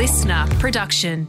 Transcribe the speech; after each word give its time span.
listener 0.00 0.46
production. 0.58 1.28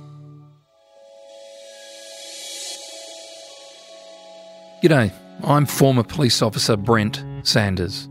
G'day, 4.82 5.12
I'm 5.44 5.66
former 5.66 6.04
police 6.04 6.42
officer 6.42 6.78
Brent 6.78 7.22
Sanders. 7.44 8.06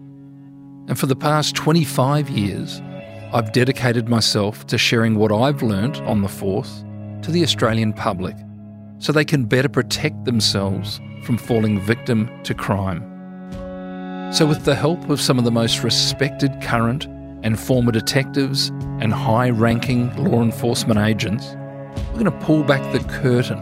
And 0.87 0.99
for 0.99 1.07
the 1.07 1.17
past 1.17 1.55
25 1.55 2.29
years, 2.29 2.83
I've 3.33 3.53
dedicated 3.53 4.11
myself 4.11 4.67
to 4.67 4.77
sharing 4.77 5.15
what 5.15 5.33
I've 5.33 5.63
learnt 5.63 5.99
on 6.03 6.21
the 6.21 6.29
force 6.29 6.85
to 7.23 7.31
the 7.31 7.43
Australian 7.43 7.95
public 7.95 8.37
so 8.99 9.13
they 9.13 9.25
can 9.25 9.47
better 9.47 9.71
protect 9.71 10.27
themselves 10.27 11.01
from 11.25 11.39
falling 11.39 11.81
victim 11.81 12.29
to 12.43 12.53
crime. 12.53 13.01
So, 14.31 14.45
with 14.45 14.67
the 14.67 14.75
help 14.75 15.09
of 15.09 15.23
some 15.23 15.39
of 15.39 15.47
the 15.47 15.51
most 15.51 15.83
respected 15.83 16.53
current 16.61 17.09
and 17.43 17.59
former 17.59 17.93
detectives 17.93 18.69
and 19.01 19.13
high 19.13 19.51
ranking 19.51 20.15
law 20.17 20.43
enforcement 20.43 21.01
agents, 21.01 21.55
we're 22.09 22.21
going 22.21 22.25
to 22.25 22.47
pull 22.47 22.63
back 22.63 22.93
the 22.93 23.01
curtain 23.09 23.59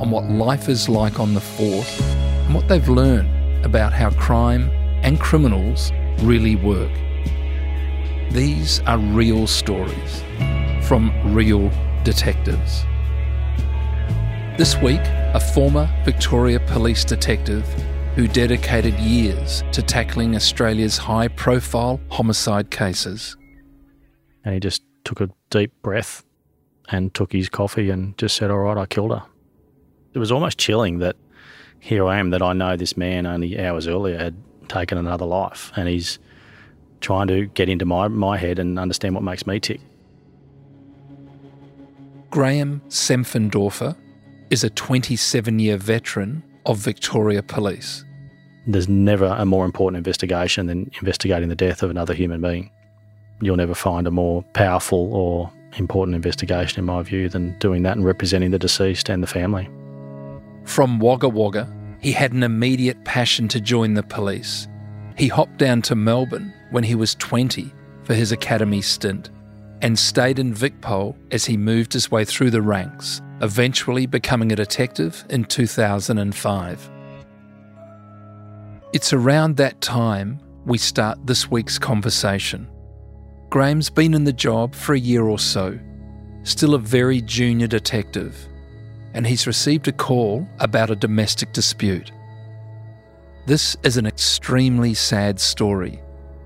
on 0.00 0.10
what 0.10 0.24
life 0.30 0.68
is 0.68 0.88
like 0.88 1.20
on 1.20 1.34
the 1.34 1.40
force 1.40 2.00
and 2.00 2.54
what 2.54 2.66
they've 2.68 2.88
learned 2.88 3.64
about 3.64 3.92
how 3.92 4.10
crime 4.10 4.70
and 5.02 5.20
criminals 5.20 5.92
really 6.20 6.56
work. 6.56 6.90
These 8.30 8.80
are 8.80 8.98
real 8.98 9.46
stories 9.46 10.22
from 10.86 11.12
real 11.34 11.70
detectives. 12.02 12.84
This 14.58 14.76
week, 14.76 15.00
a 15.34 15.40
former 15.40 15.88
Victoria 16.04 16.60
Police 16.60 17.04
detective 17.04 17.66
who 18.14 18.28
dedicated 18.28 18.98
years 19.00 19.64
to 19.72 19.82
tackling 19.82 20.36
Australia's 20.36 20.98
high 20.98 21.28
profile 21.28 21.98
homicide 22.10 22.70
cases. 22.70 23.36
And 24.44 24.52
he 24.52 24.60
just 24.60 24.82
took 25.04 25.20
a 25.20 25.30
deep 25.48 25.72
breath 25.82 26.22
and 26.88 27.14
took 27.14 27.32
his 27.32 27.48
coffee 27.48 27.88
and 27.88 28.16
just 28.18 28.36
said, 28.36 28.50
All 28.50 28.58
right, 28.58 28.76
I 28.76 28.84
killed 28.86 29.12
her. 29.12 29.22
It 30.12 30.18
was 30.18 30.30
almost 30.30 30.58
chilling 30.58 30.98
that 30.98 31.16
here 31.80 32.04
I 32.06 32.18
am, 32.18 32.30
that 32.30 32.42
I 32.42 32.52
know 32.52 32.76
this 32.76 32.96
man 32.98 33.24
only 33.24 33.58
hours 33.58 33.88
earlier 33.88 34.18
had 34.18 34.36
taken 34.68 34.98
another 34.98 35.24
life 35.24 35.72
and 35.74 35.88
he's 35.88 36.18
trying 37.00 37.28
to 37.28 37.46
get 37.46 37.68
into 37.68 37.86
my, 37.86 38.08
my 38.08 38.36
head 38.36 38.58
and 38.58 38.78
understand 38.78 39.14
what 39.14 39.24
makes 39.24 39.46
me 39.46 39.58
tick. 39.58 39.80
Graeme 42.30 42.82
Simpfendorfer 42.88 43.96
is 44.50 44.64
a 44.64 44.70
27 44.70 45.58
year 45.58 45.78
veteran 45.78 46.42
of 46.66 46.78
Victoria 46.78 47.42
Police. 47.42 48.04
There's 48.66 48.88
never 48.88 49.26
a 49.26 49.44
more 49.44 49.64
important 49.64 49.98
investigation 49.98 50.66
than 50.66 50.90
investigating 51.00 51.48
the 51.48 51.56
death 51.56 51.82
of 51.82 51.90
another 51.90 52.14
human 52.14 52.40
being. 52.40 52.70
You'll 53.40 53.56
never 53.56 53.74
find 53.74 54.06
a 54.06 54.10
more 54.10 54.42
powerful 54.54 55.12
or 55.12 55.50
important 55.76 56.14
investigation, 56.14 56.78
in 56.78 56.84
my 56.84 57.02
view, 57.02 57.28
than 57.28 57.58
doing 57.58 57.82
that 57.82 57.96
and 57.96 58.04
representing 58.04 58.52
the 58.52 58.58
deceased 58.58 59.08
and 59.08 59.22
the 59.22 59.26
family. 59.26 59.68
From 60.64 61.00
Wagga 61.00 61.28
Wagga, 61.28 61.68
he 62.00 62.12
had 62.12 62.32
an 62.32 62.42
immediate 62.42 63.04
passion 63.04 63.48
to 63.48 63.60
join 63.60 63.94
the 63.94 64.02
police. 64.02 64.68
He 65.16 65.28
hopped 65.28 65.58
down 65.58 65.82
to 65.82 65.94
Melbourne 65.94 66.52
when 66.70 66.84
he 66.84 66.94
was 66.94 67.14
20 67.16 67.72
for 68.04 68.14
his 68.14 68.32
academy 68.32 68.80
stint 68.80 69.30
and 69.82 69.98
stayed 69.98 70.38
in 70.38 70.54
Vicpol 70.54 71.16
as 71.32 71.44
he 71.44 71.56
moved 71.56 71.92
his 71.92 72.10
way 72.10 72.24
through 72.24 72.50
the 72.50 72.62
ranks, 72.62 73.20
eventually 73.42 74.06
becoming 74.06 74.52
a 74.52 74.56
detective 74.56 75.24
in 75.28 75.44
2005. 75.44 76.90
It's 78.92 79.12
around 79.12 79.56
that 79.56 79.80
time 79.80 80.40
we 80.64 80.78
start 80.78 81.26
this 81.26 81.50
week's 81.50 81.78
conversation. 81.78 82.68
Graeme's 83.50 83.90
been 83.90 84.14
in 84.14 84.24
the 84.24 84.32
job 84.32 84.74
for 84.74 84.94
a 84.94 84.98
year 84.98 85.24
or 85.24 85.40
so, 85.40 85.76
still 86.44 86.74
a 86.74 86.78
very 86.78 87.20
junior 87.20 87.66
detective, 87.66 88.48
and 89.12 89.26
he's 89.26 89.46
received 89.46 89.88
a 89.88 89.92
call 89.92 90.46
about 90.60 90.90
a 90.90 90.96
domestic 90.96 91.52
dispute. 91.52 92.12
This 93.46 93.76
is 93.82 93.96
an 93.96 94.06
extremely 94.06 94.94
sad 94.94 95.40
story, 95.40 96.00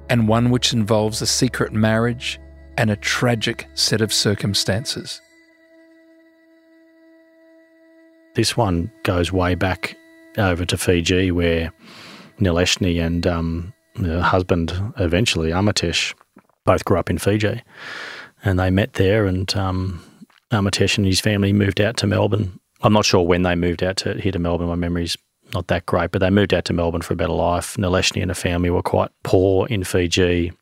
and 0.08 0.26
one 0.26 0.48
which 0.48 0.72
involves 0.72 1.20
a 1.20 1.26
secret 1.26 1.74
marriage 1.74 2.40
and 2.78 2.90
a 2.90 2.96
tragic 2.96 3.68
set 3.74 4.00
of 4.00 4.14
circumstances. 4.14 5.20
This 8.36 8.54
one 8.54 8.92
goes 9.02 9.32
way 9.32 9.54
back 9.54 9.96
over 10.36 10.66
to 10.66 10.76
Fiji, 10.76 11.30
where 11.30 11.72
Nileshni 12.38 13.02
and 13.02 13.26
um, 13.26 13.72
her 13.96 14.20
husband, 14.20 14.74
eventually 14.98 15.50
Amitesh, 15.50 16.14
both 16.66 16.84
grew 16.84 16.98
up 16.98 17.08
in 17.08 17.16
Fiji, 17.16 17.62
and 18.44 18.58
they 18.58 18.68
met 18.68 18.92
there. 18.92 19.24
And 19.24 19.54
um, 19.56 20.02
Amitesh 20.52 20.98
and 20.98 21.06
his 21.06 21.18
family 21.18 21.54
moved 21.54 21.80
out 21.80 21.96
to 21.96 22.06
Melbourne. 22.06 22.60
I'm 22.82 22.92
not 22.92 23.06
sure 23.06 23.22
when 23.22 23.40
they 23.40 23.54
moved 23.54 23.82
out 23.82 23.96
to 23.98 24.20
here 24.20 24.32
to 24.32 24.38
Melbourne. 24.38 24.68
My 24.68 24.74
memory's 24.74 25.16
not 25.54 25.68
that 25.68 25.86
great, 25.86 26.10
but 26.10 26.18
they 26.18 26.28
moved 26.28 26.52
out 26.52 26.66
to 26.66 26.74
Melbourne 26.74 27.00
for 27.00 27.14
a 27.14 27.16
better 27.16 27.32
life. 27.32 27.76
Nileshni 27.78 28.20
and 28.20 28.30
her 28.30 28.34
family 28.34 28.68
were 28.68 28.82
quite 28.82 29.12
poor 29.22 29.66
in 29.68 29.82
Fiji, 29.82 30.52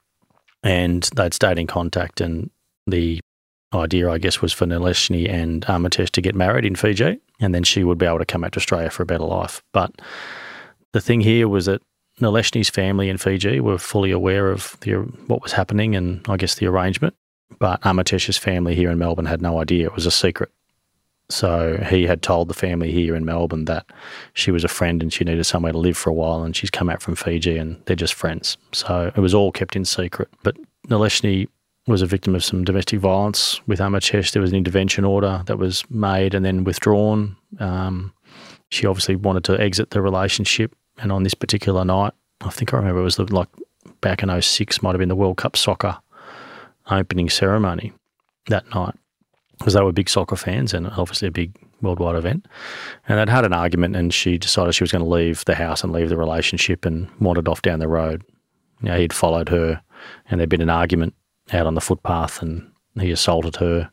and 0.63 1.03
they'd 1.17 1.35
stayed 1.35 1.59
in 1.59 1.67
contact. 1.67 2.21
And 2.21 2.51
the 2.87 3.19
idea, 3.73 4.09
I 4.09 4.19
guess, 4.19 4.41
was 4.41 4.53
for 4.53 4.65
Nileshni 4.65 5.29
and 5.29 5.63
Amitesh 5.67 6.11
to 6.11 6.21
get 6.21 6.37
married 6.37 6.65
in 6.65 6.77
Fiji, 6.77 7.19
and 7.41 7.55
then 7.55 7.65
she 7.65 7.85
would 7.85 7.99
be 7.99 8.07
able 8.07 8.19
to 8.19 8.25
come 8.25 8.45
out 8.45 8.53
to 8.53 8.59
Australia 8.59 8.91
for 8.91 9.03
a 9.03 9.07
better 9.07 9.25
life. 9.25 9.63
But 9.73 9.93
the 10.93 11.01
thing 11.01 11.21
here 11.21 11.49
was 11.49 11.67
that 11.67 11.83
Nileshni's 12.21 12.71
family 12.71 13.09
in 13.09 13.19
Fiji 13.19 13.61
were 13.61 13.79
fully 13.79 14.13
aware 14.13 14.51
of 14.51 14.77
the, 14.81 14.93
what 15.27 15.43
was 15.43 15.53
happening 15.53 15.97
and 15.97 16.25
I 16.29 16.37
guess 16.37 16.55
the 16.55 16.67
arrangement, 16.67 17.15
but 17.59 17.81
Amitesh's 17.83 18.39
family 18.39 18.75
here 18.75 18.91
in 18.91 18.99
Melbourne 18.99 19.27
had 19.27 19.43
no 19.43 19.61
idea. 19.61 19.87
It 19.87 19.95
was 19.95 20.07
a 20.07 20.11
secret. 20.11 20.51
So 21.31 21.79
he 21.89 22.07
had 22.07 22.23
told 22.23 22.49
the 22.49 22.55
family 22.55 22.93
here 22.93 23.17
in 23.17 23.25
Melbourne 23.25 23.65
that 23.65 23.87
she 24.35 24.51
was 24.51 24.63
a 24.63 24.69
friend 24.69 25.03
and 25.03 25.13
she 25.13 25.25
needed 25.25 25.45
somewhere 25.45 25.73
to 25.73 25.79
live 25.79 25.97
for 25.97 26.11
a 26.11 26.15
while, 26.15 26.43
and 26.43 26.55
she's 26.55 26.71
come 26.71 26.91
out 26.91 27.01
from 27.01 27.17
Fiji 27.17 27.57
and 27.57 27.81
they're 27.87 27.97
just 27.97 28.15
friends. 28.15 28.59
So 28.73 29.11
it 29.17 29.21
was 29.21 29.35
all 29.35 29.51
kept 29.51 29.75
in 29.75 29.85
secret. 29.87 30.29
But 30.43 30.57
Nileshni 30.89 31.49
was 31.87 32.03
a 32.03 32.07
victim 32.07 32.35
of 32.35 32.45
some 32.45 32.65
domestic 32.65 33.01
violence 33.01 33.61
with 33.67 33.79
Amitesh. 33.79 34.33
There 34.33 34.43
was 34.43 34.53
an 34.53 34.57
intervention 34.57 35.05
order 35.05 35.43
that 35.47 35.59
was 35.59 35.89
made 35.91 36.35
and 36.35 36.45
then 36.45 36.65
withdrawn. 36.65 37.37
Um, 37.59 38.13
she 38.71 38.87
obviously 38.87 39.17
wanted 39.17 39.45
to 39.45 39.61
exit 39.61 39.91
the 39.91 40.01
relationship, 40.01 40.75
and 40.99 41.13
on 41.13 41.23
this 41.23 41.35
particular 41.35 41.85
night, 41.85 42.15
I 42.41 42.51
think 42.51 42.73
I 42.73 42.79
remember 42.79 43.01
it 43.01 43.05
was 43.05 43.19
like 43.19 43.49
back 44.01 44.23
in 44.23 44.43
06, 44.43 44.83
might 44.83 44.93
have 44.93 44.99
been 44.99 45.09
the 45.09 45.17
World 45.17 45.37
Cup 45.37 45.57
soccer 45.57 45.99
opening 46.91 47.31
ceremony 47.31 47.93
that 48.49 48.69
night 48.75 48.95
because 49.59 49.75
they 49.75 49.81
were 49.81 49.93
big 49.93 50.09
soccer 50.09 50.37
fans 50.37 50.75
and 50.75 50.89
obviously 50.89 51.29
a 51.29 51.31
big 51.31 51.57
worldwide 51.81 52.17
event. 52.17 52.47
And 53.09 53.19
they'd 53.19 53.33
had 53.33 53.45
an 53.45 53.53
argument, 53.53 53.97
and 53.97 54.13
she 54.13 54.39
decided 54.39 54.75
she 54.75 54.83
was 54.83 54.93
going 54.93 55.05
to 55.05 55.11
leave 55.11 55.45
the 55.45 55.55
house 55.55 55.85
and 55.85 55.93
leave 55.93 56.09
the 56.09 56.17
relationship 56.17 56.85
and 56.85 57.09
wandered 57.21 57.49
off 57.49 57.63
down 57.63 57.79
the 57.79 57.89
road. 57.89 58.25
You 58.83 58.89
know, 58.89 58.99
he'd 58.99 59.13
followed 59.13 59.49
her, 59.51 59.81
and 60.29 60.41
there'd 60.41 60.51
been 60.51 60.61
an 60.61 60.71
argument 60.71 61.15
out 61.53 61.67
on 61.67 61.75
the 61.75 61.81
footpath, 61.81 62.43
and 62.43 62.71
he 62.99 63.11
assaulted 63.11 63.57
her. 63.57 63.91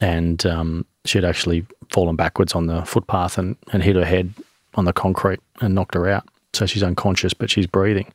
And 0.00 0.44
um, 0.46 0.86
she'd 1.04 1.24
actually 1.24 1.66
fallen 1.90 2.16
backwards 2.16 2.54
on 2.54 2.66
the 2.66 2.84
footpath 2.84 3.38
and, 3.38 3.56
and 3.72 3.82
hit 3.82 3.96
her 3.96 4.04
head 4.04 4.32
on 4.74 4.84
the 4.84 4.92
concrete 4.92 5.40
and 5.60 5.74
knocked 5.74 5.94
her 5.94 6.08
out. 6.08 6.28
So 6.52 6.66
she's 6.66 6.82
unconscious, 6.82 7.34
but 7.34 7.50
she's 7.50 7.66
breathing. 7.66 8.12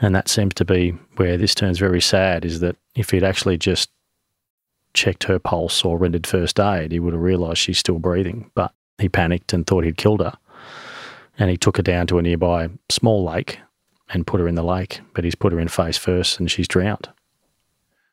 And 0.00 0.14
that 0.14 0.28
seems 0.28 0.54
to 0.54 0.64
be 0.64 0.92
where 1.16 1.36
this 1.36 1.54
turns 1.54 1.78
very 1.78 2.00
sad 2.00 2.44
is 2.44 2.60
that 2.60 2.76
if 2.94 3.10
he'd 3.10 3.24
actually 3.24 3.58
just 3.58 3.90
checked 4.94 5.24
her 5.24 5.38
pulse 5.38 5.84
or 5.84 5.98
rendered 5.98 6.26
first 6.26 6.58
aid, 6.58 6.92
he 6.92 7.00
would 7.00 7.12
have 7.12 7.22
realised 7.22 7.58
she's 7.58 7.78
still 7.78 7.98
breathing. 7.98 8.50
But 8.54 8.72
he 8.98 9.08
panicked 9.08 9.52
and 9.52 9.66
thought 9.66 9.84
he'd 9.84 9.96
killed 9.96 10.20
her. 10.20 10.36
And 11.38 11.50
he 11.50 11.56
took 11.56 11.76
her 11.76 11.82
down 11.82 12.06
to 12.08 12.18
a 12.18 12.22
nearby 12.22 12.70
small 12.88 13.24
lake 13.24 13.58
and 14.10 14.26
put 14.26 14.40
her 14.40 14.48
in 14.48 14.54
the 14.54 14.62
lake. 14.62 15.00
But 15.14 15.24
he's 15.24 15.34
put 15.34 15.52
her 15.52 15.60
in 15.60 15.68
face 15.68 15.98
first 15.98 16.40
and 16.40 16.50
she's 16.50 16.68
drowned. 16.68 17.08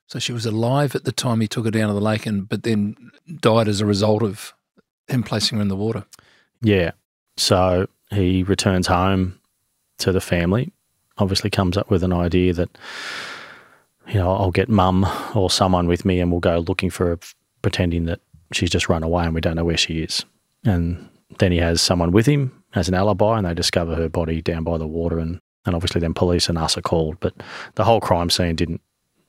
So 0.08 0.20
she 0.20 0.32
was 0.32 0.46
alive 0.46 0.96
at 0.96 1.04
the 1.04 1.12
time 1.12 1.42
he 1.42 1.48
took 1.48 1.66
her 1.66 1.72
down 1.72 1.90
to 1.90 1.94
the 1.94 2.02
lake, 2.02 2.26
and 2.26 2.48
but 2.48 2.64
then 2.64 2.96
died 3.40 3.68
as 3.68 3.82
a 3.82 3.86
result 3.86 4.24
of 4.24 4.54
him 5.08 5.24
placing 5.24 5.58
her 5.58 5.62
in 5.62 5.68
the 5.68 5.76
water. 5.76 6.06
Yeah. 6.62 6.92
So 7.36 7.88
he 8.10 8.44
returns 8.44 8.88
home 8.88 9.40
to 10.00 10.12
the 10.12 10.22
family. 10.22 10.72
Obviously, 11.18 11.50
comes 11.50 11.78
up 11.78 11.90
with 11.90 12.04
an 12.04 12.14
idea 12.14 12.54
that 12.54 12.70
you 14.08 14.16
know 14.16 14.32
I'll 14.32 14.52
get 14.52 14.70
mum 14.70 15.06
or 15.36 15.50
someone 15.50 15.88
with 15.88 16.06
me, 16.06 16.20
and 16.20 16.32
we'll 16.32 16.40
go 16.40 16.60
looking 16.60 16.90
for 16.90 17.08
her, 17.08 17.20
pretending 17.62 18.06
that 18.06 18.22
she's 18.54 18.70
just 18.70 18.88
run 18.88 19.04
away 19.04 19.26
and 19.26 19.36
we 19.36 19.42
don't 19.42 19.56
know 19.56 19.66
where 19.66 19.78
she 19.78 20.00
is. 20.00 20.24
And 20.64 21.10
then 21.40 21.52
he 21.52 21.58
has 21.58 21.82
someone 21.82 22.12
with 22.12 22.26
him 22.26 22.64
as 22.76 22.88
an 22.88 22.94
alibi, 22.94 23.38
and 23.38 23.46
they 23.46 23.54
discover 23.54 23.96
her 23.96 24.10
body 24.10 24.42
down 24.42 24.64
by 24.64 24.78
the 24.78 24.88
water, 24.88 25.20
and 25.20 25.42
and 25.66 25.76
obviously 25.76 26.00
then 26.00 26.14
police 26.14 26.48
and 26.48 26.58
us 26.58 26.78
are 26.78 26.82
called. 26.82 27.20
But 27.20 27.34
the 27.76 27.84
whole 27.84 28.00
crime 28.00 28.30
scene 28.30 28.56
didn't. 28.56 28.82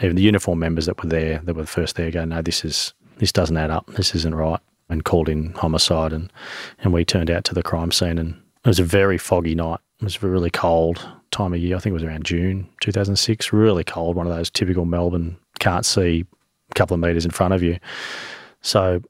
Even 0.02 0.16
the 0.16 0.22
uniform 0.22 0.58
members 0.58 0.86
that 0.86 1.02
were 1.02 1.08
there, 1.08 1.40
that 1.44 1.54
were 1.54 1.66
first 1.66 1.96
there, 1.96 2.10
go, 2.10 2.24
no, 2.24 2.42
this 2.42 2.64
is 2.64 2.94
this 3.18 3.32
doesn't 3.32 3.56
add 3.56 3.70
up. 3.70 3.86
This 3.94 4.14
isn't 4.14 4.34
right 4.34 4.60
and 4.88 5.04
called 5.04 5.28
in 5.28 5.52
homicide 5.54 6.12
and, 6.12 6.32
and 6.80 6.92
we 6.92 7.04
turned 7.04 7.30
out 7.30 7.44
to 7.44 7.54
the 7.54 7.62
crime 7.62 7.92
scene 7.92 8.18
and 8.18 8.40
it 8.64 8.68
was 8.68 8.78
a 8.78 8.84
very 8.84 9.18
foggy 9.18 9.54
night. 9.54 9.80
It 10.00 10.04
was 10.04 10.22
a 10.22 10.26
really 10.26 10.50
cold 10.50 11.06
time 11.30 11.52
of 11.52 11.60
year. 11.60 11.76
I 11.76 11.80
think 11.80 11.92
it 11.92 11.94
was 11.94 12.04
around 12.04 12.24
June 12.24 12.68
2006. 12.80 13.52
Really 13.52 13.84
cold, 13.84 14.16
one 14.16 14.26
of 14.26 14.34
those 14.34 14.50
typical 14.50 14.84
Melbourne 14.84 15.36
can't 15.58 15.84
see 15.84 16.24
a 16.70 16.74
couple 16.74 16.94
of 16.94 17.00
metres 17.00 17.24
in 17.24 17.30
front 17.30 17.54
of 17.54 17.62
you. 17.62 17.78
So 18.62 19.02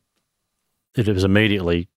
it 0.96 1.06
was 1.06 1.24
immediately 1.24 1.88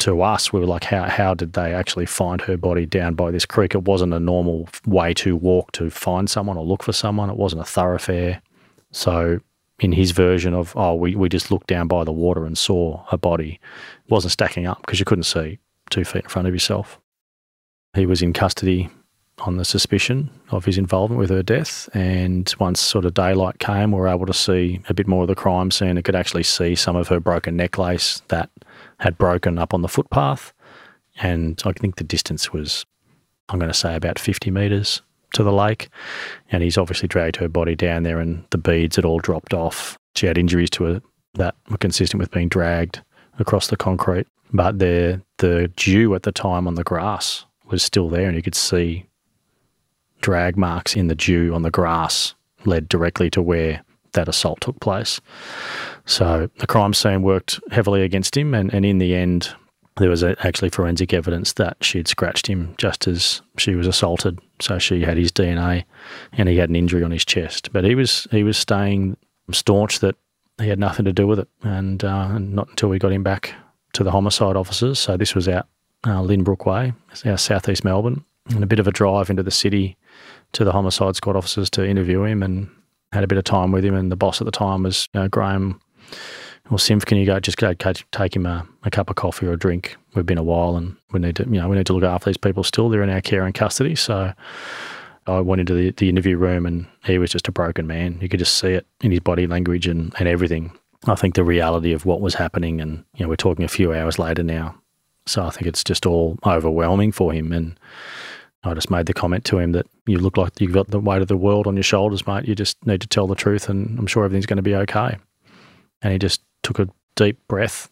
to 0.00 0.22
us, 0.22 0.52
we 0.52 0.60
were 0.60 0.66
like, 0.66 0.84
how, 0.84 1.04
how 1.04 1.34
did 1.34 1.52
they 1.52 1.72
actually 1.72 2.06
find 2.06 2.40
her 2.42 2.56
body 2.56 2.86
down 2.86 3.14
by 3.14 3.30
this 3.30 3.46
creek? 3.46 3.74
It 3.74 3.82
wasn't 3.84 4.12
a 4.12 4.20
normal 4.20 4.68
way 4.86 5.14
to 5.14 5.36
walk 5.36 5.72
to 5.72 5.90
find 5.90 6.28
someone 6.28 6.56
or 6.56 6.64
look 6.64 6.82
for 6.82 6.92
someone. 6.92 7.30
It 7.30 7.36
wasn't 7.36 7.62
a 7.62 7.66
thoroughfare. 7.66 8.42
So 8.90 9.40
in 9.80 9.92
his 9.92 10.10
version 10.10 10.54
of, 10.54 10.72
oh, 10.76 10.94
we, 10.94 11.14
we 11.14 11.28
just 11.28 11.50
looked 11.50 11.68
down 11.68 11.88
by 11.88 12.04
the 12.04 12.12
water 12.12 12.44
and 12.44 12.56
saw 12.58 13.04
a 13.10 13.18
body, 13.18 13.60
it 14.04 14.10
wasn't 14.10 14.32
stacking 14.32 14.66
up 14.66 14.80
because 14.82 14.98
you 14.98 15.04
couldn't 15.04 15.24
see 15.24 15.58
two 15.90 16.04
feet 16.04 16.24
in 16.24 16.28
front 16.28 16.48
of 16.48 16.54
yourself. 16.54 17.00
He 17.94 18.06
was 18.06 18.22
in 18.22 18.32
custody 18.32 18.90
on 19.38 19.56
the 19.56 19.64
suspicion 19.64 20.30
of 20.50 20.64
his 20.64 20.78
involvement 20.78 21.18
with 21.18 21.30
her 21.30 21.42
death. 21.42 21.88
And 21.92 22.52
once 22.58 22.80
sort 22.80 23.04
of 23.04 23.14
daylight 23.14 23.58
came, 23.58 23.92
we 23.92 23.98
were 23.98 24.08
able 24.08 24.26
to 24.26 24.32
see 24.32 24.80
a 24.88 24.94
bit 24.94 25.08
more 25.08 25.22
of 25.22 25.28
the 25.28 25.34
crime 25.34 25.70
scene. 25.70 25.98
I 25.98 26.02
could 26.02 26.14
actually 26.14 26.44
see 26.44 26.74
some 26.74 26.96
of 26.96 27.08
her 27.08 27.20
broken 27.20 27.56
necklace 27.56 28.22
that 28.28 28.50
had 29.00 29.18
broken 29.18 29.58
up 29.58 29.74
on 29.74 29.82
the 29.82 29.88
footpath. 29.88 30.52
And 31.20 31.60
I 31.64 31.72
think 31.72 31.96
the 31.96 32.04
distance 32.04 32.52
was, 32.52 32.84
I'm 33.48 33.58
going 33.58 33.70
to 33.70 33.78
say, 33.78 33.94
about 33.94 34.18
50 34.18 34.50
metres 34.50 35.02
to 35.34 35.42
the 35.42 35.52
lake. 35.52 35.88
And 36.50 36.62
he's 36.62 36.78
obviously 36.78 37.08
dragged 37.08 37.36
her 37.36 37.48
body 37.48 37.74
down 37.74 38.02
there, 38.02 38.18
and 38.18 38.44
the 38.50 38.58
beads 38.58 38.96
had 38.96 39.04
all 39.04 39.20
dropped 39.20 39.54
off. 39.54 39.96
She 40.16 40.26
had 40.26 40.38
injuries 40.38 40.70
to 40.70 40.84
her 40.84 41.02
that 41.34 41.54
were 41.70 41.78
consistent 41.78 42.20
with 42.20 42.30
being 42.30 42.48
dragged 42.48 43.02
across 43.38 43.68
the 43.68 43.76
concrete. 43.76 44.26
But 44.52 44.78
the 44.78 45.20
the 45.38 45.68
dew 45.76 46.14
at 46.14 46.22
the 46.22 46.32
time 46.32 46.68
on 46.68 46.76
the 46.76 46.84
grass 46.84 47.44
was 47.70 47.82
still 47.82 48.08
there, 48.08 48.26
and 48.26 48.36
you 48.36 48.42
could 48.42 48.54
see 48.54 49.06
drag 50.20 50.56
marks 50.56 50.94
in 50.96 51.08
the 51.08 51.14
dew 51.14 51.52
on 51.54 51.62
the 51.62 51.70
grass 51.70 52.34
led 52.64 52.88
directly 52.88 53.28
to 53.30 53.42
where 53.42 53.82
that 54.12 54.28
assault 54.28 54.60
took 54.60 54.78
place. 54.80 55.20
So 56.06 56.50
the 56.58 56.66
crime 56.66 56.94
scene 56.94 57.22
worked 57.22 57.60
heavily 57.70 58.02
against 58.02 58.36
him, 58.36 58.54
and, 58.54 58.72
and 58.72 58.84
in 58.84 58.98
the 58.98 59.14
end, 59.14 59.54
there 59.96 60.10
was 60.10 60.22
a, 60.22 60.36
actually 60.46 60.70
forensic 60.70 61.14
evidence 61.14 61.54
that 61.54 61.76
she'd 61.80 62.08
scratched 62.08 62.46
him 62.46 62.74
just 62.78 63.06
as 63.06 63.42
she 63.56 63.74
was 63.74 63.86
assaulted. 63.86 64.38
So 64.60 64.78
she 64.78 65.02
had 65.02 65.16
his 65.16 65.32
DNA, 65.32 65.84
and 66.32 66.48
he 66.48 66.56
had 66.56 66.68
an 66.68 66.76
injury 66.76 67.02
on 67.02 67.10
his 67.10 67.24
chest. 67.24 67.72
But 67.72 67.84
he 67.84 67.94
was 67.94 68.26
he 68.30 68.42
was 68.42 68.56
staying 68.56 69.16
staunch 69.52 70.00
that 70.00 70.16
he 70.58 70.68
had 70.68 70.78
nothing 70.78 71.04
to 71.04 71.12
do 71.12 71.26
with 71.26 71.38
it, 71.38 71.48
and, 71.62 72.04
uh, 72.04 72.38
not 72.38 72.68
until 72.68 72.88
we 72.88 72.98
got 72.98 73.12
him 73.12 73.22
back 73.22 73.54
to 73.94 74.04
the 74.04 74.10
homicide 74.10 74.56
officers. 74.56 74.98
So 74.98 75.16
this 75.16 75.34
was 75.34 75.48
out 75.48 75.66
uh, 76.04 76.20
Lynbrook 76.20 76.66
Way, 76.66 76.92
our 77.24 77.38
southeast 77.38 77.84
Melbourne, 77.84 78.24
and 78.50 78.62
a 78.62 78.66
bit 78.66 78.78
of 78.78 78.86
a 78.86 78.92
drive 78.92 79.30
into 79.30 79.42
the 79.42 79.50
city 79.50 79.96
to 80.52 80.64
the 80.64 80.72
homicide 80.72 81.16
squad 81.16 81.36
officers 81.36 81.70
to 81.70 81.86
interview 81.86 82.22
him 82.24 82.42
and 82.42 82.68
had 83.12 83.24
a 83.24 83.26
bit 83.26 83.38
of 83.38 83.44
time 83.44 83.72
with 83.72 83.84
him. 83.84 83.94
And 83.94 84.12
the 84.12 84.16
boss 84.16 84.40
at 84.40 84.44
the 84.44 84.52
time 84.52 84.84
was 84.84 85.08
you 85.12 85.20
know, 85.20 85.28
Graeme 85.28 85.80
or 86.70 86.78
Simf, 86.78 87.04
can 87.04 87.18
you 87.18 87.26
go 87.26 87.38
just 87.40 87.58
go 87.58 87.74
take 87.74 88.34
him 88.34 88.46
a, 88.46 88.66
a, 88.84 88.90
cup 88.90 89.10
of 89.10 89.16
coffee 89.16 89.46
or 89.46 89.52
a 89.52 89.58
drink? 89.58 89.96
We've 90.14 90.24
been 90.24 90.38
a 90.38 90.42
while 90.42 90.76
and 90.76 90.96
we 91.12 91.20
need 91.20 91.36
to, 91.36 91.44
you 91.44 91.60
know, 91.60 91.68
we 91.68 91.76
need 91.76 91.86
to 91.86 91.92
look 91.92 92.04
after 92.04 92.30
these 92.30 92.38
people 92.38 92.64
still. 92.64 92.88
They're 92.88 93.02
in 93.02 93.10
our 93.10 93.20
care 93.20 93.44
and 93.44 93.54
custody. 93.54 93.94
So 93.94 94.32
I 95.26 95.40
went 95.40 95.60
into 95.60 95.74
the, 95.74 95.90
the 95.90 96.08
interview 96.08 96.38
room 96.38 96.64
and 96.64 96.86
he 97.04 97.18
was 97.18 97.30
just 97.30 97.48
a 97.48 97.52
broken 97.52 97.86
man. 97.86 98.18
You 98.20 98.28
could 98.30 98.38
just 98.38 98.58
see 98.58 98.72
it 98.72 98.86
in 99.02 99.10
his 99.10 99.20
body 99.20 99.46
language 99.46 99.86
and, 99.86 100.14
and 100.18 100.26
everything. 100.26 100.72
I 101.06 101.16
think 101.16 101.34
the 101.34 101.44
reality 101.44 101.92
of 101.92 102.06
what 102.06 102.22
was 102.22 102.34
happening 102.34 102.80
and, 102.80 103.04
you 103.14 103.24
know, 103.24 103.28
we're 103.28 103.36
talking 103.36 103.64
a 103.64 103.68
few 103.68 103.92
hours 103.92 104.18
later 104.18 104.42
now. 104.42 104.74
So 105.26 105.44
I 105.44 105.50
think 105.50 105.66
it's 105.66 105.84
just 105.84 106.06
all 106.06 106.38
overwhelming 106.46 107.12
for 107.12 107.30
him. 107.32 107.52
And 107.52 107.78
I 108.62 108.72
just 108.72 108.90
made 108.90 109.04
the 109.06 109.14
comment 109.14 109.44
to 109.46 109.58
him 109.58 109.72
that 109.72 109.86
you 110.06 110.18
look 110.18 110.38
like 110.38 110.60
you've 110.60 110.72
got 110.72 110.88
the 110.88 110.98
weight 110.98 111.20
of 111.20 111.28
the 111.28 111.36
world 111.36 111.66
on 111.66 111.76
your 111.76 111.82
shoulders, 111.82 112.26
mate. 112.26 112.48
You 112.48 112.54
just 112.54 112.84
need 112.86 113.02
to 113.02 113.06
tell 113.06 113.26
the 113.26 113.34
truth, 113.34 113.68
and 113.68 113.98
I'm 113.98 114.06
sure 114.06 114.24
everything's 114.24 114.46
going 114.46 114.56
to 114.56 114.62
be 114.62 114.74
okay. 114.74 115.18
And 116.04 116.12
he 116.12 116.18
just 116.18 116.42
took 116.62 116.78
a 116.78 116.88
deep 117.16 117.38
breath 117.48 117.90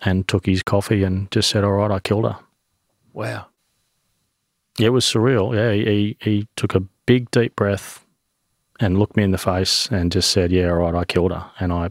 and 0.00 0.26
took 0.26 0.46
his 0.46 0.62
coffee 0.62 1.04
and 1.04 1.30
just 1.30 1.50
said, 1.50 1.62
All 1.62 1.72
right, 1.72 1.90
I 1.90 2.00
killed 2.00 2.24
her. 2.24 2.38
Wow. 3.12 3.46
Yeah, 4.78 4.86
it 4.86 4.90
was 4.90 5.04
surreal. 5.04 5.54
Yeah, 5.54 5.72
he, 5.72 6.16
he 6.20 6.48
took 6.56 6.74
a 6.74 6.80
big, 7.06 7.30
deep 7.30 7.54
breath 7.54 8.04
and 8.80 8.98
looked 8.98 9.16
me 9.16 9.22
in 9.22 9.30
the 9.30 9.38
face 9.38 9.86
and 9.92 10.10
just 10.10 10.30
said, 10.30 10.50
Yeah, 10.50 10.70
all 10.70 10.78
right, 10.78 10.94
I 10.94 11.04
killed 11.04 11.30
her. 11.30 11.50
And 11.60 11.72
I, 11.72 11.90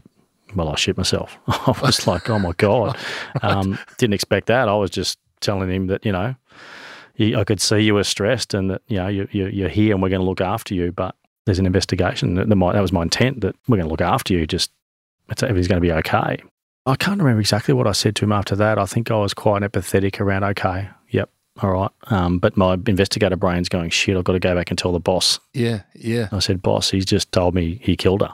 well, 0.54 0.68
I 0.68 0.74
shit 0.74 0.98
myself. 0.98 1.38
I 1.46 1.74
was 1.80 2.06
like, 2.06 2.28
Oh 2.28 2.38
my 2.38 2.52
God. 2.58 2.98
Um, 3.40 3.78
didn't 3.98 4.14
expect 4.14 4.48
that. 4.48 4.68
I 4.68 4.74
was 4.74 4.90
just 4.90 5.18
telling 5.40 5.70
him 5.70 5.86
that, 5.86 6.04
you 6.04 6.12
know, 6.12 6.34
I 7.18 7.44
could 7.44 7.60
see 7.60 7.80
you 7.80 7.94
were 7.94 8.04
stressed 8.04 8.54
and 8.54 8.70
that 8.70 8.82
you 8.88 8.96
know 8.96 9.08
you, 9.08 9.28
you, 9.30 9.66
are 9.66 9.68
here 9.68 9.92
and 9.92 10.02
we're 10.02 10.08
going 10.08 10.20
to 10.20 10.26
look 10.26 10.40
after 10.40 10.74
you. 10.74 10.92
But 10.92 11.14
there's 11.44 11.58
an 11.58 11.66
investigation. 11.66 12.34
That, 12.34 12.48
that 12.48 12.80
was 12.80 12.92
my 12.92 13.02
intent 13.02 13.42
that 13.42 13.54
we're 13.68 13.76
going 13.76 13.86
to 13.86 13.90
look 13.90 14.00
after 14.00 14.34
you. 14.34 14.46
Just 14.46 14.70
everything's 15.30 15.68
going 15.68 15.80
to 15.80 15.86
be 15.86 15.92
okay. 15.92 16.42
I 16.84 16.96
can't 16.96 17.20
remember 17.20 17.40
exactly 17.40 17.74
what 17.74 17.86
I 17.86 17.92
said 17.92 18.16
to 18.16 18.24
him 18.24 18.32
after 18.32 18.56
that. 18.56 18.78
I 18.78 18.86
think 18.86 19.10
I 19.10 19.16
was 19.16 19.34
quite 19.34 19.62
empathetic 19.62 20.20
around. 20.20 20.44
Okay, 20.44 20.88
yep, 21.10 21.30
all 21.60 21.70
right. 21.70 21.90
Um, 22.04 22.38
but 22.38 22.56
my 22.56 22.74
investigator 22.74 23.36
brain's 23.36 23.68
going 23.68 23.90
shit. 23.90 24.16
I've 24.16 24.24
got 24.24 24.32
to 24.32 24.40
go 24.40 24.54
back 24.54 24.70
and 24.70 24.78
tell 24.78 24.92
the 24.92 25.00
boss. 25.00 25.38
Yeah, 25.54 25.82
yeah. 25.94 26.28
I 26.32 26.40
said, 26.40 26.60
boss, 26.60 26.90
he's 26.90 27.06
just 27.06 27.30
told 27.30 27.54
me 27.54 27.78
he 27.82 27.96
killed 27.96 28.22
her. 28.22 28.32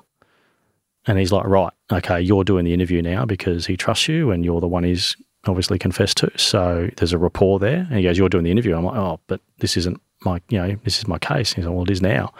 And 1.06 1.18
he's 1.18 1.32
like, 1.32 1.44
right, 1.44 1.72
okay, 1.92 2.20
you're 2.20 2.44
doing 2.44 2.64
the 2.64 2.74
interview 2.74 3.02
now 3.02 3.24
because 3.24 3.66
he 3.66 3.76
trusts 3.76 4.08
you 4.08 4.30
and 4.30 4.44
you're 4.44 4.60
the 4.60 4.68
one 4.68 4.84
he's 4.84 5.16
obviously 5.46 5.78
confessed 5.78 6.16
to. 6.18 6.30
So 6.36 6.90
there's 6.96 7.12
a 7.12 7.18
rapport 7.18 7.58
there. 7.58 7.86
And 7.88 7.96
he 7.96 8.02
goes, 8.02 8.18
You're 8.18 8.28
doing 8.28 8.44
the 8.44 8.50
interview. 8.50 8.76
I'm 8.76 8.84
like, 8.84 8.96
Oh, 8.96 9.20
but 9.26 9.40
this 9.58 9.76
isn't 9.76 10.00
my, 10.22 10.40
you 10.48 10.58
know, 10.58 10.76
this 10.84 10.98
is 10.98 11.06
my 11.06 11.18
case. 11.18 11.52
He's 11.52 11.64
like, 11.64 11.74
Well, 11.74 11.84
it 11.84 11.90
is 11.90 12.02
now. 12.02 12.32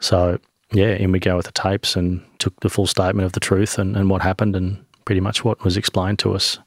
So 0.00 0.38
yeah, 0.72 0.88
in 0.88 1.12
we 1.12 1.18
go 1.18 1.36
with 1.36 1.46
the 1.46 1.52
tapes 1.52 1.96
and 1.96 2.24
took 2.38 2.58
the 2.60 2.68
full 2.68 2.86
statement 2.86 3.26
of 3.26 3.32
the 3.32 3.40
truth 3.40 3.78
and, 3.78 3.96
and 3.96 4.10
what 4.10 4.22
happened 4.22 4.56
and 4.56 4.84
pretty 5.04 5.20
much 5.20 5.44
what 5.44 5.62
was 5.64 5.76
explained 5.76 6.18
to 6.20 6.34
us 6.34 6.58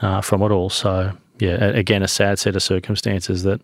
uh, 0.00 0.20
from 0.20 0.42
it 0.42 0.50
all. 0.50 0.70
So 0.70 1.12
yeah, 1.38 1.64
again, 1.64 2.02
a 2.02 2.08
sad 2.08 2.38
set 2.38 2.56
of 2.56 2.62
circumstances 2.62 3.42
that, 3.42 3.60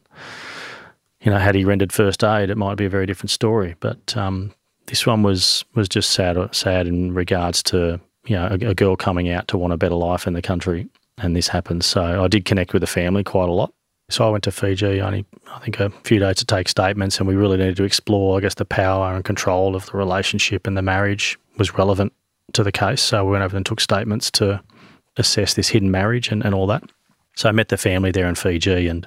you 1.20 1.30
know, 1.30 1.38
had 1.38 1.54
he 1.54 1.64
rendered 1.64 1.92
first 1.92 2.24
aid, 2.24 2.50
it 2.50 2.56
might 2.56 2.76
be 2.76 2.86
a 2.86 2.90
very 2.90 3.06
different 3.06 3.30
story. 3.30 3.76
But 3.80 4.16
um, 4.16 4.52
this 4.86 5.06
one 5.06 5.22
was 5.22 5.64
was 5.74 5.88
just 5.88 6.10
sad, 6.10 6.36
sad 6.54 6.86
in 6.86 7.14
regards 7.14 7.62
to 7.64 8.00
you 8.26 8.36
know 8.36 8.48
a, 8.50 8.70
a 8.70 8.74
girl 8.74 8.96
coming 8.96 9.28
out 9.30 9.48
to 9.48 9.58
want 9.58 9.72
a 9.72 9.76
better 9.76 9.94
life 9.94 10.26
in 10.26 10.32
the 10.32 10.42
country 10.42 10.88
and 11.18 11.36
this 11.36 11.48
happened. 11.48 11.84
So 11.84 12.22
I 12.22 12.28
did 12.28 12.44
connect 12.44 12.72
with 12.72 12.80
the 12.80 12.86
family 12.86 13.24
quite 13.24 13.48
a 13.48 13.52
lot. 13.52 13.72
So 14.10 14.26
I 14.26 14.30
went 14.30 14.44
to 14.44 14.50
Fiji 14.50 15.02
only, 15.02 15.26
I 15.52 15.58
think, 15.58 15.80
a 15.80 15.90
few 16.02 16.18
days 16.18 16.36
to 16.36 16.46
take 16.46 16.68
statements, 16.68 17.18
and 17.18 17.28
we 17.28 17.34
really 17.34 17.58
needed 17.58 17.76
to 17.76 17.84
explore, 17.84 18.38
I 18.38 18.40
guess, 18.40 18.54
the 18.54 18.64
power 18.64 19.14
and 19.14 19.22
control 19.22 19.76
of 19.76 19.84
the 19.86 19.98
relationship 19.98 20.66
and 20.66 20.76
the 20.76 20.82
marriage 20.82 21.38
was 21.58 21.74
relevant 21.74 22.14
to 22.54 22.62
the 22.62 22.72
case. 22.72 23.02
So 23.02 23.24
we 23.24 23.32
went 23.32 23.44
over 23.44 23.56
and 23.56 23.66
took 23.66 23.80
statements 23.80 24.30
to 24.32 24.62
assess 25.18 25.54
this 25.54 25.68
hidden 25.68 25.90
marriage 25.90 26.30
and, 26.30 26.42
and 26.42 26.54
all 26.54 26.66
that. 26.68 26.82
So 27.36 27.50
I 27.50 27.52
met 27.52 27.68
the 27.68 27.76
family 27.76 28.10
there 28.10 28.26
in 28.26 28.34
Fiji, 28.34 28.88
and 28.88 29.06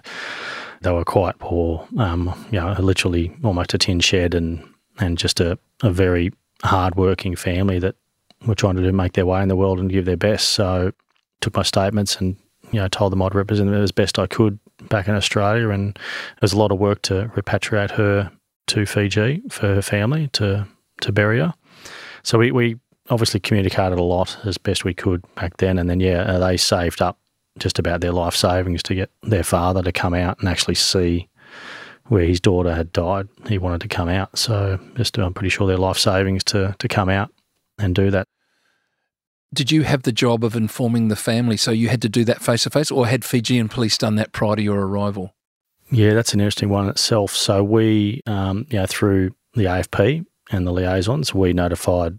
they 0.81 0.91
were 0.91 1.03
quite 1.03 1.39
poor, 1.39 1.87
um, 1.97 2.33
you 2.51 2.59
know, 2.59 2.73
literally 2.79 3.35
almost 3.43 3.73
a 3.73 3.79
tin 3.79 4.01
shed 4.01 4.35
and, 4.35 4.63
and 4.99 5.17
just 5.17 5.39
a, 5.39 5.57
a 5.81 5.91
very 5.91 6.31
hard-working 6.63 7.35
family 7.35 7.79
that 7.79 7.95
were 8.45 8.55
trying 8.55 8.75
to 8.75 8.83
do, 8.83 8.91
make 8.91 9.13
their 9.13 9.25
way 9.25 9.41
in 9.41 9.47
the 9.47 9.55
world 9.55 9.79
and 9.79 9.89
give 9.89 10.05
their 10.05 10.15
best. 10.17 10.49
So 10.49 10.91
took 11.39 11.55
my 11.55 11.63
statements 11.63 12.17
and 12.17 12.37
you 12.71 12.79
know 12.79 12.87
told 12.87 13.11
them 13.11 13.21
I'd 13.21 13.35
represent 13.35 13.69
them 13.69 13.81
as 13.81 13.91
best 13.91 14.19
I 14.19 14.27
could 14.27 14.59
back 14.89 15.07
in 15.07 15.15
Australia, 15.15 15.69
and 15.69 15.95
it 15.97 16.41
was 16.41 16.53
a 16.53 16.57
lot 16.57 16.71
of 16.71 16.79
work 16.79 17.01
to 17.03 17.31
repatriate 17.35 17.91
her 17.91 18.31
to 18.67 18.85
Fiji 18.85 19.41
for 19.49 19.67
her 19.75 19.81
family 19.81 20.29
to 20.33 20.67
to 21.01 21.11
bury 21.11 21.39
her. 21.39 21.53
So 22.23 22.37
we, 22.37 22.51
we 22.51 22.77
obviously 23.09 23.39
communicated 23.39 23.97
a 23.97 24.03
lot 24.03 24.37
as 24.45 24.57
best 24.57 24.85
we 24.85 24.93
could 24.93 25.23
back 25.35 25.57
then, 25.57 25.77
and 25.77 25.89
then 25.89 25.99
yeah, 25.99 26.21
uh, 26.21 26.39
they 26.39 26.57
saved 26.57 27.01
up 27.01 27.17
just 27.59 27.79
about 27.79 28.01
their 28.01 28.13
life 28.13 28.35
savings 28.35 28.81
to 28.83 28.95
get 28.95 29.11
their 29.23 29.43
father 29.43 29.83
to 29.83 29.91
come 29.91 30.13
out 30.13 30.39
and 30.39 30.47
actually 30.47 30.75
see 30.75 31.27
where 32.07 32.25
his 32.25 32.39
daughter 32.39 32.73
had 32.73 32.91
died. 32.91 33.27
He 33.47 33.57
wanted 33.57 33.81
to 33.81 33.87
come 33.87 34.09
out, 34.09 34.37
so 34.37 34.79
just 34.95 35.17
I'm 35.17 35.33
pretty 35.33 35.49
sure 35.49 35.67
their 35.67 35.77
life 35.77 35.97
savings 35.97 36.43
to 36.45 36.75
to 36.79 36.87
come 36.87 37.09
out 37.09 37.31
and 37.77 37.95
do 37.95 38.11
that 38.11 38.27
did 39.53 39.71
you 39.71 39.83
have 39.83 40.03
the 40.03 40.11
job 40.11 40.43
of 40.43 40.55
informing 40.55 41.09
the 41.09 41.15
family? 41.15 41.57
So 41.57 41.71
you 41.71 41.89
had 41.89 42.01
to 42.03 42.09
do 42.09 42.23
that 42.25 42.41
face 42.41 42.63
to 42.63 42.69
face, 42.69 42.91
or 42.91 43.07
had 43.07 43.25
Fijian 43.25 43.69
police 43.69 43.97
done 43.97 44.15
that 44.15 44.31
prior 44.31 44.55
to 44.55 44.61
your 44.61 44.79
arrival? 44.79 45.33
Yeah, 45.89 46.13
that's 46.13 46.33
an 46.33 46.39
interesting 46.39 46.69
one 46.69 46.87
itself. 46.87 47.35
So 47.35 47.63
we, 47.63 48.21
um, 48.25 48.65
you 48.69 48.79
know, 48.79 48.85
through 48.85 49.35
the 49.53 49.65
AFP 49.65 50.25
and 50.51 50.65
the 50.65 50.71
liaisons, 50.71 51.33
we 51.33 51.51
notified 51.51 52.17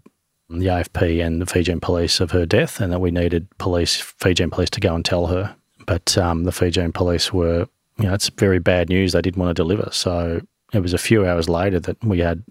the 0.49 0.67
AFP 0.67 1.25
and 1.25 1.41
the 1.41 1.47
Fijian 1.47 1.79
police 1.79 2.19
of 2.19 2.31
her 2.31 2.45
death, 2.45 2.79
and 2.79 2.93
that 2.93 2.99
we 2.99 3.09
needed 3.09 3.47
police, 3.57 3.99
Fijian 3.99 4.51
police, 4.51 4.69
to 4.71 4.79
go 4.79 4.93
and 4.93 5.03
tell 5.03 5.27
her. 5.27 5.55
But 5.87 6.17
um, 6.17 6.43
the 6.43 6.51
Fijian 6.51 6.91
police 6.91 7.33
were, 7.33 7.67
you 7.97 8.05
know, 8.05 8.13
it's 8.13 8.29
very 8.29 8.59
bad 8.59 8.89
news. 8.89 9.13
They 9.13 9.21
didn't 9.21 9.41
want 9.41 9.49
to 9.49 9.59
deliver. 9.59 9.89
So 9.91 10.41
it 10.71 10.79
was 10.79 10.93
a 10.93 10.99
few 10.99 11.25
hours 11.25 11.49
later 11.49 11.79
that 11.79 12.03
we 12.03 12.19
had 12.19 12.43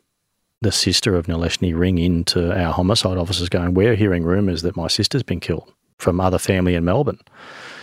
the 0.62 0.72
sister 0.72 1.14
of 1.16 1.26
Nileshni 1.26 1.76
ring 1.78 1.98
into 1.98 2.52
our 2.58 2.72
homicide 2.72 3.18
officers 3.18 3.48
going, 3.48 3.74
We're 3.74 3.94
hearing 3.94 4.24
rumours 4.24 4.62
that 4.62 4.76
my 4.76 4.86
sister's 4.88 5.22
been 5.22 5.40
killed 5.40 5.72
from 5.98 6.20
other 6.20 6.38
family 6.38 6.74
in 6.74 6.84
Melbourne. 6.84 7.20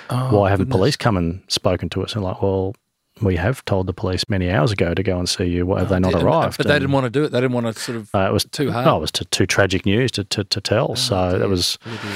Oh, 0.10 0.38
Why 0.40 0.50
haven't 0.50 0.66
goodness. 0.66 0.78
police 0.78 0.96
come 0.98 1.18
and 1.18 1.42
spoken 1.48 1.90
to 1.90 2.04
us? 2.04 2.16
And 2.16 2.24
like, 2.24 2.42
well, 2.42 2.74
we 3.22 3.36
have 3.36 3.64
told 3.66 3.86
the 3.86 3.94
police 3.94 4.24
many 4.30 4.50
hours 4.50 4.72
ago 4.72 4.94
to 4.94 5.04
go 5.04 5.20
and 5.20 5.28
see 5.30 5.46
you. 5.46 5.66
Why 5.66 5.80
have 5.80 5.92
Oh, 5.92 5.94
they 5.96 6.00
not 6.00 6.16
arrived? 6.16 6.58
But 6.58 6.68
they 6.68 6.74
didn't 6.80 6.92
want 6.94 7.04
to 7.06 7.10
do 7.10 7.26
it. 7.26 7.32
They 7.32 7.42
didn't 7.42 7.54
want 7.54 7.68
to 7.68 7.74
sort 7.80 7.98
of. 7.98 8.10
uh, 8.16 8.28
it 8.30 8.34
was 8.34 8.46
too 8.46 8.72
hard. 8.72 8.88
Oh, 8.88 8.98
it 8.98 9.02
was 9.02 9.12
too, 9.12 9.26
too 9.26 9.46
tragic 9.46 9.86
news 9.86 10.12
to, 10.14 10.24
to, 10.24 10.44
to 10.46 10.62
tell. 10.62 10.92
Oh, 10.92 10.96
so 10.96 11.30
dear. 11.32 11.40
that 11.40 11.50
was 11.50 11.78
Oh, 11.86 12.00
dear. 12.02 12.12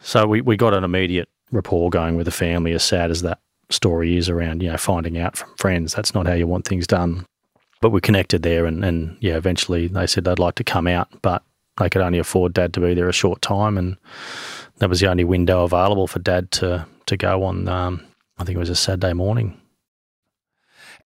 so 0.00 0.26
we, 0.26 0.40
we 0.40 0.56
got 0.56 0.72
an 0.74 0.84
immediate 0.84 1.28
rapport 1.50 1.90
going 1.90 2.16
with 2.16 2.24
the 2.26 2.30
family. 2.30 2.72
As 2.72 2.82
sad 2.84 3.10
as 3.10 3.22
that 3.22 3.40
story 3.68 4.16
is 4.16 4.28
around, 4.28 4.62
you 4.62 4.70
know, 4.70 4.76
finding 4.78 5.18
out 5.18 5.36
from 5.36 5.54
friends, 5.56 5.92
that's 5.94 6.14
not 6.14 6.26
how 6.26 6.34
you 6.34 6.46
want 6.46 6.66
things 6.66 6.86
done. 6.86 7.26
But 7.80 7.90
we 7.90 8.00
connected 8.00 8.42
there, 8.42 8.64
and, 8.66 8.84
and 8.84 9.16
yeah, 9.20 9.36
eventually 9.36 9.88
they 9.88 10.06
said 10.06 10.24
they'd 10.24 10.38
like 10.38 10.54
to 10.56 10.64
come 10.64 10.86
out, 10.86 11.08
but 11.22 11.42
they 11.78 11.90
could 11.90 12.02
only 12.02 12.18
afford 12.18 12.54
Dad 12.54 12.72
to 12.74 12.80
be 12.80 12.94
there 12.94 13.08
a 13.08 13.12
short 13.12 13.42
time, 13.42 13.76
and 13.76 13.96
that 14.78 14.88
was 14.88 15.00
the 15.00 15.08
only 15.10 15.24
window 15.24 15.64
available 15.64 16.06
for 16.06 16.18
Dad 16.20 16.50
to 16.52 16.86
to 17.06 17.16
go 17.16 17.42
on. 17.44 17.68
Um, 17.68 18.02
I 18.38 18.44
think 18.44 18.56
it 18.56 18.60
was 18.60 18.70
a 18.70 18.74
Saturday 18.74 19.12
morning. 19.12 19.60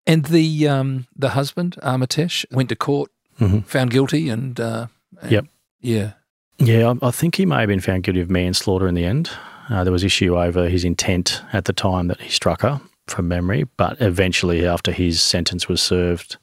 And 0.05 0.25
the 0.25 0.67
um, 0.67 1.07
the 1.15 1.29
husband, 1.29 1.75
Amitesh, 1.83 2.45
went 2.51 2.69
to 2.69 2.75
court, 2.75 3.11
Mhm. 3.39 3.65
found 3.65 3.91
guilty, 3.91 4.29
and, 4.29 4.59
uh, 4.59 4.87
and- 5.21 5.31
Yep. 5.31 5.45
yeah, 5.81 6.11
Yeah, 6.59 6.93
I, 7.01 7.07
I 7.07 7.11
think 7.11 7.35
he 7.35 7.45
may 7.45 7.59
have 7.59 7.67
been 7.67 7.79
found 7.81 8.03
guilty 8.03 8.21
of 8.21 8.29
manslaughter 8.31 8.87
in 8.87 8.95
the 8.95 9.03
end. 9.05 9.29
Uh, 9.69 9.83
there 9.83 9.93
was 9.93 10.03
issue 10.03 10.37
over 10.39 10.69
his 10.69 10.83
intent 10.85 11.41
at 11.53 11.65
the 11.65 11.73
time 11.73 12.07
that 12.07 12.21
he 12.21 12.29
struck 12.29 12.61
her, 12.61 12.79
from 13.07 13.27
memory. 13.27 13.65
But 13.77 13.97
eventually, 14.01 14.65
after 14.65 14.91
his 14.91 15.21
sentence 15.21 15.67
was 15.67 15.81
served, 15.81 16.37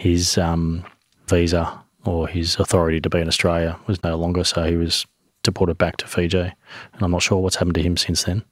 his 0.00 0.38
um, 0.38 0.82
visa 1.28 1.78
or 2.04 2.26
his 2.26 2.56
authority 2.56 3.00
to 3.00 3.10
be 3.10 3.20
in 3.20 3.28
Australia 3.28 3.78
was 3.86 4.02
no 4.02 4.16
longer, 4.16 4.44
so 4.44 4.64
he 4.64 4.76
was 4.76 5.06
deported 5.42 5.76
back 5.76 5.98
to 5.98 6.06
Fiji. 6.06 6.38
And 6.38 7.02
I'm 7.02 7.10
not 7.10 7.22
sure 7.22 7.38
what's 7.38 7.56
happened 7.56 7.74
to 7.74 7.82
him 7.82 7.98
since 7.98 8.24
then. 8.24 8.42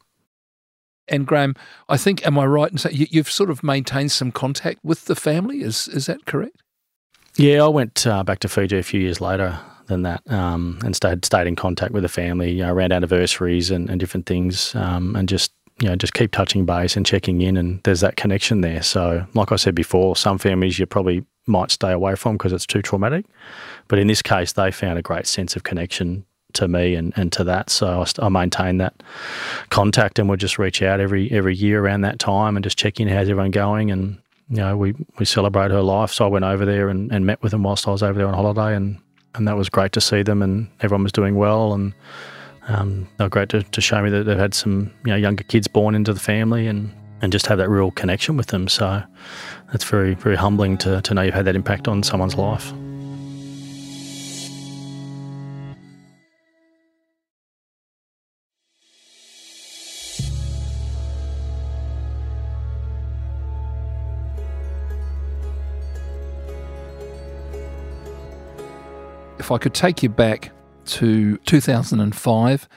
And 1.08 1.26
Graeme, 1.26 1.54
I 1.88 1.96
think, 1.96 2.26
am 2.26 2.38
I 2.38 2.44
right 2.44 2.70
in 2.70 2.76
saying 2.76 2.94
you, 2.94 3.06
you've 3.10 3.30
sort 3.30 3.48
of 3.48 3.62
maintained 3.62 4.12
some 4.12 4.30
contact 4.30 4.80
with 4.84 5.06
the 5.06 5.16
family? 5.16 5.62
Is 5.62 5.88
is 5.88 6.04
that 6.04 6.26
correct? 6.26 6.62
Yeah, 7.36 7.64
I 7.64 7.68
went 7.68 8.06
uh, 8.06 8.22
back 8.24 8.40
to 8.40 8.48
Fiji 8.48 8.76
a 8.76 8.82
few 8.82 9.00
years 9.00 9.18
later 9.18 9.58
than 9.86 10.02
that, 10.02 10.30
um, 10.30 10.78
and 10.84 10.94
stayed 10.94 11.24
stayed 11.24 11.46
in 11.46 11.56
contact 11.56 11.92
with 11.92 12.02
the 12.02 12.10
family 12.10 12.52
you 12.52 12.62
know, 12.62 12.74
around 12.74 12.92
anniversaries 12.92 13.70
and, 13.70 13.88
and 13.88 13.98
different 13.98 14.26
things, 14.26 14.74
um, 14.74 15.16
and 15.16 15.30
just 15.30 15.52
you 15.80 15.88
know 15.88 15.96
just 15.96 16.12
keep 16.12 16.30
touching 16.30 16.66
base 16.66 16.94
and 16.94 17.06
checking 17.06 17.40
in, 17.40 17.56
and 17.56 17.82
there's 17.84 18.00
that 18.00 18.16
connection 18.16 18.60
there. 18.60 18.82
So, 18.82 19.26
like 19.32 19.50
I 19.50 19.56
said 19.56 19.74
before, 19.74 20.14
some 20.14 20.36
families 20.36 20.78
you're 20.78 20.86
probably 20.86 21.24
might 21.48 21.70
stay 21.70 21.92
away 21.92 22.14
from 22.14 22.36
because 22.36 22.52
it's 22.52 22.66
too 22.66 22.82
traumatic, 22.82 23.26
but 23.88 23.98
in 23.98 24.06
this 24.06 24.22
case, 24.22 24.52
they 24.52 24.70
found 24.70 24.98
a 24.98 25.02
great 25.02 25.26
sense 25.26 25.56
of 25.56 25.62
connection 25.62 26.24
to 26.54 26.66
me 26.66 26.94
and, 26.94 27.12
and 27.16 27.30
to 27.32 27.44
that. 27.44 27.68
So 27.68 28.02
I, 28.02 28.24
I 28.24 28.28
maintain 28.28 28.78
that 28.78 29.02
contact, 29.70 30.18
and 30.18 30.28
we'll 30.28 30.36
just 30.36 30.58
reach 30.58 30.82
out 30.82 31.00
every 31.00 31.30
every 31.30 31.54
year 31.54 31.84
around 31.84 32.02
that 32.02 32.18
time 32.18 32.56
and 32.56 32.64
just 32.64 32.78
check 32.78 33.00
in 33.00 33.08
how's 33.08 33.28
everyone 33.28 33.50
going 33.50 33.90
and 33.90 34.18
you 34.50 34.56
know, 34.56 34.76
we, 34.76 34.94
we 35.18 35.24
celebrate 35.24 35.70
her 35.70 35.82
life. 35.82 36.12
So 36.12 36.24
I 36.24 36.28
went 36.28 36.44
over 36.44 36.64
there 36.64 36.88
and, 36.88 37.12
and 37.12 37.26
met 37.26 37.42
with 37.42 37.52
them 37.52 37.62
whilst 37.62 37.86
I 37.86 37.90
was 37.90 38.02
over 38.02 38.18
there 38.18 38.26
on 38.26 38.34
holiday, 38.34 38.74
and, 38.74 38.98
and 39.34 39.46
that 39.46 39.56
was 39.56 39.68
great 39.68 39.92
to 39.92 40.00
see 40.00 40.22
them, 40.22 40.42
and 40.42 40.68
everyone 40.80 41.02
was 41.02 41.12
doing 41.12 41.36
well, 41.36 41.74
and 41.74 41.92
um, 42.68 43.08
they 43.16 43.24
were 43.24 43.30
great 43.30 43.50
to, 43.50 43.62
to 43.62 43.80
show 43.80 44.02
me 44.02 44.10
that 44.10 44.24
they've 44.24 44.38
had 44.38 44.54
some 44.54 44.90
you 45.04 45.10
know 45.10 45.16
younger 45.16 45.44
kids 45.44 45.68
born 45.68 45.94
into 45.94 46.12
the 46.12 46.20
family, 46.20 46.66
and, 46.66 46.92
and 47.20 47.32
just 47.32 47.46
have 47.46 47.58
that 47.58 47.68
real 47.68 47.90
connection 47.90 48.36
with 48.36 48.48
them. 48.48 48.68
So 48.68 49.02
that's 49.70 49.84
very 49.84 50.14
very 50.14 50.36
humbling 50.36 50.78
to, 50.78 51.00
to 51.02 51.14
know 51.14 51.22
you've 51.22 51.34
had 51.34 51.44
that 51.46 51.56
impact 51.56 51.88
on 51.88 52.02
someone's 52.02 52.36
life. 52.36 52.72
If 69.38 69.52
I 69.52 69.56
could 69.56 69.72
take 69.72 70.02
you 70.02 70.10
back 70.10 70.52
to 70.86 71.38
2005, 71.38 72.68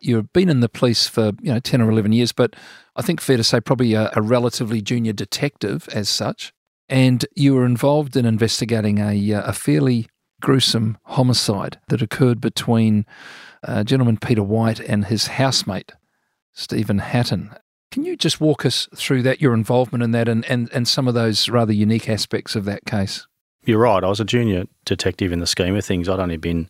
you've 0.00 0.32
been 0.32 0.48
in 0.48 0.60
the 0.60 0.68
police 0.68 1.06
for 1.06 1.32
you 1.40 1.52
know 1.52 1.60
10 1.60 1.80
or 1.80 1.90
11 1.90 2.12
years, 2.12 2.32
but 2.32 2.54
I 2.96 3.02
think 3.02 3.20
fair 3.20 3.36
to 3.36 3.44
say 3.44 3.60
probably 3.60 3.94
a, 3.94 4.10
a 4.14 4.22
relatively 4.22 4.80
junior 4.80 5.12
detective 5.12 5.88
as 5.92 6.08
such, 6.08 6.52
and 6.88 7.24
you 7.34 7.54
were 7.54 7.66
involved 7.66 8.16
in 8.16 8.24
investigating 8.24 8.98
a, 8.98 9.34
uh, 9.34 9.42
a 9.42 9.52
fairly 9.52 10.08
gruesome 10.40 10.98
homicide 11.04 11.78
that 11.88 12.02
occurred 12.02 12.40
between 12.40 13.04
uh, 13.66 13.82
gentleman 13.82 14.16
Peter 14.16 14.42
White 14.42 14.80
and 14.80 15.06
his 15.06 15.26
housemate 15.28 15.92
Stephen 16.52 16.98
Hatton. 16.98 17.54
Can 17.90 18.04
you 18.04 18.16
just 18.16 18.40
walk 18.40 18.66
us 18.66 18.88
through 18.94 19.22
that, 19.22 19.40
your 19.40 19.54
involvement 19.54 20.04
in 20.04 20.10
that, 20.12 20.28
and, 20.28 20.44
and, 20.46 20.70
and 20.72 20.86
some 20.86 21.08
of 21.08 21.14
those 21.14 21.48
rather 21.48 21.72
unique 21.72 22.08
aspects 22.08 22.54
of 22.54 22.64
that 22.66 22.84
case? 22.84 23.26
You're 23.64 23.78
right. 23.78 24.04
I 24.04 24.08
was 24.08 24.20
a 24.20 24.24
junior 24.24 24.64
detective 24.84 25.32
in 25.32 25.40
the 25.40 25.46
scheme 25.46 25.74
of 25.74 25.84
things. 25.84 26.08
I'd 26.08 26.20
only 26.20 26.36
been, 26.36 26.68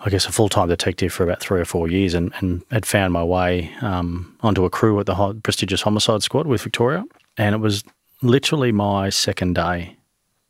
I 0.00 0.10
guess, 0.10 0.26
a 0.26 0.32
full 0.32 0.48
time 0.48 0.68
detective 0.68 1.12
for 1.12 1.24
about 1.24 1.40
three 1.40 1.60
or 1.60 1.64
four 1.64 1.88
years 1.88 2.14
and, 2.14 2.32
and 2.38 2.62
had 2.70 2.86
found 2.86 3.12
my 3.12 3.24
way 3.24 3.72
um, 3.82 4.36
onto 4.40 4.64
a 4.64 4.70
crew 4.70 4.98
at 4.98 5.06
the 5.06 5.40
prestigious 5.42 5.82
homicide 5.82 6.22
squad 6.22 6.46
with 6.46 6.62
Victoria. 6.62 7.04
And 7.36 7.54
it 7.54 7.58
was 7.58 7.84
literally 8.22 8.72
my 8.72 9.10
second 9.10 9.54
day 9.54 9.96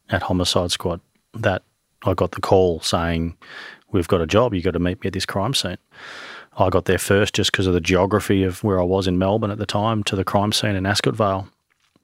at 0.08 0.22
homicide 0.22 0.70
squad 0.70 1.00
that 1.34 1.62
I 2.04 2.14
got 2.14 2.32
the 2.32 2.40
call 2.40 2.80
saying, 2.80 3.36
We've 3.92 4.08
got 4.08 4.20
a 4.20 4.26
job. 4.26 4.54
You've 4.54 4.64
got 4.64 4.72
to 4.72 4.78
meet 4.78 5.02
me 5.02 5.08
at 5.08 5.14
this 5.14 5.26
crime 5.26 5.52
scene. 5.52 5.78
I 6.56 6.68
got 6.68 6.84
there 6.84 6.98
first 6.98 7.34
just 7.34 7.50
because 7.50 7.66
of 7.66 7.74
the 7.74 7.80
geography 7.80 8.44
of 8.44 8.62
where 8.62 8.80
I 8.80 8.84
was 8.84 9.08
in 9.08 9.18
Melbourne 9.18 9.50
at 9.50 9.58
the 9.58 9.66
time 9.66 10.04
to 10.04 10.14
the 10.14 10.24
crime 10.24 10.52
scene 10.52 10.76
in 10.76 10.86
Ascot 10.86 11.16
Vale 11.16 11.48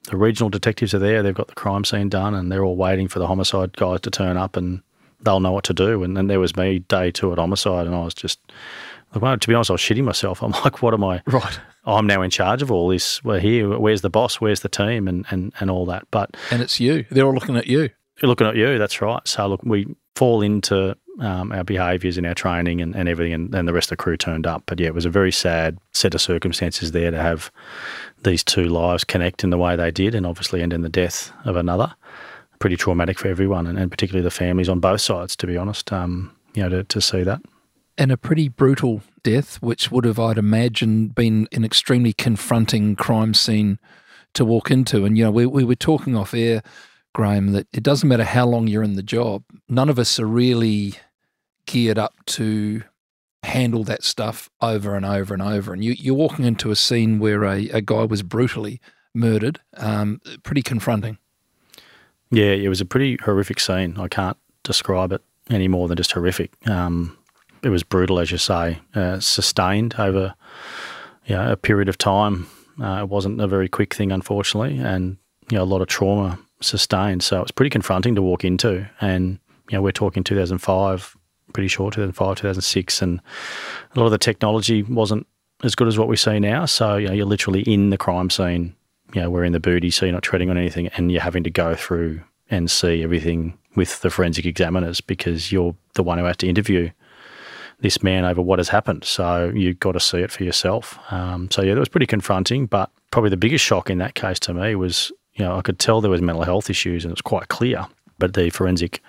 the 0.09 0.17
regional 0.17 0.49
detectives 0.49 0.93
are 0.93 0.99
there. 0.99 1.21
They've 1.21 1.33
got 1.33 1.47
the 1.47 1.55
crime 1.55 1.83
scene 1.83 2.09
done, 2.09 2.33
and 2.33 2.51
they're 2.51 2.63
all 2.63 2.75
waiting 2.75 3.07
for 3.07 3.19
the 3.19 3.27
homicide 3.27 3.75
guys 3.75 4.01
to 4.01 4.11
turn 4.11 4.37
up, 4.37 4.55
and 4.55 4.81
they'll 5.21 5.39
know 5.39 5.51
what 5.51 5.63
to 5.65 5.73
do. 5.73 6.03
And 6.03 6.15
then 6.15 6.27
there 6.27 6.39
was 6.39 6.55
me, 6.55 6.79
day 6.79 7.11
two 7.11 7.31
at 7.31 7.37
homicide, 7.37 7.87
and 7.87 7.95
I 7.95 8.03
was 8.03 8.13
just, 8.13 8.39
well, 9.15 9.37
to 9.37 9.47
be 9.47 9.53
honest, 9.53 9.71
I 9.71 9.73
was 9.73 9.81
shitting 9.81 10.03
myself. 10.03 10.43
I'm 10.43 10.51
like, 10.51 10.81
what 10.81 10.93
am 10.93 11.03
I? 11.03 11.21
Right. 11.25 11.59
I'm 11.85 12.07
now 12.07 12.21
in 12.21 12.29
charge 12.29 12.61
of 12.61 12.71
all 12.71 12.89
this. 12.89 13.23
We're 13.23 13.39
here. 13.39 13.77
Where's 13.77 14.01
the 14.01 14.09
boss? 14.09 14.41
Where's 14.41 14.59
the 14.59 14.69
team? 14.69 15.07
And 15.07 15.25
and 15.29 15.53
and 15.59 15.71
all 15.71 15.85
that. 15.85 16.05
But 16.11 16.35
And 16.51 16.61
it's 16.61 16.79
you. 16.79 17.05
They're 17.09 17.25
all 17.25 17.33
looking 17.33 17.55
at 17.55 17.67
you. 17.67 17.89
They're 18.19 18.27
looking 18.27 18.47
at 18.47 18.55
you, 18.55 18.79
that's 18.79 19.01
right. 19.01 19.25
So 19.27 19.47
look, 19.47 19.61
we 19.63 19.95
fall 20.15 20.41
into 20.41 20.95
um, 21.19 21.51
our 21.51 21.63
behaviours 21.63 22.17
and 22.17 22.25
our 22.25 22.33
training 22.33 22.81
and, 22.81 22.95
and 22.95 23.07
everything, 23.07 23.33
and, 23.33 23.53
and 23.53 23.67
the 23.67 23.73
rest 23.73 23.87
of 23.87 23.97
the 23.97 24.03
crew 24.03 24.17
turned 24.17 24.47
up. 24.47 24.63
But 24.65 24.79
yeah, 24.79 24.87
it 24.87 24.95
was 24.95 25.05
a 25.05 25.09
very 25.09 25.31
sad 25.31 25.77
set 25.93 26.15
of 26.15 26.21
circumstances 26.21 26.91
there 26.91 27.11
to 27.11 27.21
have 27.21 27.51
these 28.23 28.43
two 28.43 28.65
lives 28.65 29.03
connect 29.03 29.43
in 29.43 29.51
the 29.51 29.57
way 29.57 29.75
they 29.75 29.91
did, 29.91 30.15
and 30.15 30.25
obviously 30.25 30.61
end 30.61 30.73
in 30.73 30.81
the 30.81 30.89
death 30.89 31.31
of 31.45 31.55
another. 31.55 31.93
Pretty 32.59 32.75
traumatic 32.75 33.19
for 33.19 33.27
everyone, 33.27 33.67
and, 33.67 33.77
and 33.77 33.91
particularly 33.91 34.23
the 34.23 34.31
families 34.31 34.69
on 34.69 34.79
both 34.79 35.01
sides. 35.01 35.35
To 35.35 35.47
be 35.47 35.57
honest, 35.57 35.91
um, 35.93 36.35
you 36.53 36.63
know, 36.63 36.69
to, 36.69 36.83
to 36.83 37.01
see 37.01 37.23
that. 37.23 37.41
and 37.97 38.11
a 38.11 38.17
pretty 38.17 38.47
brutal 38.47 39.01
death, 39.23 39.61
which 39.61 39.91
would 39.91 40.05
have, 40.05 40.19
I'd 40.19 40.37
imagine, 40.37 41.07
been 41.07 41.47
an 41.51 41.65
extremely 41.65 42.13
confronting 42.13 42.95
crime 42.95 43.33
scene 43.33 43.79
to 44.33 44.45
walk 44.45 44.69
into. 44.69 45.03
And, 45.03 45.17
you 45.17 45.23
know, 45.23 45.31
we, 45.31 45.45
we 45.45 45.63
were 45.63 45.75
talking 45.75 46.15
off 46.15 46.33
air, 46.33 46.61
Graeme, 47.13 47.51
that 47.53 47.67
it 47.73 47.83
doesn't 47.83 48.07
matter 48.07 48.23
how 48.23 48.45
long 48.45 48.67
you're 48.67 48.83
in 48.83 48.95
the 48.95 49.03
job, 49.03 49.43
none 49.67 49.89
of 49.89 49.97
us 49.97 50.19
are 50.19 50.27
really 50.27 50.93
geared 51.65 51.97
up 51.97 52.13
to 52.25 52.83
handle 53.43 53.83
that 53.85 54.03
stuff 54.03 54.49
over 54.61 54.95
and 54.95 55.05
over 55.05 55.33
and 55.33 55.41
over. 55.41 55.73
And 55.73 55.83
you, 55.83 55.93
you're 55.93 56.15
walking 56.15 56.45
into 56.45 56.69
a 56.69 56.75
scene 56.75 57.19
where 57.19 57.43
a, 57.43 57.69
a 57.69 57.81
guy 57.81 58.03
was 58.03 58.21
brutally 58.21 58.79
murdered, 59.15 59.59
um, 59.77 60.21
pretty 60.43 60.61
confronting. 60.61 61.17
Yeah, 62.29 62.51
it 62.51 62.67
was 62.67 62.81
a 62.81 62.85
pretty 62.85 63.17
horrific 63.23 63.59
scene. 63.59 63.97
I 63.97 64.07
can't 64.07 64.37
describe 64.63 65.11
it 65.11 65.21
any 65.49 65.67
more 65.67 65.87
than 65.87 65.97
just 65.97 66.11
horrific. 66.11 66.51
Um, 66.67 67.17
it 67.63 67.69
was 67.69 67.83
brutal, 67.83 68.19
as 68.19 68.31
you 68.31 68.37
say, 68.37 68.79
uh, 68.95 69.19
sustained 69.19 69.95
over 69.97 70.35
you 71.25 71.35
know, 71.35 71.51
a 71.51 71.57
period 71.57 71.89
of 71.89 71.97
time. 71.97 72.47
Uh, 72.81 72.99
it 73.01 73.09
wasn't 73.09 73.41
a 73.41 73.47
very 73.47 73.67
quick 73.67 73.93
thing, 73.93 74.11
unfortunately, 74.11 74.77
and 74.77 75.17
you 75.49 75.57
know 75.57 75.63
a 75.63 75.65
lot 75.65 75.81
of 75.81 75.87
trauma 75.87 76.37
sustained. 76.61 77.23
So 77.23 77.39
it 77.39 77.43
was 77.43 77.51
pretty 77.51 77.69
confronting 77.69 78.15
to 78.15 78.21
walk 78.21 78.43
into. 78.43 78.87
And 79.01 79.39
you 79.69 79.77
know, 79.77 79.81
we're 79.81 79.91
talking 79.91 80.23
2005, 80.23 81.17
pretty 81.53 81.67
sure 81.67 81.89
2005, 81.89 82.37
2006, 82.37 83.01
and 83.01 83.19
a 83.95 83.99
lot 83.99 84.05
of 84.05 84.11
the 84.11 84.17
technology 84.17 84.83
wasn't 84.83 85.25
as 85.63 85.75
good 85.75 85.87
as 85.87 85.97
what 85.97 86.07
we 86.07 86.17
see 86.17 86.39
now. 86.39 86.65
So 86.65 86.97
you 86.97 87.07
know, 87.07 87.13
you're 87.13 87.25
literally 87.25 87.61
in 87.61 87.89
the 87.89 87.97
crime 87.97 88.29
scene 88.29 88.75
you 89.13 89.21
know, 89.21 89.29
wearing 89.29 89.51
the 89.51 89.59
booty, 89.59 89.89
so 89.89 90.05
you're 90.05 90.13
not 90.13 90.23
treading 90.23 90.49
on 90.49 90.57
anything, 90.57 90.87
and 90.89 91.11
you're 91.11 91.21
having 91.21 91.43
to 91.43 91.49
go 91.49 91.75
through 91.75 92.21
and 92.49 92.69
see 92.71 93.03
everything 93.03 93.57
with 93.75 94.01
the 94.01 94.09
forensic 94.09 94.45
examiners 94.45 95.01
because 95.01 95.51
you're 95.51 95.75
the 95.93 96.03
one 96.03 96.17
who 96.17 96.25
has 96.25 96.37
to 96.37 96.47
interview 96.47 96.89
this 97.79 98.01
man 98.01 98.25
over 98.25 98.41
what 98.41 98.59
has 98.59 98.69
happened. 98.69 99.03
So 99.03 99.51
you've 99.53 99.79
got 99.79 99.91
to 99.91 99.99
see 99.99 100.19
it 100.19 100.31
for 100.31 100.43
yourself. 100.43 100.97
Um, 101.11 101.49
so 101.51 101.61
yeah, 101.61 101.73
that 101.75 101.79
was 101.79 101.89
pretty 101.89 102.07
confronting. 102.07 102.65
But 102.65 102.89
probably 103.11 103.29
the 103.29 103.37
biggest 103.37 103.63
shock 103.63 103.89
in 103.89 103.99
that 103.99 104.15
case 104.15 104.39
to 104.41 104.53
me 104.53 104.75
was, 104.75 105.11
you 105.35 105.45
know, 105.45 105.55
I 105.55 105.61
could 105.61 105.77
tell 105.77 106.01
there 106.01 106.09
was 106.09 106.21
mental 106.21 106.43
health 106.43 106.69
issues, 106.69 107.05
and 107.05 107.11
it's 107.11 107.21
quite 107.21 107.49
clear. 107.49 107.85
But 108.17 108.33
the 108.33 108.49
forensic 108.49 109.01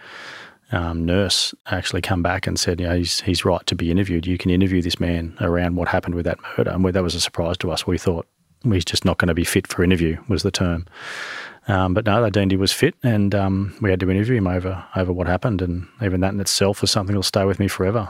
um, 0.70 1.06
nurse 1.06 1.54
actually 1.66 2.02
come 2.02 2.22
back 2.22 2.46
and 2.46 2.60
said, 2.60 2.78
you 2.78 2.86
know, 2.86 2.96
he's, 2.96 3.22
he's 3.22 3.44
right 3.44 3.66
to 3.66 3.74
be 3.74 3.90
interviewed. 3.90 4.26
You 4.26 4.36
can 4.36 4.50
interview 4.50 4.82
this 4.82 5.00
man 5.00 5.34
around 5.40 5.76
what 5.76 5.88
happened 5.88 6.14
with 6.14 6.26
that 6.26 6.38
murder. 6.58 6.70
And 6.70 6.84
that 6.84 7.02
was 7.02 7.14
a 7.14 7.20
surprise 7.20 7.56
to 7.58 7.70
us. 7.70 7.86
We 7.86 7.96
thought 7.96 8.26
he's 8.74 8.84
just 8.84 9.04
not 9.04 9.18
going 9.18 9.28
to 9.28 9.34
be 9.34 9.44
fit 9.44 9.66
for 9.66 9.82
interview 9.82 10.22
was 10.28 10.42
the 10.42 10.50
term. 10.50 10.86
Um, 11.68 11.92
but 11.92 12.06
no, 12.06 12.22
they 12.22 12.30
deemed 12.30 12.50
he 12.50 12.56
was 12.56 12.72
fit, 12.72 12.94
and 13.02 13.34
um, 13.34 13.76
we 13.82 13.90
had 13.90 14.00
to 14.00 14.10
interview 14.10 14.36
him 14.36 14.46
over 14.46 14.84
over 14.96 15.12
what 15.12 15.26
happened, 15.26 15.60
and 15.60 15.86
even 16.02 16.20
that 16.20 16.32
in 16.32 16.40
itself 16.40 16.80
was 16.80 16.90
something 16.90 17.12
that'll 17.12 17.22
stay 17.22 17.44
with 17.44 17.60
me 17.60 17.68
forever. 17.68 18.08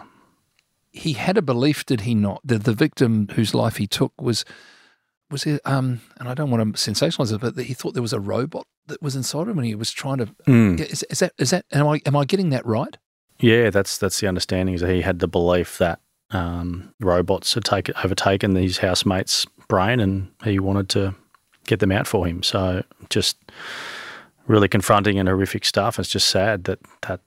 He 0.92 1.14
had 1.14 1.36
a 1.36 1.42
belief, 1.42 1.84
did 1.84 2.02
he 2.02 2.14
not, 2.14 2.40
that 2.44 2.64
the 2.64 2.72
victim 2.72 3.28
whose 3.34 3.54
life 3.54 3.76
he 3.76 3.86
took 3.86 4.12
was 4.20 4.44
was 5.30 5.44
it? 5.44 5.60
Um, 5.64 6.00
and 6.18 6.28
I 6.28 6.34
don't 6.34 6.50
want 6.50 6.76
to 6.76 6.90
sensationalize 6.90 7.32
it, 7.32 7.40
but 7.40 7.56
that 7.56 7.64
he 7.64 7.74
thought 7.74 7.94
there 7.94 8.02
was 8.02 8.12
a 8.12 8.20
robot 8.20 8.66
that 8.86 9.02
was 9.02 9.16
inside 9.16 9.48
him, 9.48 9.58
and 9.58 9.66
he 9.66 9.74
was 9.74 9.90
trying 9.90 10.18
to. 10.18 10.26
Mm. 10.46 10.80
Is, 10.80 11.04
is 11.10 11.18
that 11.18 11.32
is 11.38 11.50
that? 11.50 11.64
Am 11.72 11.88
I 11.88 12.00
am 12.06 12.14
I 12.14 12.24
getting 12.24 12.50
that 12.50 12.64
right? 12.64 12.96
Yeah, 13.40 13.70
that's 13.70 13.98
that's 13.98 14.20
the 14.20 14.28
understanding. 14.28 14.76
Is 14.76 14.82
that 14.82 14.94
he 14.94 15.00
had 15.00 15.18
the 15.18 15.28
belief 15.28 15.78
that 15.78 16.00
um, 16.30 16.94
robots 17.00 17.54
had 17.54 17.64
taken 17.64 17.94
overtaken 18.04 18.54
his 18.54 18.78
housemate's 18.78 19.46
brain, 19.68 20.00
and 20.00 20.30
he 20.44 20.58
wanted 20.58 20.88
to 20.90 21.14
get 21.66 21.80
them 21.80 21.92
out 21.92 22.06
for 22.06 22.26
him. 22.26 22.42
So 22.42 22.82
just 23.10 23.36
really 24.46 24.68
confronting 24.68 25.18
and 25.18 25.28
horrific 25.28 25.64
stuff. 25.64 25.98
It's 25.98 26.08
just 26.08 26.28
sad 26.28 26.64
that 26.64 26.80
that 27.02 27.20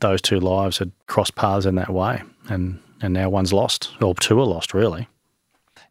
those 0.00 0.22
two 0.22 0.40
lives 0.40 0.78
had 0.78 0.92
crossed 1.06 1.34
paths 1.34 1.66
in 1.66 1.74
that 1.74 1.90
way, 1.90 2.22
and 2.48 2.78
and 3.02 3.14
now 3.14 3.28
one's 3.28 3.52
lost, 3.52 3.90
or 4.00 4.14
two 4.14 4.38
are 4.38 4.46
lost, 4.46 4.74
really. 4.74 5.08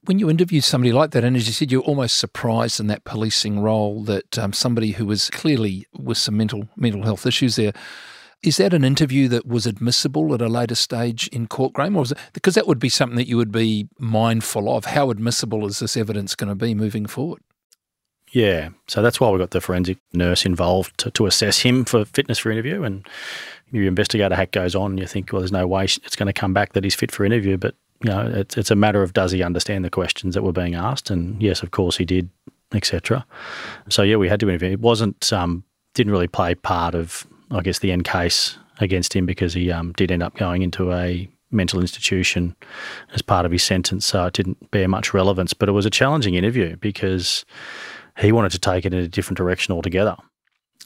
When 0.06 0.20
you 0.20 0.30
interviewed 0.30 0.64
somebody 0.64 0.94
like 0.94 1.12
that, 1.12 1.24
and 1.24 1.36
as 1.36 1.48
you 1.48 1.54
said, 1.54 1.72
you're 1.72 1.82
almost 1.82 2.18
surprised 2.18 2.80
in 2.80 2.88
that 2.88 3.04
policing 3.04 3.60
role 3.60 4.04
that 4.04 4.38
um, 4.38 4.54
somebody 4.54 4.92
who 4.92 5.06
was 5.06 5.30
clearly 5.30 5.86
with 5.98 6.18
some 6.18 6.38
mental 6.38 6.70
mental 6.76 7.04
health 7.04 7.26
issues 7.26 7.56
there. 7.56 7.74
Is 8.42 8.58
that 8.58 8.74
an 8.74 8.86
interview 8.86 9.28
that 9.30 9.46
was 9.46 9.66
admissible 9.66 10.34
at 10.34 10.42
a 10.42 10.48
later 10.48 10.76
stage 10.76 11.28
in 11.28 11.48
court, 11.48 11.74
Graeme? 11.74 11.98
Or 11.98 12.00
was 12.00 12.12
it, 12.14 12.18
because 12.32 12.56
that 12.56 12.68
would 12.68 12.80
be 12.80 12.90
something 12.90 13.18
that 13.18 13.28
you 13.28 13.36
would 13.36 13.52
be 13.52 13.90
mindful 13.98 14.74
of. 14.74 14.86
How 14.86 15.10
admissible 15.10 15.66
is 15.68 15.80
this 15.80 15.98
evidence 15.98 16.36
going 16.36 16.48
to 16.48 16.56
be 16.56 16.74
moving 16.74 17.06
forward? 17.06 17.42
Yeah, 18.32 18.70
so 18.88 19.02
that's 19.02 19.20
why 19.20 19.30
we 19.30 19.40
got 19.40 19.52
the 19.52 19.62
forensic 19.62 19.98
nurse 20.14 20.46
involved 20.46 20.98
to, 21.00 21.12
to 21.12 21.26
assess 21.26 21.60
him 21.60 21.84
for 21.84 22.06
fitness 22.06 22.38
for 22.38 22.52
interview. 22.52 22.84
And 22.84 23.08
your 23.72 23.86
investigator 23.86 24.36
hat 24.36 24.52
goes 24.52 24.76
on, 24.76 24.92
and 24.92 25.00
you 25.00 25.08
think, 25.08 25.34
well, 25.34 25.42
there's 25.42 25.52
no 25.52 25.68
way 25.68 25.86
it's 25.86 26.16
going 26.16 26.28
to 26.28 26.34
come 26.34 26.54
back 26.54 26.74
that 26.74 26.84
he's 26.84 26.96
fit 26.96 27.12
for 27.12 27.26
interview. 27.26 27.58
But 27.58 27.76
you 28.04 28.10
know, 28.10 28.32
it's 28.34 28.56
it's 28.56 28.72
a 28.72 28.76
matter 28.76 29.02
of 29.02 29.14
does 29.14 29.32
he 29.32 29.44
understand 29.44 29.84
the 29.84 29.90
questions 29.90 30.36
that 30.36 30.44
were 30.44 30.54
being 30.54 30.76
asked? 30.76 31.10
And 31.10 31.42
yes, 31.42 31.64
of 31.64 31.72
course 31.72 31.98
he 31.98 32.06
did, 32.06 32.30
etc. 32.74 33.26
So 33.90 34.04
yeah, 34.04 34.18
we 34.18 34.30
had 34.30 34.40
to 34.42 34.50
interview. 34.50 34.72
It 34.72 34.80
wasn't 34.80 35.34
um, 35.34 35.64
didn't 35.96 36.14
really 36.14 36.28
play 36.28 36.56
part 36.56 36.96
of 36.96 37.28
I 37.52 37.62
guess 37.62 37.80
the 37.80 37.92
end 37.92 38.06
case 38.06 38.58
against 38.80 39.16
him 39.16 39.26
because 39.26 39.54
he 39.54 39.72
um, 39.72 39.94
did 39.94 40.12
end 40.12 40.24
up 40.24 40.36
going 40.36 40.62
into 40.62 40.94
a 40.94 41.28
mental 41.52 41.82
institution 41.82 42.56
as 43.14 43.22
part 43.22 43.46
of 43.46 43.52
his 43.52 43.64
sentence, 43.64 44.06
so 44.06 44.26
it 44.26 44.34
didn't 44.34 44.72
bear 44.72 44.88
much 44.88 45.14
relevance. 45.14 45.54
But 45.54 45.70
it 45.70 45.74
was 45.74 45.86
a 45.86 45.90
challenging 45.90 46.36
interview 46.36 46.76
because 46.78 47.46
he 48.18 48.32
wanted 48.32 48.52
to 48.52 48.60
take 48.60 48.86
it 48.86 48.94
in 48.94 49.00
a 49.00 49.08
different 49.08 49.38
direction 49.38 49.74
altogether. 49.74 50.16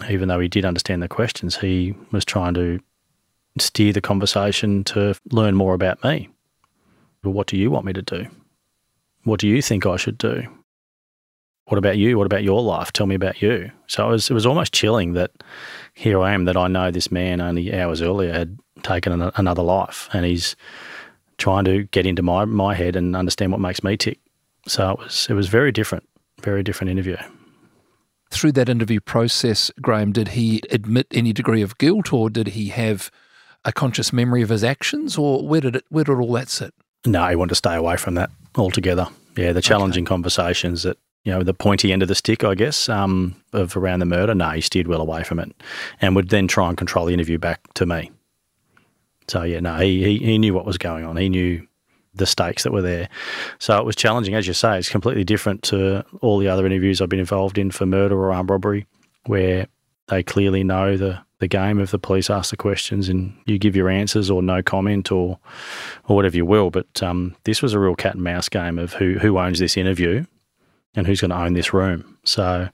Even 0.10 0.28
though 0.28 0.40
he 0.40 0.48
did 0.48 0.66
understand 0.66 1.04
the 1.04 1.08
questions, 1.08 1.58
he 1.58 1.94
was 2.12 2.26
trying 2.26 2.54
to 2.56 2.80
steer 3.60 3.94
the 3.94 4.02
conversation 4.02 4.84
to 4.86 5.16
learn 5.32 5.56
more 5.56 5.74
about 5.74 6.04
me. 6.04 6.30
Well, 7.24 7.34
what 7.34 7.48
do 7.48 7.58
you 7.58 7.70
want 7.70 7.86
me 7.86 7.94
to 7.94 8.02
do? 8.02 8.28
What 9.24 9.40
do 9.40 9.48
you 9.48 9.62
think 9.62 9.86
I 9.86 9.96
should 9.98 10.18
do? 10.18 10.48
What 11.66 11.78
about 11.78 11.98
you? 11.98 12.18
What 12.18 12.26
about 12.26 12.44
your 12.44 12.62
life? 12.62 12.92
Tell 12.92 13.06
me 13.06 13.16
about 13.16 13.42
you. 13.42 13.72
So 13.88 14.08
it 14.08 14.12
was, 14.12 14.30
it 14.30 14.34
was 14.34 14.46
almost 14.46 14.74
chilling 14.74 15.14
that 15.14 15.32
here 15.94 16.20
I 16.22 16.34
am, 16.34 16.46
that 16.46 16.58
I 16.58 16.68
know 16.68 16.92
this 16.92 17.12
man 17.12 17.42
only 17.42 17.74
hours 17.74 18.02
earlier 18.02 18.34
had 18.34 18.58
taken 18.82 19.22
an, 19.22 19.32
another 19.36 19.64
life 19.64 20.10
and 20.14 20.26
he's 20.26 20.56
trying 21.38 21.66
to 21.66 21.84
get 21.84 22.06
into 22.06 22.22
my, 22.22 22.46
my 22.46 22.74
head 22.74 22.96
and 22.96 23.16
understand 23.16 23.52
what 23.52 23.62
makes 23.62 23.84
me 23.84 23.98
tick. 23.98 24.20
So 24.68 24.92
it 24.92 25.00
was, 25.00 25.28
it 25.30 25.34
was 25.34 25.48
very 25.48 25.72
different, 25.72 26.08
very 26.42 26.64
different 26.64 26.92
interview. 26.92 27.18
Through 28.32 28.54
that 28.54 28.70
interview 28.70 29.00
process, 29.00 29.72
Graeme, 29.82 30.12
did 30.12 30.30
he 30.30 30.62
admit 30.72 31.08
any 31.12 31.34
degree 31.34 31.62
of 31.62 31.78
guilt 31.78 32.12
or 32.12 32.30
did 32.30 32.50
he 32.50 32.70
have 32.70 33.12
a 33.64 33.72
conscious 33.72 34.12
memory 34.12 34.42
of 34.42 34.50
his 34.50 34.64
actions 34.64 35.18
or 35.18 35.48
where 35.48 35.62
did 35.62 35.76
it, 35.76 35.86
where 35.90 36.04
did 36.04 36.18
all 36.18 36.34
that 36.34 36.50
sit? 36.50 36.74
No, 37.06 37.28
he 37.28 37.36
wanted 37.36 37.50
to 37.50 37.56
stay 37.56 37.76
away 37.76 37.98
from 37.98 38.16
that 38.16 38.32
altogether. 38.56 39.08
Yeah, 39.36 39.52
the 39.52 39.62
challenging 39.62 40.04
okay. 40.04 40.10
conversations 40.10 40.84
that 40.84 40.98
you 41.24 41.32
know, 41.32 41.42
the 41.44 41.54
pointy 41.54 41.94
end 41.94 42.02
of 42.02 42.08
the 42.08 42.16
stick, 42.16 42.44
I 42.44 42.56
guess, 42.56 42.90
um, 42.90 43.36
of 43.54 43.78
around 43.78 44.00
the 44.00 44.06
murder. 44.06 44.36
No, 44.36 44.50
he 44.50 44.62
steered 44.62 44.88
well 44.88 45.02
away 45.02 45.24
from 45.24 45.40
it, 45.40 45.52
and 46.02 46.16
would 46.16 46.30
then 46.30 46.48
try 46.48 46.68
and 46.68 46.78
control 46.78 47.06
the 47.06 47.14
interview 47.14 47.38
back 47.38 47.74
to 47.76 47.86
me. 47.86 48.12
So 49.28 49.44
yeah, 49.44 49.62
no, 49.62 49.78
he, 49.78 50.04
he 50.04 50.18
he 50.20 50.38
knew 50.38 50.54
what 50.54 50.66
was 50.66 50.78
going 50.78 51.06
on. 51.06 51.16
He 51.16 51.30
knew 51.30 51.66
the 52.14 52.26
stakes 52.26 52.64
that 52.64 52.74
were 52.74 52.82
there. 52.82 53.10
So 53.60 53.78
it 53.80 53.86
was 53.86 53.96
challenging, 53.96 54.36
as 54.36 54.48
you 54.48 54.54
say. 54.54 54.78
It's 54.78 54.90
completely 54.90 55.24
different 55.24 55.64
to 55.64 56.06
all 56.22 56.38
the 56.38 56.48
other 56.48 56.66
interviews 56.66 57.02
I've 57.02 57.10
been 57.10 57.20
involved 57.20 57.58
in 57.58 57.72
for 57.72 57.86
murder 57.86 58.16
or 58.16 58.34
armed 58.34 58.50
robbery, 58.50 58.86
where 59.26 59.68
they 60.08 60.24
clearly 60.24 60.64
know 60.64 60.98
the 60.98 61.20
the 61.40 61.48
game 61.48 61.80
of 61.80 61.92
the 61.92 62.00
police 62.00 62.30
ask 62.30 62.52
the 62.52 62.58
questions 62.58 63.10
and 63.10 63.36
you 63.46 63.58
give 63.58 63.76
your 63.76 63.90
answers 63.90 64.30
or 64.30 64.42
no 64.42 64.62
comment 64.62 65.12
or 65.12 65.40
or 66.10 66.16
whatever 66.18 66.36
you 66.36 66.46
will. 66.46 66.70
But 66.70 67.02
um, 67.02 67.36
this 67.46 67.62
was 67.62 67.74
a 67.74 67.80
real 67.80 67.96
cat 67.96 68.16
and 68.16 68.24
mouse 68.24 68.50
game 68.50 68.78
of 68.78 68.94
who 68.94 69.18
who 69.20 69.38
owns 69.38 69.60
this 69.60 69.78
interview 69.78 70.26
and 70.96 71.08
who's 71.08 71.22
going 71.22 71.32
to 71.32 71.38
own 71.38 71.54
this 71.54 71.74
room. 71.74 72.18
So 72.24 72.70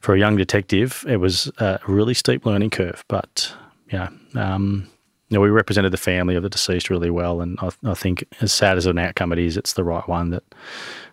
for 0.00 0.14
a 0.14 0.18
young 0.18 0.36
detective, 0.36 1.04
it 1.08 1.18
was 1.18 1.50
a 1.58 1.78
really 1.86 2.14
steep 2.14 2.46
learning 2.46 2.70
curve. 2.70 3.04
But 3.08 3.52
yeah, 3.90 4.08
um, 4.34 4.88
you 5.28 5.36
know, 5.36 5.40
we 5.40 5.50
represented 5.50 5.92
the 5.92 5.98
family 5.98 6.36
of 6.36 6.42
the 6.42 6.48
deceased 6.48 6.88
really 6.88 7.10
well, 7.10 7.40
and 7.40 7.58
I, 7.60 7.70
I, 7.84 7.94
think 7.94 8.24
as 8.40 8.52
sad 8.52 8.78
as 8.78 8.86
an 8.86 8.98
outcome 8.98 9.32
it 9.32 9.38
is, 9.38 9.58
it's 9.58 9.74
the 9.74 9.84
right 9.84 10.06
one 10.08 10.30
that 10.30 10.42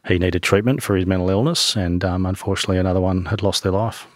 he 0.07 0.17
needed 0.17 0.41
treatment 0.41 0.81
for 0.81 0.95
his 0.95 1.05
mental 1.05 1.29
illness, 1.29 1.75
and 1.75 2.03
um, 2.05 2.25
unfortunately, 2.25 2.77
another 2.77 3.01
one 3.01 3.25
had 3.25 3.43
lost 3.43 3.63
their 3.63 3.73
life. 3.73 4.07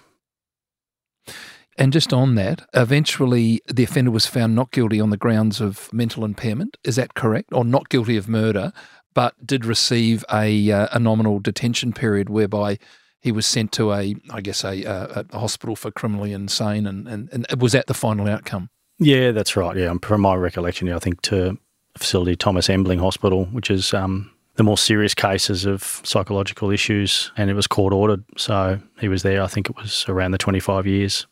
And 1.77 1.93
just 1.93 2.11
on 2.11 2.35
that, 2.35 2.67
eventually 2.73 3.61
the 3.73 3.85
offender 3.85 4.11
was 4.11 4.25
found 4.25 4.53
not 4.53 4.71
guilty 4.71 4.99
on 4.99 5.11
the 5.11 5.17
grounds 5.17 5.61
of 5.61 5.91
mental 5.93 6.25
impairment. 6.25 6.75
Is 6.83 6.97
that 6.97 7.13
correct? 7.13 7.53
Or 7.53 7.63
not 7.63 7.87
guilty 7.87 8.17
of 8.17 8.27
murder, 8.27 8.73
but 9.19 9.45
did 9.45 9.65
receive 9.65 10.23
a, 10.31 10.71
uh, 10.71 10.87
a 10.93 10.97
nominal 10.97 11.39
detention 11.39 11.91
period 11.91 12.29
whereby 12.29 12.79
he 13.19 13.33
was 13.33 13.45
sent 13.45 13.73
to 13.73 13.91
a, 13.91 14.15
I 14.29 14.39
guess, 14.39 14.63
a, 14.63 14.81
a, 14.85 15.25
a 15.33 15.39
hospital 15.39 15.75
for 15.75 15.91
criminally 15.91 16.31
insane. 16.31 16.87
And, 16.87 17.05
and, 17.05 17.29
and 17.33 17.61
was 17.61 17.73
that 17.73 17.87
the 17.87 17.93
final 17.93 18.29
outcome? 18.29 18.69
Yeah, 18.97 19.31
that's 19.31 19.57
right. 19.57 19.75
Yeah, 19.75 19.93
from 20.01 20.21
my 20.21 20.35
recollection, 20.35 20.87
yeah, 20.87 20.95
I 20.95 20.99
think 20.99 21.21
to 21.23 21.57
facility 21.97 22.37
Thomas 22.37 22.69
Embling 22.69 22.99
Hospital, 22.99 23.43
which 23.47 23.69
is 23.69 23.93
um, 23.93 24.31
the 24.55 24.63
more 24.63 24.77
serious 24.77 25.13
cases 25.13 25.65
of 25.65 25.99
psychological 26.05 26.71
issues, 26.71 27.33
and 27.35 27.49
it 27.49 27.55
was 27.55 27.67
court 27.67 27.91
ordered. 27.91 28.23
So 28.37 28.79
he 29.01 29.09
was 29.09 29.23
there. 29.23 29.43
I 29.43 29.47
think 29.47 29.69
it 29.69 29.75
was 29.75 30.05
around 30.07 30.31
the 30.31 30.37
twenty 30.37 30.61
five 30.61 30.87
years 30.87 31.27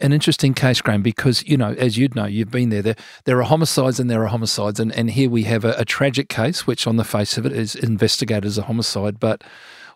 an 0.00 0.12
interesting 0.12 0.54
case, 0.54 0.80
Graeme, 0.80 1.02
because 1.02 1.46
you 1.46 1.56
know, 1.56 1.72
as 1.74 1.96
you'd 1.96 2.14
know, 2.14 2.26
you've 2.26 2.50
been 2.50 2.70
there. 2.70 2.82
There, 2.82 2.96
there 3.24 3.38
are 3.38 3.44
homicides 3.44 4.00
and 4.00 4.10
there 4.10 4.22
are 4.22 4.28
homicides, 4.28 4.80
and, 4.80 4.92
and 4.92 5.10
here 5.10 5.30
we 5.30 5.44
have 5.44 5.64
a, 5.64 5.72
a 5.78 5.84
tragic 5.84 6.28
case, 6.28 6.66
which 6.66 6.86
on 6.86 6.96
the 6.96 7.04
face 7.04 7.38
of 7.38 7.46
it 7.46 7.52
is 7.52 7.74
investigated 7.74 8.44
as 8.44 8.58
a 8.58 8.62
homicide, 8.62 9.20
but 9.20 9.44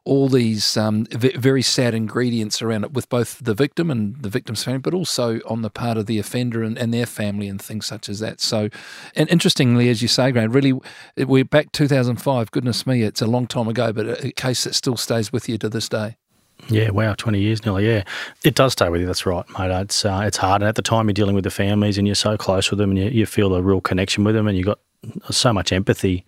all 0.04 0.28
these 0.28 0.76
um, 0.76 1.04
v- 1.10 1.36
very 1.36 1.60
sad 1.60 1.94
ingredients 1.94 2.62
around 2.62 2.84
it 2.84 2.92
with 2.92 3.08
both 3.10 3.38
the 3.44 3.52
victim 3.52 3.90
and 3.90 4.16
the 4.22 4.28
victim's 4.30 4.64
family, 4.64 4.78
but 4.78 4.94
also 4.94 5.40
on 5.46 5.62
the 5.62 5.68
part 5.68 5.98
of 5.98 6.06
the 6.06 6.18
offender 6.18 6.62
and, 6.62 6.78
and 6.78 6.94
their 6.94 7.04
family 7.04 7.48
and 7.48 7.60
things 7.60 7.84
such 7.84 8.08
as 8.08 8.20
that. 8.20 8.40
So, 8.40 8.70
and 9.14 9.28
interestingly, 9.28 9.90
as 9.90 10.00
you 10.00 10.08
say, 10.08 10.32
Graeme, 10.32 10.52
really, 10.52 10.72
we're 11.16 11.44
back 11.44 11.72
2005. 11.72 12.50
Goodness 12.50 12.86
me, 12.86 13.02
it's 13.02 13.20
a 13.20 13.26
long 13.26 13.46
time 13.46 13.68
ago, 13.68 13.92
but 13.92 14.06
a, 14.06 14.26
a 14.28 14.32
case 14.32 14.64
that 14.64 14.74
still 14.74 14.96
stays 14.96 15.30
with 15.32 15.48
you 15.48 15.58
to 15.58 15.68
this 15.68 15.88
day. 15.88 16.16
Yeah, 16.70 16.90
wow, 16.90 17.14
twenty 17.14 17.40
years 17.40 17.64
nearly. 17.64 17.86
Yeah, 17.86 18.04
it 18.44 18.54
does 18.54 18.72
stay 18.72 18.88
with 18.88 19.00
you. 19.00 19.06
That's 19.06 19.24
right, 19.24 19.44
mate. 19.58 19.70
It's 19.80 20.04
uh, 20.04 20.22
it's 20.24 20.36
hard, 20.36 20.62
and 20.62 20.68
at 20.68 20.74
the 20.74 20.82
time 20.82 21.08
you're 21.08 21.14
dealing 21.14 21.34
with 21.34 21.44
the 21.44 21.50
families, 21.50 21.96
and 21.96 22.06
you're 22.06 22.14
so 22.14 22.36
close 22.36 22.70
with 22.70 22.78
them, 22.78 22.90
and 22.90 22.98
you, 22.98 23.06
you 23.06 23.26
feel 23.26 23.54
a 23.54 23.62
real 23.62 23.80
connection 23.80 24.22
with 24.24 24.34
them, 24.34 24.46
and 24.46 24.56
you've 24.56 24.66
got 24.66 24.78
so 25.30 25.52
much 25.52 25.72
empathy, 25.72 26.26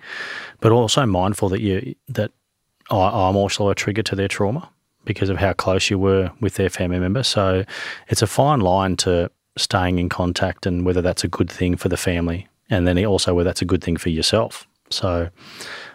but 0.60 0.72
also 0.72 1.04
mindful 1.04 1.48
that 1.50 1.60
you 1.60 1.94
that 2.08 2.30
I, 2.90 3.28
I'm 3.28 3.36
also 3.36 3.68
a 3.68 3.74
trigger 3.74 4.02
to 4.04 4.16
their 4.16 4.28
trauma 4.28 4.70
because 5.04 5.28
of 5.28 5.36
how 5.36 5.52
close 5.52 5.90
you 5.90 5.98
were 5.98 6.30
with 6.40 6.54
their 6.54 6.70
family 6.70 6.98
member. 6.98 7.22
So 7.22 7.64
it's 8.08 8.22
a 8.22 8.26
fine 8.26 8.60
line 8.60 8.96
to 8.98 9.30
staying 9.58 9.98
in 9.98 10.08
contact, 10.08 10.64
and 10.64 10.86
whether 10.86 11.02
that's 11.02 11.24
a 11.24 11.28
good 11.28 11.50
thing 11.50 11.76
for 11.76 11.90
the 11.90 11.98
family, 11.98 12.48
and 12.70 12.86
then 12.86 13.04
also 13.04 13.34
whether 13.34 13.48
that's 13.48 13.62
a 13.62 13.66
good 13.66 13.84
thing 13.84 13.98
for 13.98 14.08
yourself. 14.08 14.66
So 14.88 15.28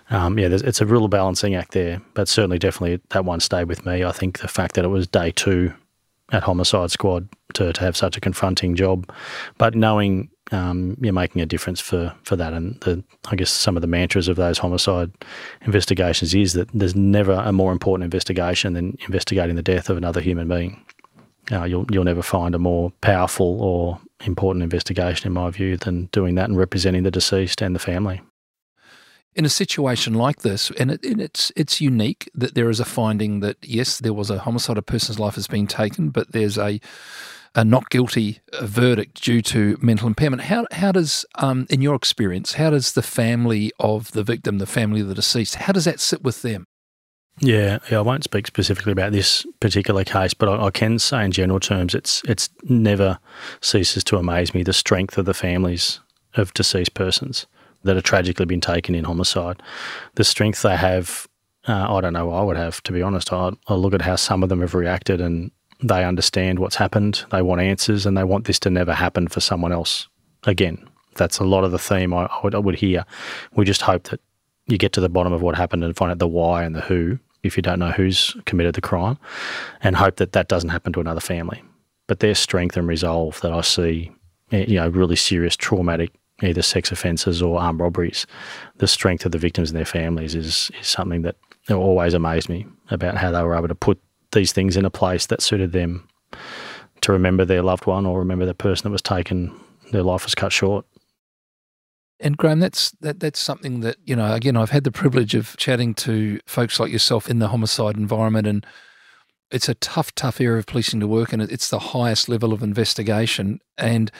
um, 0.10 0.38
yeah, 0.38 0.50
it's 0.52 0.82
a 0.82 0.86
real 0.86 1.08
balancing 1.08 1.56
act 1.56 1.72
there. 1.72 2.02
But 2.14 2.28
certainly, 2.28 2.60
definitely, 2.60 3.02
that 3.10 3.26
one 3.26 3.40
stayed 3.40 3.68
with 3.68 3.86
me. 3.86 4.04
I 4.04 4.12
think 4.12 4.40
the 4.40 4.48
fact 4.48 4.76
that 4.76 4.86
it 4.86 4.90
was 4.90 5.08
day 5.08 5.32
two 5.32 5.74
at 6.32 6.44
Homicide 6.44 6.92
Squad 6.92 7.30
to, 7.54 7.72
to 7.74 7.82
have 7.82 7.96
such 7.96 8.18
a 8.18 8.22
confronting 8.22 8.76
job, 8.76 9.12
but 9.58 9.76
knowing 9.76 10.30
um, 10.52 10.98
you're 11.02 11.14
making 11.14 11.42
a 11.42 11.46
difference 11.46 11.80
for, 11.80 12.14
for 12.24 12.36
that. 12.36 12.54
And 12.54 12.80
the, 12.82 13.04
I 13.28 13.36
guess 13.36 13.52
some 13.52 13.76
of 13.76 13.82
the 13.82 13.88
mantras 13.88 14.28
of 14.28 14.36
those 14.36 14.58
homicide 14.58 15.12
investigations 15.62 16.34
is 16.36 16.54
that 16.54 16.70
there's 16.74 16.96
never 16.96 17.34
a 17.34 17.52
more 17.52 17.72
important 17.72 18.06
investigation 18.06 18.74
than 18.74 18.98
investigating 19.08 19.56
the 19.56 19.62
death 19.64 19.90
of 19.90 19.98
another 19.98 20.22
human 20.22 20.48
being. 20.48 20.84
Uh, 21.52 21.64
you'll 21.64 21.86
you'll 21.92 22.04
never 22.04 22.24
find 22.24 22.56
a 22.56 22.60
more 22.60 22.92
powerful 23.02 23.62
or 23.62 24.00
important 24.26 24.64
investigation, 24.64 25.28
in 25.28 25.34
my 25.34 25.50
view, 25.52 25.78
than 25.78 26.08
doing 26.08 26.34
that 26.36 26.50
and 26.50 26.58
representing 26.58 27.04
the 27.04 27.12
deceased 27.12 27.62
and 27.62 27.76
the 27.76 27.80
family. 27.80 28.20
In 29.36 29.46
a 29.46 29.50
situation 29.50 30.14
like 30.14 30.42
this, 30.42 30.72
and, 30.80 30.92
it, 30.92 31.04
and, 31.04 31.22
it's 31.22 31.52
it's 31.56 31.82
unique 31.82 32.30
that 32.34 32.56
there 32.56 32.70
is 32.70 32.80
a 32.80 32.86
finding 32.86 33.42
that 33.42 33.58
yes, 33.62 34.00
there 34.00 34.14
was 34.14 34.30
a 34.30 34.40
homicide, 34.40 34.78
a 34.78 34.82
person's 34.82 35.20
life 35.20 35.36
has 35.36 35.48
been 35.48 35.68
taken, 35.68 36.10
but 36.10 36.32
there's 36.32 36.58
a 36.58 36.80
a 37.54 37.64
not 37.64 37.90
guilty 37.90 38.40
verdict 38.62 39.22
due 39.22 39.42
to 39.42 39.78
mental 39.82 40.08
impairment. 40.08 40.44
How 40.44 40.66
how 40.72 40.92
does, 40.92 41.26
um, 41.36 41.68
in 41.70 41.82
your 41.82 41.96
experience, 41.96 42.54
how 42.54 42.70
does 42.70 42.94
the 42.94 43.02
family 43.02 43.72
of 43.80 44.12
the 44.12 44.24
victim, 44.24 44.58
the 44.58 44.66
family 44.66 45.02
of 45.02 45.08
the 45.08 45.16
deceased, 45.16 45.56
how 45.56 45.74
does 45.74 45.86
that 45.86 46.00
sit 46.00 46.24
with 46.24 46.42
them? 46.42 46.66
Yeah, 47.40 47.80
yeah, 47.92 47.98
I 47.98 48.02
won't 48.02 48.24
speak 48.24 48.48
specifically 48.48 48.94
about 48.94 49.12
this 49.12 49.46
particular 49.60 50.06
case, 50.06 50.34
but 50.34 50.48
I, 50.48 50.68
I, 50.68 50.72
can 50.72 50.98
say 51.00 51.26
in 51.26 51.32
general 51.34 51.60
terms, 51.60 51.94
it's 51.94 52.22
it's 52.26 52.50
never 52.64 53.20
ceases 53.62 54.06
to 54.06 54.18
amaze 54.18 54.54
me 54.54 54.64
the 54.64 54.72
strength 54.72 55.18
of 55.18 55.26
the 55.26 55.34
families 55.34 56.00
of 56.36 56.54
deceased 56.54 56.94
persons 56.94 57.46
that 57.86 57.98
are 57.98 58.02
tragically 58.02 58.46
been 58.46 58.62
taken 58.62 58.96
in 58.96 59.06
homicide. 59.06 59.62
The 60.16 60.24
strength 60.24 60.62
they 60.62 60.76
have, 60.76 61.28
uh, 61.68 61.96
I 61.96 62.02
don't 62.02 62.14
know. 62.14 62.32
I 62.32 62.42
would 62.44 62.58
have 62.58 62.82
to 62.84 62.92
be 62.92 63.02
honest. 63.02 63.32
I, 63.32 63.52
I 63.68 63.76
look 63.76 63.94
at 63.94 64.02
how 64.02 64.16
some 64.16 64.44
of 64.44 64.50
them 64.50 64.62
have 64.62 64.74
reacted, 64.74 65.22
and 65.22 65.52
they 65.82 66.04
understand 66.04 66.60
what's 66.60 66.76
happened. 66.76 67.24
They 67.32 67.42
want 67.42 67.62
answers, 67.62 68.06
and 68.06 68.18
they 68.18 68.24
want 68.24 68.46
this 68.46 68.60
to 68.60 68.70
never 68.70 68.94
happen 68.94 69.28
for 69.28 69.40
someone 69.40 69.72
else 69.72 70.08
again. 70.44 70.88
That's 71.16 71.40
a 71.40 71.46
lot 71.46 71.64
of 71.64 71.72
the 71.72 71.80
theme 71.80 72.14
I, 72.14 72.26
I 72.26 72.40
would, 72.44 72.56
I 72.56 72.60
would 72.60 72.76
hear. 72.76 73.06
We 73.56 73.64
just 73.64 73.82
hope 73.82 74.04
that 74.10 74.20
you 74.68 74.78
get 74.78 74.92
to 74.94 75.02
the 75.02 75.10
bottom 75.10 75.32
of 75.32 75.42
what 75.42 75.56
happened 75.56 75.84
and 75.84 75.96
find 75.96 76.12
out 76.12 76.20
the 76.20 76.28
why 76.28 76.64
and 76.64 76.76
the 76.76 76.82
who 76.82 77.20
if 77.46 77.56
you 77.56 77.62
don't 77.62 77.80
know 77.80 77.92
who's 77.92 78.36
committed 78.46 78.76
the 78.76 78.82
crime, 78.82 79.18
and 79.82 79.96
hope 79.96 80.18
that 80.18 80.32
that 80.34 80.48
doesn't 80.48 80.72
happen 80.72 80.92
to 80.94 81.00
another 81.00 81.20
family. 81.20 81.64
But 82.08 82.20
their 82.20 82.36
strength 82.36 82.76
and 82.76 82.88
resolve 82.88 83.40
that 83.42 83.54
I 83.54 83.62
see, 83.62 84.12
eh, 84.52 84.66
you 84.68 84.76
know, 84.76 84.90
really 84.90 85.16
serious 85.16 85.56
traumatic 85.56 86.12
either 86.44 86.62
sex 86.62 86.92
offences 86.92 87.42
or 87.42 87.60
armed 87.60 87.80
robberies, 87.80 88.26
the 88.78 88.88
strength 88.88 89.26
of 89.26 89.32
the 89.32 89.38
victims 89.38 89.70
and 89.70 89.78
their 89.78 89.86
families 89.86 90.36
is, 90.36 90.72
is 90.80 90.88
something 90.88 91.22
that 91.22 91.36
always 91.72 92.14
amazed 92.14 92.50
me 92.50 92.66
about 92.90 93.18
how 93.18 93.32
they 93.32 93.42
were 93.42 93.56
able 93.56 93.68
to 93.68 93.76
put 93.76 94.00
these 94.32 94.52
things 94.52 94.76
in 94.78 94.86
a 94.86 94.90
place 94.90 95.28
that 95.28 95.42
suited 95.42 95.72
them 95.72 96.08
to 97.02 97.12
remember 97.12 97.46
their 97.46 97.62
loved 97.62 97.86
one 97.86 98.06
or 98.06 98.20
remember 98.20 98.46
the 98.46 98.54
person 98.54 98.84
that 98.84 98.92
was 98.92 99.02
taken, 99.02 99.56
their 99.92 100.04
life 100.04 100.26
was 100.26 100.36
cut 100.36 100.52
short. 100.52 100.86
And 102.20 102.38
Graeme, 102.38 102.60
that's 102.60 102.92
that 103.02 103.20
that's 103.20 103.40
something 103.40 103.82
that 103.82 103.98
you 104.06 104.16
know. 104.16 104.34
Again, 104.34 104.56
I've 104.56 104.70
had 104.70 104.86
the 104.86 104.92
privilege 104.92 105.36
of 105.36 105.58
chatting 105.58 105.94
to 105.96 106.40
folks 106.46 106.80
like 106.80 106.92
yourself 106.92 107.30
in 107.30 107.40
the 107.40 107.50
homicide 107.50 107.98
environment, 107.98 108.48
and 108.48 108.66
it's 109.52 109.68
a 109.68 109.76
tough, 109.76 110.16
tough 110.16 110.40
area 110.40 110.60
of 110.60 110.66
policing 110.66 111.02
to 111.02 111.08
work 111.08 111.34
in. 111.34 111.42
It's 111.42 111.70
the 111.70 111.80
highest 111.80 112.30
level 112.30 112.54
of 112.54 112.64
investigation, 112.64 113.60
and 113.78 114.12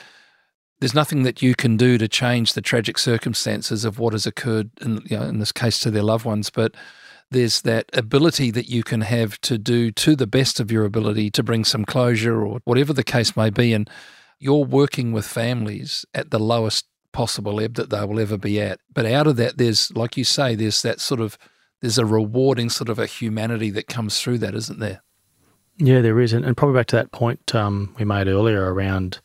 there's 0.80 0.94
nothing 0.94 1.22
that 1.22 1.42
you 1.42 1.54
can 1.54 1.76
do 1.76 1.98
to 1.98 2.08
change 2.08 2.52
the 2.52 2.60
tragic 2.60 2.98
circumstances 2.98 3.84
of 3.84 3.98
what 3.98 4.12
has 4.12 4.26
occurred, 4.26 4.70
in, 4.80 5.00
you 5.06 5.16
know, 5.18 5.24
in 5.24 5.38
this 5.38 5.52
case, 5.52 5.78
to 5.80 5.90
their 5.90 6.02
loved 6.02 6.24
ones. 6.24 6.50
But 6.50 6.74
there's 7.30 7.62
that 7.62 7.86
ability 7.92 8.50
that 8.52 8.68
you 8.68 8.82
can 8.82 9.00
have 9.00 9.40
to 9.42 9.58
do 9.58 9.90
to 9.92 10.14
the 10.14 10.26
best 10.26 10.60
of 10.60 10.70
your 10.70 10.84
ability 10.84 11.30
to 11.30 11.42
bring 11.42 11.64
some 11.64 11.84
closure 11.84 12.44
or 12.44 12.60
whatever 12.64 12.92
the 12.92 13.04
case 13.04 13.36
may 13.36 13.50
be. 13.50 13.72
And 13.72 13.88
you're 14.38 14.64
working 14.64 15.12
with 15.12 15.26
families 15.26 16.04
at 16.14 16.30
the 16.30 16.38
lowest 16.38 16.86
possible 17.12 17.60
ebb 17.60 17.74
that 17.74 17.90
they 17.90 18.04
will 18.04 18.20
ever 18.20 18.36
be 18.36 18.60
at. 18.60 18.78
But 18.92 19.06
out 19.06 19.26
of 19.26 19.36
that, 19.36 19.56
there's, 19.56 19.90
like 19.96 20.16
you 20.16 20.24
say, 20.24 20.54
there's 20.54 20.82
that 20.82 21.00
sort 21.00 21.20
of, 21.20 21.38
there's 21.80 21.98
a 21.98 22.04
rewarding 22.04 22.68
sort 22.68 22.90
of 22.90 22.98
a 22.98 23.06
humanity 23.06 23.70
that 23.70 23.88
comes 23.88 24.20
through 24.20 24.38
that, 24.38 24.54
isn't 24.54 24.78
there? 24.78 25.02
Yeah, 25.78 26.00
there 26.00 26.20
is. 26.20 26.32
And, 26.32 26.56
probably 26.56 26.78
back 26.78 26.86
to 26.88 26.96
that 26.96 27.12
point 27.12 27.54
um, 27.54 27.94
we 27.98 28.04
made 28.04 28.28
earlier 28.28 28.72
around 28.72 29.20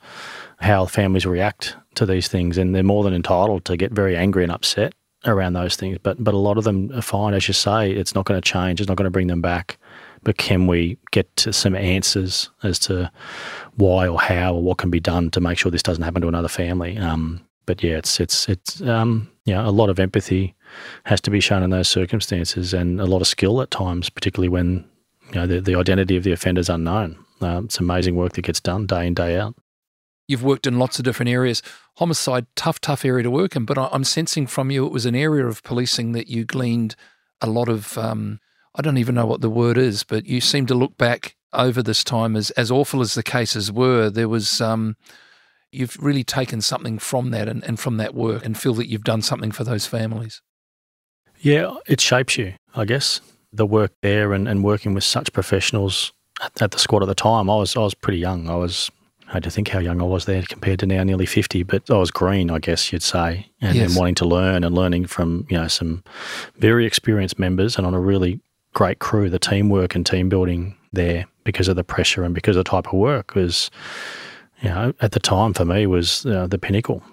how 0.62 0.86
families 0.86 1.26
react 1.26 1.76
to 1.96 2.06
these 2.06 2.28
things. 2.28 2.58
And 2.58 2.74
they're 2.74 2.84
more 2.84 3.04
than 3.04 3.14
entitled 3.14 3.66
to 3.66 3.76
get 3.76 3.92
very 3.92 4.16
angry 4.16 4.44
and 4.44 4.52
upset 4.52 4.94
around 5.26 5.54
those 5.54 5.76
things. 5.76 5.98
But, 6.02 6.24
but 6.24 6.34
a 6.34 6.38
lot 6.38 6.58
of 6.58 6.64
them 6.64 6.92
are 6.94 7.02
fine, 7.02 7.34
as 7.34 7.48
you 7.48 7.54
say, 7.54 7.92
it's 7.92 8.16
not 8.16 8.26
going 8.26 8.40
to 8.40 8.48
change, 8.48 8.80
it's 8.80 8.88
not 8.88 8.98
going 8.98 9.06
to 9.06 9.12
bring 9.12 9.28
them 9.28 9.42
back. 9.42 9.78
But 10.24 10.38
can 10.38 10.68
we 10.68 10.98
get 11.12 11.36
to 11.38 11.52
some 11.52 11.76
answers 11.76 12.50
as 12.62 12.78
to 12.80 13.12
why 13.76 14.08
or 14.08 14.22
how 14.22 14.54
or 14.54 14.62
what 14.62 14.78
can 14.78 14.92
be 14.92 15.00
done 15.00 15.32
to 15.32 15.42
make 15.42 15.58
sure 15.58 15.72
this 15.72 15.82
doesn't 15.82 16.04
happen 16.04 16.22
to 16.22 16.28
another 16.28 16.48
family? 16.48 16.98
Um, 16.98 17.42
but 17.66 17.82
yeah, 17.84 17.98
it's 17.98 18.20
it's 18.20 18.48
it's 18.48 18.82
um, 18.82 19.32
a 19.48 19.72
lot 19.72 19.90
of 19.90 20.00
empathy 20.00 20.54
has 21.06 21.22
to 21.22 21.32
be 21.32 21.40
shown 21.40 21.64
in 21.64 21.72
those 21.72 21.88
circumstances, 21.88 22.74
and 22.74 23.02
a 23.02 23.06
lot 23.06 23.22
of 23.22 23.28
skill 23.28 23.62
at 23.62 23.72
times, 23.72 24.10
particularly 24.10 24.50
when 24.50 24.86
you 25.30 25.36
know 25.36 25.48
the, 25.48 25.60
the 25.60 25.76
identity 25.76 26.18
of 26.18 26.24
the 26.24 26.32
offender 26.32 26.62
is 26.62 26.70
unknown. 26.70 27.18
Uh, 27.42 27.62
it's 27.64 27.80
amazing 27.80 28.16
work 28.16 28.34
that 28.34 28.44
gets 28.44 28.60
done 28.60 28.86
day 28.86 29.08
in 29.08 29.16
day 29.16 29.40
out. 29.40 29.56
You've 30.32 30.44
worked 30.44 30.66
in 30.66 30.80
lots 30.80 30.98
of 30.98 31.04
different 31.04 31.30
areas. 31.30 31.62
Homicide, 31.98 32.48
tough, 32.56 32.80
tough 32.80 33.04
area 33.04 33.24
to 33.24 33.30
work 33.30 33.56
in. 33.58 33.66
But 33.66 33.78
I'm 33.78 34.06
sensing 34.06 34.48
from 34.48 34.72
you 34.72 34.86
it 34.86 34.94
was 34.94 35.06
an 35.06 35.16
area 35.16 35.46
of 35.46 35.62
policing 35.62 36.14
that 36.14 36.30
you 36.30 36.46
gleaned 36.46 36.96
a 37.42 37.48
lot 37.48 37.68
of. 37.68 37.98
Um, 37.98 38.40
I 38.74 38.82
don't 38.82 38.98
even 38.98 39.16
know 39.16 39.26
what 39.26 39.42
the 39.42 39.50
word 39.50 39.78
is, 39.78 40.06
but 40.06 40.26
you 40.26 40.40
seem 40.40 40.66
to 40.68 40.74
look 40.74 40.98
back 40.98 41.36
over 41.52 41.84
this 41.84 42.06
time 42.06 42.38
as 42.38 42.50
as 42.52 42.72
awful 42.72 43.02
as 43.02 43.14
the 43.14 43.24
cases 43.24 43.74
were. 43.74 44.10
There 44.10 44.30
was 44.30 44.62
um, 44.62 44.96
you've 45.70 45.98
really 46.02 46.24
taken 46.24 46.62
something 46.62 46.98
from 46.98 47.32
that 47.32 47.50
and, 47.50 47.62
and 47.66 47.78
from 47.78 47.98
that 47.98 48.14
work 48.14 48.46
and 48.46 48.58
feel 48.58 48.74
that 48.76 48.88
you've 48.88 49.04
done 49.04 49.22
something 49.22 49.52
for 49.52 49.66
those 49.66 49.86
families. 49.86 50.42
Yeah, 51.40 51.76
it 51.88 52.00
shapes 52.00 52.38
you, 52.38 52.54
I 52.74 52.86
guess. 52.86 53.20
The 53.52 53.66
work 53.66 53.92
there 54.02 54.32
and, 54.32 54.48
and 54.48 54.64
working 54.64 54.94
with 54.94 55.04
such 55.04 55.34
professionals 55.34 56.14
at, 56.62 56.72
the 56.72 56.80
squad 56.80 57.04
at 57.04 57.08
the 57.08 57.16
time, 57.16 57.50
I 57.50 57.56
was 57.56 57.76
I 57.76 57.80
was 57.80 57.94
pretty 57.94 58.20
young. 58.20 58.50
I 58.50 58.56
was 58.56 58.90
I 59.32 59.36
had 59.36 59.44
to 59.44 59.52
think 59.52 59.70
how 59.70 59.80
young 59.80 60.02
I 60.02 60.06
was 60.06 60.26
there 60.26 60.44
compared 60.44 60.80
to 60.80 60.86
now, 60.86 61.04
nearly 61.04 61.26
50, 61.26 61.64
but 61.64 61.90
I 61.90 61.98
was 61.98 62.12
green, 62.12 62.52
I 62.52 62.60
guess 62.60 62.92
you'd 62.92 63.02
say, 63.02 63.48
and, 63.62 63.76
yes. 63.76 63.90
and 63.90 63.98
wanting 63.98 64.16
to 64.16 64.26
learn 64.26 64.64
and 64.64 64.76
learning 64.76 65.08
from, 65.08 65.48
you 65.50 65.58
know, 65.58 65.70
some 65.70 66.04
very 66.58 66.86
experienced 66.86 67.40
members 67.40 67.78
and 67.78 67.88
on 67.88 67.94
a 67.94 68.00
really 68.00 68.42
great 68.74 69.00
crew. 69.00 69.30
The 69.30 69.40
teamwork 69.40 69.96
and 69.96 70.06
team 70.06 70.28
building 70.28 70.76
there 70.92 71.26
because 71.46 71.70
of 71.70 71.78
the 71.78 71.84
pressure 71.84 72.24
and 72.24 72.36
because 72.36 72.58
of 72.58 72.66
the 72.66 72.70
type 72.70 72.88
of 72.88 72.94
work 72.94 73.34
was 73.34 73.72
you 74.62 74.70
know, 74.70 74.94
at 75.02 75.12
the 75.12 75.20
time 75.20 75.54
for 75.54 75.66
me 75.66 75.88
was 75.88 76.26
uh, 76.26 76.48
the 76.48 76.58
pinnacle. 76.58 77.04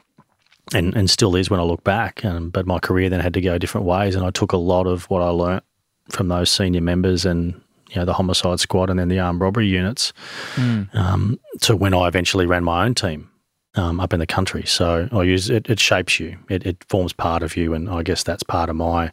And, 0.74 0.94
and 0.94 1.08
still 1.08 1.34
is 1.34 1.48
when 1.48 1.60
I 1.60 1.62
look 1.62 1.82
back. 1.82 2.22
Um, 2.26 2.50
but 2.50 2.66
my 2.66 2.78
career 2.78 3.08
then 3.08 3.20
had 3.20 3.32
to 3.32 3.40
go 3.40 3.56
different 3.56 3.86
ways, 3.86 4.14
and 4.14 4.22
I 4.22 4.30
took 4.30 4.52
a 4.52 4.58
lot 4.58 4.86
of 4.86 5.04
what 5.04 5.22
I 5.22 5.30
learnt 5.30 5.64
from 6.10 6.28
those 6.28 6.50
senior 6.50 6.82
members 6.82 7.24
and 7.24 7.58
you 7.90 7.96
know 7.96 8.04
the 8.04 8.12
homicide 8.12 8.60
squad 8.60 8.90
and 8.90 8.98
then 8.98 9.08
the 9.08 9.18
armed 9.18 9.40
robbery 9.40 9.66
units 9.66 10.12
mm. 10.54 10.94
um, 10.94 11.38
to 11.60 11.76
when 11.76 11.94
I 11.94 12.08
eventually 12.08 12.46
ran 12.46 12.64
my 12.64 12.84
own 12.84 12.94
team 12.94 13.30
um, 13.74 14.00
up 14.00 14.12
in 14.12 14.20
the 14.20 14.26
country. 14.26 14.64
So 14.66 15.08
I 15.12 15.22
use 15.22 15.50
it. 15.50 15.68
It 15.68 15.80
shapes 15.80 16.18
you. 16.18 16.36
It, 16.48 16.66
it, 16.66 16.84
forms 16.88 17.12
part 17.12 17.42
of 17.42 17.56
you, 17.56 17.74
and 17.74 17.88
I 17.88 18.02
guess 18.02 18.22
that's 18.22 18.42
part 18.42 18.70
of 18.70 18.76
my, 18.76 19.12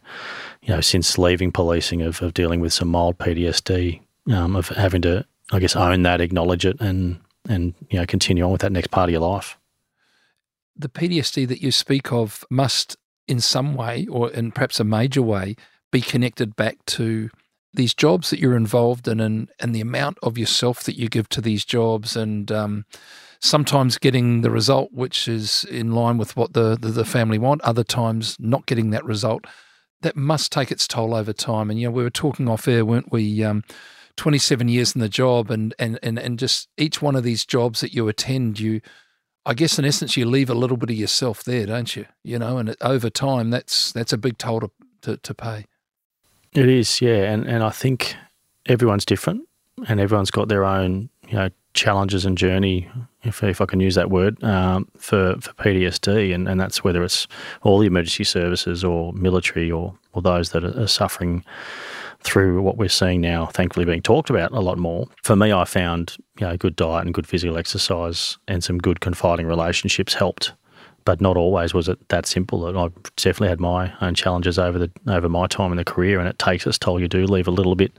you 0.62 0.74
know, 0.74 0.80
since 0.80 1.18
leaving 1.18 1.52
policing 1.52 2.02
of, 2.02 2.20
of 2.22 2.34
dealing 2.34 2.60
with 2.60 2.72
some 2.72 2.88
mild 2.88 3.18
PTSD, 3.18 4.00
um, 4.32 4.56
of 4.56 4.68
having 4.68 5.02
to, 5.02 5.24
I 5.52 5.58
guess, 5.58 5.76
own 5.76 6.02
that, 6.02 6.20
acknowledge 6.20 6.64
it, 6.66 6.80
and 6.80 7.20
and 7.48 7.74
you 7.90 7.98
know 7.98 8.06
continue 8.06 8.44
on 8.44 8.50
with 8.50 8.62
that 8.62 8.72
next 8.72 8.90
part 8.90 9.08
of 9.08 9.12
your 9.12 9.20
life. 9.20 9.56
The 10.76 10.88
PTSD 10.88 11.48
that 11.48 11.62
you 11.62 11.70
speak 11.70 12.12
of 12.12 12.44
must, 12.50 12.96
in 13.28 13.40
some 13.40 13.74
way, 13.74 14.06
or 14.10 14.30
in 14.30 14.52
perhaps 14.52 14.80
a 14.80 14.84
major 14.84 15.22
way, 15.22 15.56
be 15.90 16.00
connected 16.00 16.56
back 16.56 16.84
to 16.86 17.30
these 17.76 17.94
jobs 17.94 18.30
that 18.30 18.40
you're 18.40 18.56
involved 18.56 19.06
in, 19.08 19.20
and 19.20 19.50
and 19.60 19.74
the 19.74 19.80
amount 19.80 20.18
of 20.22 20.36
yourself 20.36 20.82
that 20.84 20.96
you 20.96 21.08
give 21.08 21.28
to 21.30 21.40
these 21.40 21.64
jobs, 21.64 22.16
and 22.16 22.50
um, 22.50 22.84
sometimes 23.40 23.98
getting 23.98 24.40
the 24.40 24.50
result 24.50 24.92
which 24.92 25.28
is 25.28 25.64
in 25.64 25.92
line 25.92 26.18
with 26.18 26.36
what 26.36 26.52
the, 26.52 26.76
the, 26.80 26.88
the 26.88 27.04
family 27.04 27.38
want. 27.38 27.62
Other 27.62 27.84
times 27.84 28.36
not 28.38 28.66
getting 28.66 28.90
that 28.90 29.04
result. 29.04 29.44
That 30.02 30.16
must 30.16 30.52
take 30.52 30.70
its 30.70 30.86
toll 30.86 31.14
over 31.14 31.32
time. 31.32 31.70
And 31.70 31.80
you 31.80 31.88
know, 31.88 31.92
we 31.92 32.02
were 32.02 32.10
talking 32.10 32.48
off 32.48 32.68
air, 32.68 32.84
weren't 32.84 33.12
we? 33.12 33.42
Um, 33.42 33.64
27 34.16 34.68
years 34.68 34.94
in 34.94 35.00
the 35.00 35.08
job 35.08 35.50
and, 35.50 35.74
and, 35.78 35.98
and, 36.02 36.18
and 36.18 36.38
just 36.38 36.68
each 36.78 37.02
one 37.02 37.16
of 37.16 37.22
these 37.22 37.44
jobs 37.44 37.80
that 37.80 37.92
you 37.92 38.08
attend, 38.08 38.58
you, 38.58 38.80
I 39.44 39.54
guess 39.54 39.78
in 39.78 39.84
essence, 39.84 40.16
you 40.16 40.24
leave 40.24 40.48
a 40.48 40.54
little 40.54 40.76
bit 40.76 40.90
of 40.90 40.96
yourself 40.96 41.44
there, 41.44 41.66
don't 41.66 41.94
you? 41.94 42.06
You 42.24 42.38
know, 42.38 42.58
and 42.58 42.74
over 42.80 43.10
time, 43.10 43.50
that's, 43.50 43.92
that's 43.92 44.12
a 44.12 44.18
big 44.18 44.38
toll 44.38 44.60
to, 44.60 44.70
to, 45.02 45.16
to 45.18 45.34
pay. 45.34 45.66
It 46.56 46.68
is, 46.68 47.02
yeah. 47.02 47.30
And, 47.30 47.46
and 47.46 47.62
I 47.62 47.70
think 47.70 48.16
everyone's 48.66 49.04
different 49.04 49.46
and 49.88 50.00
everyone's 50.00 50.30
got 50.30 50.48
their 50.48 50.64
own, 50.64 51.10
you 51.28 51.36
know, 51.36 51.50
challenges 51.74 52.24
and 52.24 52.38
journey, 52.38 52.88
if, 53.22 53.42
if 53.42 53.60
I 53.60 53.66
can 53.66 53.80
use 53.80 53.94
that 53.96 54.10
word, 54.10 54.42
um, 54.42 54.88
for, 54.96 55.36
for 55.40 55.52
PTSD. 55.54 56.34
And, 56.34 56.48
and 56.48 56.58
that's 56.58 56.82
whether 56.82 57.04
it's 57.04 57.26
all 57.62 57.78
the 57.78 57.86
emergency 57.86 58.24
services 58.24 58.82
or 58.82 59.12
military 59.12 59.70
or, 59.70 59.94
or 60.14 60.22
those 60.22 60.50
that 60.52 60.64
are, 60.64 60.80
are 60.80 60.86
suffering 60.86 61.44
through 62.20 62.62
what 62.62 62.78
we're 62.78 62.88
seeing 62.88 63.20
now, 63.20 63.46
thankfully 63.46 63.84
being 63.84 64.02
talked 64.02 64.30
about 64.30 64.52
a 64.52 64.60
lot 64.60 64.78
more. 64.78 65.06
For 65.22 65.36
me, 65.36 65.52
I 65.52 65.64
found 65.64 66.16
you 66.40 66.46
know 66.46 66.56
good 66.56 66.74
diet 66.74 67.04
and 67.04 67.14
good 67.14 67.26
physical 67.26 67.58
exercise 67.58 68.38
and 68.48 68.64
some 68.64 68.78
good 68.78 69.00
confiding 69.00 69.46
relationships 69.46 70.14
helped, 70.14 70.52
but 71.06 71.22
not 71.22 71.38
always 71.38 71.72
was 71.72 71.88
it 71.88 72.06
that 72.10 72.26
simple. 72.26 72.66
I 72.66 72.88
definitely 73.16 73.48
had 73.48 73.60
my 73.60 73.94
own 74.02 74.14
challenges 74.14 74.58
over 74.58 74.78
the 74.78 74.90
over 75.06 75.30
my 75.30 75.46
time 75.46 75.70
in 75.70 75.78
the 75.78 75.84
career, 75.84 76.18
and 76.18 76.28
it 76.28 76.38
takes 76.38 76.66
its 76.66 76.78
toll. 76.78 77.00
You 77.00 77.08
do 77.08 77.24
leave 77.24 77.48
a 77.48 77.52
little 77.52 77.76
bit 77.76 77.96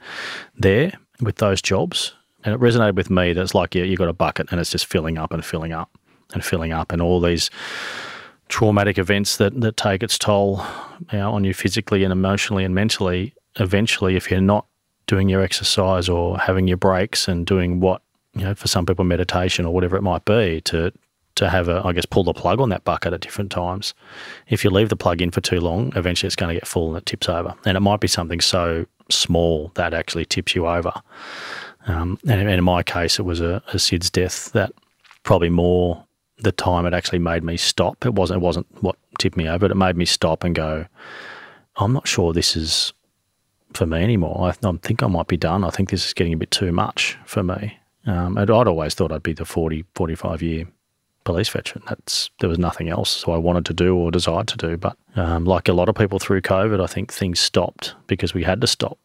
there 0.56 0.92
with 1.20 1.38
those 1.38 1.62
jobs, 1.64 2.14
and 2.44 2.54
it 2.54 2.62
resonated 2.62 2.96
with 2.96 3.10
me 3.10 3.34
that 3.34 3.42
it's 3.42 3.56
like 3.56 3.74
you 3.74 3.84
you 3.84 3.98
got 3.98 4.10
a 4.10 4.14
bucket 4.14 4.52
and 4.52 4.60
it's 4.60 4.70
just 4.70 4.86
filling 4.86 5.18
up 5.18 5.34
and 5.34 5.44
filling 5.44 5.74
up 5.74 5.90
and 6.34 6.44
filling 6.46 6.74
up, 6.74 6.92
and 6.92 7.02
all 7.02 7.20
these 7.20 7.50
traumatic 8.50 8.98
events 8.98 9.38
that, 9.38 9.60
that 9.60 9.76
take 9.76 10.04
its 10.04 10.18
toll 10.18 10.64
you 11.12 11.18
know, 11.18 11.34
on 11.34 11.44
you 11.44 11.54
physically 11.54 12.04
and 12.04 12.14
emotionally 12.14 12.64
and 12.64 12.74
mentally, 12.74 13.34
eventually, 13.56 14.16
if 14.16 14.30
you're 14.32 14.40
not 14.40 14.66
doing 15.06 15.30
your 15.30 15.42
exercise 15.42 16.08
or 16.08 16.38
having 16.38 16.68
your 16.68 16.78
breaks 16.78 17.28
and 17.28 17.46
doing 17.46 17.80
what, 17.80 18.02
you 18.36 18.44
know, 18.44 18.56
for 18.56 18.68
some 18.68 18.86
people, 18.86 19.04
meditation 19.04 19.66
or 19.66 19.74
whatever 19.74 19.98
it 19.98 20.02
might 20.02 20.24
be, 20.26 20.62
to, 20.62 20.92
to 21.38 21.50
have 21.50 21.70
a, 21.70 21.82
I 21.86 21.94
guess, 21.94 22.06
pull 22.06 22.24
the 22.24 22.34
plug 22.34 22.60
on 22.60 22.70
that 22.70 22.84
bucket 22.84 23.14
at 23.14 23.22
different 23.22 23.52
times. 23.52 23.94
If 24.50 24.64
you 24.64 24.70
leave 24.70 24.90
the 24.90 24.96
plug 24.96 25.22
in 25.22 25.32
for 25.32 25.42
too 25.42 25.60
long, 25.60 25.94
eventually 25.96 26.28
it's 26.28 26.36
going 26.36 26.54
to 26.54 26.60
get 26.60 26.68
full 26.68 26.90
and 26.90 26.98
it 26.98 27.06
tips 27.06 27.30
over. 27.30 27.56
And 27.66 27.78
it 27.78 27.80
might 27.80 28.00
be 28.00 28.08
something 28.08 28.42
so 28.42 28.86
small 29.10 29.72
that 29.76 29.94
actually 29.94 30.26
tips 30.26 30.56
you 30.56 30.68
over. 30.68 30.92
Um, 31.88 32.20
and, 32.28 32.50
in 32.50 32.64
my 32.64 32.84
case, 32.84 33.18
it 33.18 33.24
was 33.24 33.40
a, 33.40 33.62
a 33.68 33.78
SIDS 33.78 34.12
death 34.12 34.52
that 34.52 34.74
probably 35.24 35.50
more 35.50 36.04
the 36.40 36.52
time 36.52 36.86
it 36.86 36.94
actually 36.94 37.20
made 37.20 37.44
me 37.44 37.56
stop. 37.58 38.06
It 38.06 38.14
wasn't 38.14 38.42
it 38.42 38.46
wasn't 38.46 38.68
what 38.82 38.98
tipped 39.20 39.38
me 39.38 39.48
over, 39.48 39.60
but 39.60 39.72
it 39.72 39.78
made 39.78 39.96
me 39.96 40.06
stop 40.06 40.44
and 40.44 40.54
go, 40.54 40.86
I'm 41.78 41.94
not 41.94 42.08
sure 42.08 42.34
this 42.34 42.56
is 42.56 42.94
for 43.74 43.86
me 43.86 44.04
anymore. 44.04 44.52
I, 44.64 44.68
I 44.68 44.72
think 44.82 45.02
I 45.02 45.08
might 45.08 45.28
be 45.28 45.38
done. 45.38 45.64
I 45.64 45.70
think 45.70 45.90
this 45.90 46.06
is 46.06 46.14
getting 46.14 46.34
a 46.34 46.38
bit 46.38 46.52
too 46.52 46.72
much 46.72 47.18
for 47.26 47.44
me. 47.44 47.78
Um, 48.06 48.38
I'd 48.38 48.50
always 48.50 48.94
thought 48.94 49.12
I'd 49.12 49.24
be 49.24 49.34
the 49.34 49.46
40, 49.46 49.86
45 49.96 50.42
year 50.42 50.68
police 51.28 51.50
veteran. 51.50 51.84
That's 51.90 52.30
there 52.40 52.48
was 52.48 52.58
nothing 52.58 52.88
else 52.88 53.10
so 53.10 53.34
I 53.34 53.38
wanted 53.38 53.66
to 53.66 53.74
do 53.74 53.98
or 53.98 54.12
desired 54.12 54.48
to 54.48 54.58
do. 54.58 54.78
But 54.78 54.98
um, 55.18 55.44
like 55.44 55.68
a 55.68 55.74
lot 55.74 55.90
of 55.90 55.96
people 55.96 56.20
through 56.20 56.42
COVID, 56.42 56.82
I 56.82 56.88
think 56.88 57.12
things 57.12 57.42
stopped 57.42 57.96
because 58.08 58.34
we 58.34 58.44
had 58.44 58.62
to 58.62 58.68
stop 58.68 58.98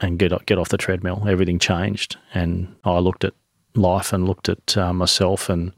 and 0.00 0.18
get 0.18 0.32
get 0.46 0.58
off 0.58 0.70
the 0.70 0.78
treadmill. 0.78 1.26
Everything 1.28 1.58
changed, 1.58 2.16
and 2.32 2.74
I 2.84 2.98
looked 3.00 3.22
at 3.22 3.34
life 3.74 4.14
and 4.14 4.26
looked 4.26 4.48
at 4.48 4.78
uh, 4.78 4.94
myself 4.94 5.50
and 5.50 5.72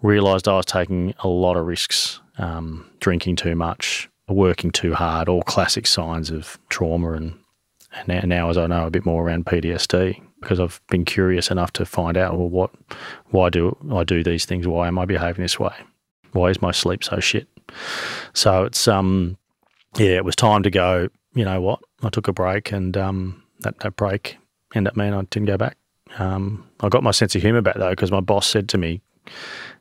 realised 0.00 0.48
I 0.48 0.56
was 0.56 0.64
taking 0.64 1.12
a 1.18 1.28
lot 1.28 1.58
of 1.58 1.66
risks, 1.66 2.20
um, 2.38 2.90
drinking 3.00 3.36
too 3.36 3.54
much, 3.54 4.08
working 4.28 4.70
too 4.70 4.94
hard, 4.94 5.28
all 5.28 5.42
classic 5.42 5.86
signs 5.86 6.30
of 6.30 6.58
trauma. 6.70 7.12
And, 7.12 7.38
and 7.92 8.08
now, 8.08 8.20
now, 8.20 8.50
as 8.50 8.56
I 8.56 8.66
know 8.66 8.86
a 8.86 8.90
bit 8.90 9.04
more 9.04 9.22
around 9.22 9.44
PTSD, 9.44 10.22
because 10.44 10.60
I've 10.60 10.80
been 10.88 11.04
curious 11.04 11.50
enough 11.50 11.72
to 11.72 11.84
find 11.84 12.16
out, 12.16 12.36
well, 12.38 12.48
what, 12.48 12.70
why 13.30 13.50
do 13.50 13.76
I 13.92 14.04
do 14.04 14.22
these 14.22 14.44
things? 14.44 14.68
Why 14.68 14.86
am 14.86 14.98
I 14.98 15.04
behaving 15.04 15.42
this 15.42 15.58
way? 15.58 15.74
Why 16.32 16.50
is 16.50 16.62
my 16.62 16.70
sleep 16.70 17.02
so 17.02 17.18
shit? 17.20 17.48
So 18.32 18.64
it's 18.64 18.86
um, 18.86 19.36
yeah, 19.96 20.16
it 20.16 20.24
was 20.24 20.36
time 20.36 20.62
to 20.62 20.70
go. 20.70 21.08
You 21.34 21.44
know 21.44 21.60
what? 21.60 21.80
I 22.02 22.10
took 22.10 22.28
a 22.28 22.32
break, 22.32 22.72
and 22.72 22.96
um, 22.96 23.42
that 23.60 23.78
that 23.80 23.96
break 23.96 24.36
ended 24.74 24.92
up 24.92 24.96
meaning 24.96 25.14
I 25.14 25.22
didn't 25.22 25.46
go 25.46 25.56
back. 25.56 25.76
Um, 26.18 26.68
I 26.80 26.88
got 26.88 27.02
my 27.02 27.10
sense 27.10 27.34
of 27.34 27.42
humour 27.42 27.62
back 27.62 27.76
though, 27.76 27.90
because 27.90 28.12
my 28.12 28.20
boss 28.20 28.46
said 28.46 28.68
to 28.70 28.78
me, 28.78 29.00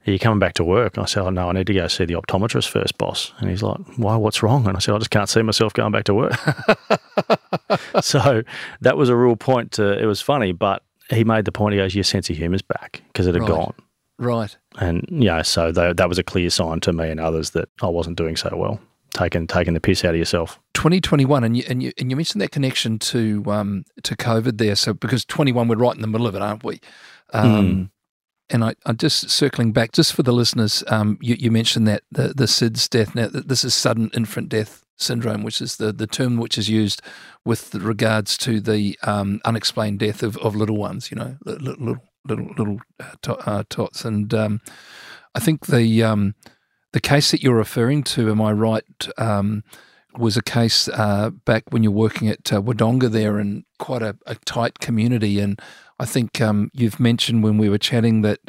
are 0.06 0.12
you 0.12 0.20
coming 0.20 0.40
back 0.40 0.54
to 0.56 0.64
work? 0.64 0.98
And 0.98 1.04
I 1.04 1.06
said, 1.08 1.24
oh, 1.24 1.30
no, 1.30 1.50
I 1.50 1.54
need 1.54 1.68
to 1.68 1.74
go 1.74 1.88
see 1.88 2.06
the 2.06 2.16
optometrist 2.16 2.68
first, 2.70 2.98
boss. 2.98 3.32
And 3.40 3.50
he's 3.50 3.64
like, 3.64 3.80
why, 3.98 4.16
what's 4.18 4.44
wrong? 4.44 4.68
And 4.68 4.76
I 4.76 4.80
said, 4.80 4.96
I 4.96 4.98
just 4.98 5.12
can't 5.12 5.30
see 5.30 5.42
myself 5.42 5.74
going 5.74 5.92
back 5.92 6.04
to 6.06 6.14
work. 6.14 6.34
so 8.02 8.44
that 8.82 8.98
was 8.98 9.10
a 9.10 9.16
real 9.16 9.36
point 9.36 9.72
to, 9.74 9.98
it 10.02 10.06
was 10.06 10.22
funny, 10.22 10.52
but 10.52 10.84
he 11.10 11.24
made 11.24 11.46
the 11.46 11.52
point, 11.52 11.74
he 11.74 11.80
goes, 11.80 11.96
your 11.96 12.04
sense 12.04 12.30
of 12.30 12.38
humour's 12.38 12.62
back 12.62 13.02
because 13.08 13.28
it 13.28 13.36
had 13.36 13.42
Right. 13.42 13.50
gone. 13.50 13.74
Right. 14.20 14.56
And, 14.80 15.06
yeah, 15.10 15.42
so 15.42 15.72
tha- 15.72 15.94
that 15.98 16.08
was 16.10 16.18
a 16.18 16.24
clear 16.24 16.50
sign 16.50 16.80
to 16.82 16.94
me 16.94 17.10
and 17.10 17.20
others 17.20 17.52
that 17.52 17.70
I 17.82 17.88
wasn't 17.88 18.18
doing 18.18 18.36
so 18.36 18.50
well, 18.56 18.80
taking, 19.14 19.48
taking 19.48 19.74
the 19.74 19.80
piss 19.82 20.06
out 20.06 20.12
of 20.14 20.18
yourself. 20.20 20.60
2021, 20.76 21.44
and 21.44 21.58
you, 21.58 21.64
and 21.68 21.82
you 21.82 21.92
and 21.98 22.10
you 22.10 22.16
mentioned 22.16 22.42
that 22.42 22.52
connection 22.52 23.00
to 23.00 23.44
um 23.48 23.86
to 24.04 24.16
COVID 24.16 24.58
there. 24.58 24.76
So 24.76 24.94
because 24.94 25.24
21, 25.26 25.68
we're 25.68 25.76
right 25.78 25.96
in 25.96 26.02
the 26.02 26.08
middle 26.08 26.28
of 26.28 26.36
it, 26.36 26.42
aren't 26.42 26.64
we? 26.64 26.80
Um, 27.34 27.90
And 28.50 28.64
I, 28.64 28.76
I'm 28.86 28.98
just 28.98 29.30
circling 29.30 29.72
back, 29.72 29.94
just 29.94 30.14
for 30.14 30.22
the 30.22 30.34
listeners. 30.34 30.84
Um, 30.88 31.18
you, 31.22 31.36
you 31.40 31.50
mentioned 31.50 31.88
that 31.88 32.04
the 32.12 32.30
the 32.30 32.46
SIDS 32.46 32.90
death. 32.90 33.16
Now 33.16 33.30
this 33.32 33.64
is 33.64 33.74
sudden 33.74 34.12
infant 34.14 34.50
death 34.50 34.84
syndrome, 34.98 35.44
which 35.44 35.62
is 35.62 35.78
the 35.78 35.92
the 35.92 36.08
term 36.08 36.38
which 36.38 36.58
is 36.58 36.70
used 36.70 37.02
with 37.46 37.74
regards 37.76 38.38
to 38.40 38.60
the 38.60 38.98
um, 39.04 39.40
unexplained 39.46 40.00
death 40.00 40.24
of, 40.24 40.38
of 40.38 40.56
little 40.56 40.78
ones. 40.78 41.10
You 41.10 41.18
know, 41.18 41.38
li- 41.46 41.58
li- 41.60 41.76
little 41.80 42.04
little 42.28 42.48
little 42.58 42.80
uh, 43.00 43.34
uh, 43.46 43.64
tots, 43.70 44.06
and 44.06 44.34
um, 44.34 44.62
I 45.36 45.40
think 45.40 45.68
the 45.68 46.04
um, 46.04 46.36
the 46.92 47.02
case 47.02 47.32
that 47.32 47.42
you're 47.42 47.56
referring 47.56 48.04
to, 48.04 48.30
am 48.30 48.42
I 48.42 48.52
right? 48.52 49.08
Um, 49.18 49.64
was 50.18 50.38
a 50.38 50.44
case 50.44 50.88
uh, 50.90 51.32
back 51.32 51.64
when 51.70 51.84
you're 51.84 51.92
working 51.92 52.30
at 52.30 52.54
uh, 52.54 52.62
Wodonga 52.62 53.10
there 53.10 53.40
in 53.40 53.66
quite 53.80 54.04
a, 54.04 54.16
a 54.26 54.36
tight 54.46 54.80
community. 54.80 55.40
And 55.40 55.60
I 56.04 56.06
think 56.06 56.42
um, 56.42 56.70
you've 56.74 57.00
mentioned 57.00 57.44
when 57.44 57.58
we 57.58 57.70
were 57.70 57.78
chatting 57.78 58.24
that 58.24 58.42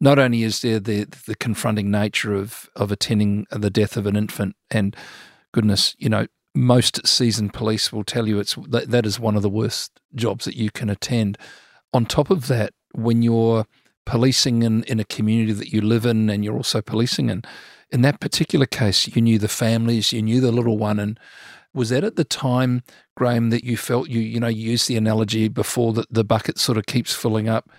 not 0.00 0.20
only 0.20 0.44
is 0.44 0.62
there 0.62 0.78
the, 0.78 1.08
the 1.26 1.34
confronting 1.34 1.90
nature 1.90 2.32
of, 2.32 2.70
of 2.76 2.92
attending 2.92 3.44
the 3.50 3.70
death 3.70 3.96
of 3.96 4.06
an 4.06 4.14
infant, 4.14 4.54
and 4.70 4.94
goodness, 5.50 5.96
you 5.98 6.08
know, 6.08 6.28
most 6.54 7.04
seasoned 7.04 7.54
police 7.54 7.92
will 7.92 8.04
tell 8.04 8.28
you 8.28 8.38
it's 8.38 8.54
that, 8.68 8.92
that 8.92 9.04
is 9.04 9.18
one 9.18 9.34
of 9.34 9.42
the 9.42 9.48
worst 9.48 9.98
jobs 10.14 10.44
that 10.44 10.54
you 10.54 10.70
can 10.70 10.88
attend. 10.88 11.36
On 11.92 12.06
top 12.06 12.30
of 12.30 12.46
that, 12.46 12.72
when 12.94 13.20
you're 13.20 13.66
policing 14.06 14.62
in, 14.62 14.84
in 14.84 15.00
a 15.00 15.04
community 15.04 15.54
that 15.54 15.72
you 15.72 15.80
live 15.80 16.06
in 16.06 16.30
and 16.30 16.44
you're 16.44 16.56
also 16.56 16.80
policing 16.80 17.30
in, 17.30 17.42
in 17.90 18.02
that 18.02 18.20
particular 18.20 18.64
case, 18.66 19.08
you 19.08 19.20
knew 19.20 19.40
the 19.40 19.48
families, 19.48 20.12
you 20.12 20.22
knew 20.22 20.40
the 20.40 20.52
little 20.52 20.78
one, 20.78 21.00
and 21.00 21.18
was 21.74 21.90
that 21.90 22.04
at 22.04 22.16
the 22.16 22.24
time, 22.24 22.82
Graeme, 23.16 23.50
that 23.50 23.64
you 23.64 23.76
felt 23.76 24.08
you 24.08 24.20
you 24.20 24.40
know 24.40 24.48
you 24.48 24.70
used 24.70 24.88
the 24.88 24.96
analogy 24.96 25.48
before 25.48 25.92
that 25.94 26.12
the 26.12 26.24
bucket 26.24 26.58
sort 26.58 26.78
of 26.78 26.86
keeps 26.86 27.14
filling 27.14 27.48
up? 27.48 27.70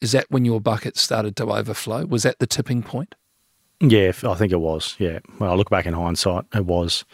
Is 0.00 0.12
that 0.12 0.26
when 0.28 0.44
your 0.44 0.60
bucket 0.60 0.96
started 0.96 1.36
to 1.36 1.46
overflow? 1.46 2.04
Was 2.06 2.24
that 2.24 2.38
the 2.38 2.46
tipping 2.46 2.82
point? 2.82 3.14
Yeah, 3.80 4.12
I 4.24 4.34
think 4.34 4.52
it 4.52 4.60
was. 4.60 4.96
Yeah. 4.98 5.20
When 5.38 5.50
I 5.50 5.54
look 5.54 5.70
back 5.70 5.86
in 5.86 5.94
hindsight, 5.94 6.44
it 6.54 6.64
was. 6.64 7.04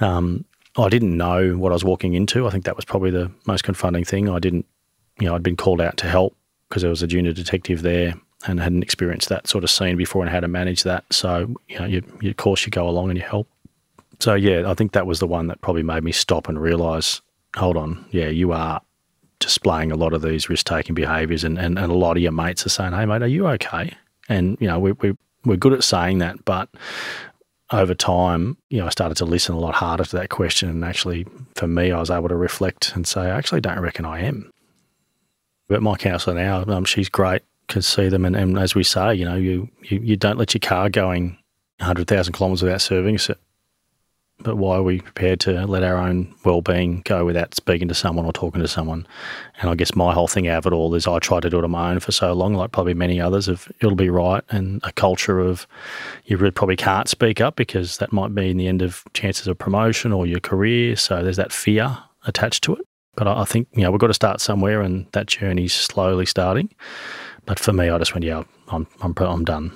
Um, 0.00 0.44
I 0.76 0.88
didn't 0.88 1.16
know 1.16 1.56
what 1.56 1.72
I 1.72 1.74
was 1.74 1.84
walking 1.84 2.14
into. 2.14 2.46
I 2.46 2.50
think 2.50 2.64
that 2.64 2.76
was 2.76 2.84
probably 2.84 3.10
the 3.10 3.30
most 3.46 3.62
confronting 3.64 4.04
thing. 4.04 4.28
I 4.28 4.38
didn't, 4.38 4.66
you 5.20 5.26
know, 5.26 5.34
I'd 5.34 5.42
been 5.42 5.56
called 5.56 5.80
out 5.80 5.96
to 5.98 6.08
help 6.08 6.36
because 6.68 6.82
there 6.82 6.90
was 6.90 7.02
a 7.02 7.06
junior 7.06 7.32
detective 7.32 7.82
there 7.82 8.14
and 8.46 8.60
hadn't 8.60 8.82
experienced 8.82 9.28
that 9.28 9.46
sort 9.46 9.64
of 9.64 9.70
scene 9.70 9.96
before 9.96 10.22
and 10.22 10.30
how 10.30 10.40
to 10.40 10.48
manage 10.48 10.82
that. 10.84 11.04
So, 11.12 11.54
you 11.68 11.78
know, 11.78 11.84
you, 11.84 12.02
of 12.22 12.36
course, 12.36 12.64
you 12.64 12.70
go 12.70 12.88
along 12.88 13.10
and 13.10 13.18
you 13.18 13.24
help. 13.24 13.48
So, 14.22 14.34
yeah, 14.34 14.70
I 14.70 14.74
think 14.74 14.92
that 14.92 15.04
was 15.04 15.18
the 15.18 15.26
one 15.26 15.48
that 15.48 15.62
probably 15.62 15.82
made 15.82 16.04
me 16.04 16.12
stop 16.12 16.48
and 16.48 16.56
realise, 16.62 17.20
hold 17.56 17.76
on, 17.76 18.04
yeah, 18.12 18.28
you 18.28 18.52
are 18.52 18.80
displaying 19.40 19.90
a 19.90 19.96
lot 19.96 20.14
of 20.14 20.22
these 20.22 20.48
risk 20.48 20.64
taking 20.64 20.94
behaviours, 20.94 21.42
and, 21.42 21.58
and, 21.58 21.76
and 21.76 21.90
a 21.90 21.96
lot 21.96 22.16
of 22.16 22.22
your 22.22 22.30
mates 22.30 22.64
are 22.64 22.68
saying, 22.68 22.92
hey, 22.92 23.04
mate, 23.04 23.22
are 23.22 23.26
you 23.26 23.48
okay? 23.48 23.92
And, 24.28 24.56
you 24.60 24.68
know, 24.68 24.78
we, 24.78 24.92
we, 24.92 25.16
we're 25.44 25.56
good 25.56 25.72
at 25.72 25.82
saying 25.82 26.18
that, 26.18 26.44
but 26.44 26.68
over 27.72 27.96
time, 27.96 28.56
you 28.70 28.78
know, 28.78 28.86
I 28.86 28.90
started 28.90 29.16
to 29.16 29.24
listen 29.24 29.56
a 29.56 29.58
lot 29.58 29.74
harder 29.74 30.04
to 30.04 30.16
that 30.18 30.28
question. 30.28 30.68
And 30.68 30.84
actually, 30.84 31.26
for 31.56 31.66
me, 31.66 31.90
I 31.90 31.98
was 31.98 32.08
able 32.08 32.28
to 32.28 32.36
reflect 32.36 32.94
and 32.94 33.04
say, 33.04 33.22
I 33.22 33.36
actually 33.36 33.60
don't 33.60 33.80
reckon 33.80 34.04
I 34.04 34.20
am. 34.20 34.52
But 35.66 35.82
my 35.82 35.96
counsellor 35.96 36.34
now, 36.34 36.62
um, 36.68 36.84
she's 36.84 37.08
great, 37.08 37.42
can 37.66 37.82
see 37.82 38.08
them. 38.08 38.24
And, 38.24 38.36
and 38.36 38.56
as 38.56 38.76
we 38.76 38.84
say, 38.84 39.16
you 39.16 39.24
know, 39.24 39.34
you, 39.34 39.68
you, 39.82 39.98
you 39.98 40.16
don't 40.16 40.38
let 40.38 40.54
your 40.54 40.60
car 40.60 40.90
going 40.90 41.38
100,000 41.78 42.32
kilometres 42.32 42.62
without 42.62 42.82
servicing 42.82 43.34
it. 43.34 43.40
But 44.42 44.56
why 44.56 44.76
are 44.76 44.82
we 44.82 45.00
prepared 45.00 45.40
to 45.40 45.66
let 45.66 45.82
our 45.82 45.96
own 45.96 46.34
well-being 46.44 47.02
go 47.04 47.24
without 47.24 47.54
speaking 47.54 47.88
to 47.88 47.94
someone 47.94 48.26
or 48.26 48.32
talking 48.32 48.60
to 48.60 48.68
someone? 48.68 49.06
And 49.60 49.70
I 49.70 49.74
guess 49.74 49.94
my 49.94 50.12
whole 50.12 50.28
thing 50.28 50.48
out 50.48 50.58
of 50.58 50.66
it 50.66 50.74
all 50.74 50.94
is 50.94 51.06
I 51.06 51.18
tried 51.18 51.42
to 51.42 51.50
do 51.50 51.58
it 51.58 51.64
on 51.64 51.70
my 51.70 51.92
own 51.92 52.00
for 52.00 52.12
so 52.12 52.32
long, 52.32 52.54
like 52.54 52.72
probably 52.72 52.94
many 52.94 53.20
others, 53.20 53.48
of 53.48 53.70
it'll 53.80 53.96
be 53.96 54.10
right, 54.10 54.42
and 54.50 54.80
a 54.84 54.92
culture 54.92 55.38
of 55.40 55.66
you 56.26 56.36
really 56.36 56.50
probably 56.50 56.76
can't 56.76 57.08
speak 57.08 57.40
up 57.40 57.56
because 57.56 57.98
that 57.98 58.12
might 58.12 58.34
be 58.34 58.50
in 58.50 58.56
the 58.56 58.68
end 58.68 58.82
of 58.82 59.04
chances 59.14 59.46
of 59.46 59.58
promotion 59.58 60.12
or 60.12 60.26
your 60.26 60.40
career. 60.40 60.96
So 60.96 61.22
there's 61.22 61.36
that 61.36 61.52
fear 61.52 61.98
attached 62.26 62.64
to 62.64 62.74
it. 62.74 62.86
But 63.14 63.28
I 63.28 63.42
I 63.42 63.44
think 63.44 63.68
you 63.72 63.82
know 63.82 63.90
we've 63.90 64.00
got 64.00 64.08
to 64.08 64.14
start 64.14 64.40
somewhere, 64.40 64.80
and 64.80 65.06
that 65.12 65.26
journey's 65.26 65.72
slowly 65.72 66.26
starting. 66.26 66.70
But 67.46 67.58
for 67.58 67.72
me, 67.72 67.90
I 67.90 67.98
just 67.98 68.14
went, 68.14 68.24
yeah, 68.24 68.44
I'm 68.68 68.86
I'm 69.02 69.14
I'm 69.18 69.44
done. 69.44 69.72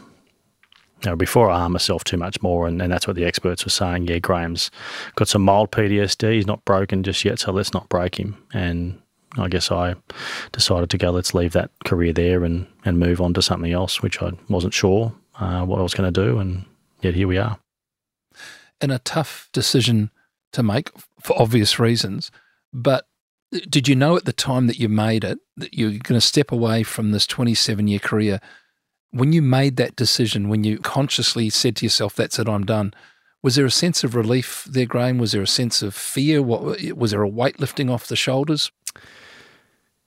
You 1.06 1.12
know, 1.12 1.16
before 1.16 1.48
I 1.48 1.58
harm 1.60 1.70
myself 1.70 2.02
too 2.02 2.16
much 2.16 2.42
more, 2.42 2.66
and, 2.66 2.82
and 2.82 2.90
that's 2.90 3.06
what 3.06 3.14
the 3.14 3.24
experts 3.24 3.64
were 3.64 3.70
saying. 3.70 4.08
Yeah, 4.08 4.18
Graeme's 4.18 4.72
got 5.14 5.28
some 5.28 5.42
mild 5.42 5.70
PTSD. 5.70 6.32
He's 6.32 6.48
not 6.48 6.64
broken 6.64 7.04
just 7.04 7.24
yet, 7.24 7.38
so 7.38 7.52
let's 7.52 7.72
not 7.72 7.88
break 7.88 8.18
him. 8.18 8.36
And 8.52 9.00
I 9.38 9.46
guess 9.46 9.70
I 9.70 9.94
decided 10.50 10.90
to 10.90 10.98
go, 10.98 11.12
let's 11.12 11.32
leave 11.32 11.52
that 11.52 11.70
career 11.84 12.12
there 12.12 12.42
and, 12.42 12.66
and 12.84 12.98
move 12.98 13.20
on 13.20 13.34
to 13.34 13.42
something 13.42 13.70
else, 13.70 14.02
which 14.02 14.20
I 14.20 14.32
wasn't 14.48 14.74
sure 14.74 15.14
uh, 15.38 15.64
what 15.64 15.78
I 15.78 15.82
was 15.82 15.94
going 15.94 16.12
to 16.12 16.24
do. 16.24 16.40
And 16.40 16.64
yet 17.02 17.14
here 17.14 17.28
we 17.28 17.38
are. 17.38 17.56
and 18.80 18.90
a 18.90 18.98
tough 18.98 19.48
decision 19.52 20.10
to 20.54 20.64
make 20.64 20.90
for 21.20 21.40
obvious 21.40 21.78
reasons. 21.78 22.32
But 22.72 23.06
did 23.68 23.86
you 23.86 23.94
know 23.94 24.16
at 24.16 24.24
the 24.24 24.32
time 24.32 24.66
that 24.66 24.80
you 24.80 24.88
made 24.88 25.22
it 25.22 25.38
that 25.56 25.72
you're 25.72 25.90
going 25.90 26.18
to 26.18 26.20
step 26.20 26.50
away 26.50 26.82
from 26.82 27.12
this 27.12 27.28
27 27.28 27.86
year 27.86 28.00
career? 28.00 28.40
When 29.10 29.32
you 29.32 29.42
made 29.42 29.76
that 29.76 29.96
decision, 29.96 30.48
when 30.48 30.64
you 30.64 30.78
consciously 30.78 31.50
said 31.50 31.76
to 31.76 31.86
yourself, 31.86 32.14
"That's 32.14 32.38
it, 32.38 32.48
I'm 32.48 32.64
done," 32.66 32.92
was 33.42 33.54
there 33.54 33.66
a 33.66 33.70
sense 33.70 34.02
of 34.04 34.14
relief 34.14 34.66
there, 34.68 34.86
Graeme? 34.86 35.18
Was 35.18 35.32
there 35.32 35.42
a 35.42 35.46
sense 35.46 35.82
of 35.82 35.94
fear? 35.94 36.42
What 36.42 36.80
was 36.96 37.12
there 37.12 37.22
a 37.22 37.28
weight 37.28 37.60
lifting 37.60 37.88
off 37.88 38.08
the 38.08 38.16
shoulders? 38.16 38.72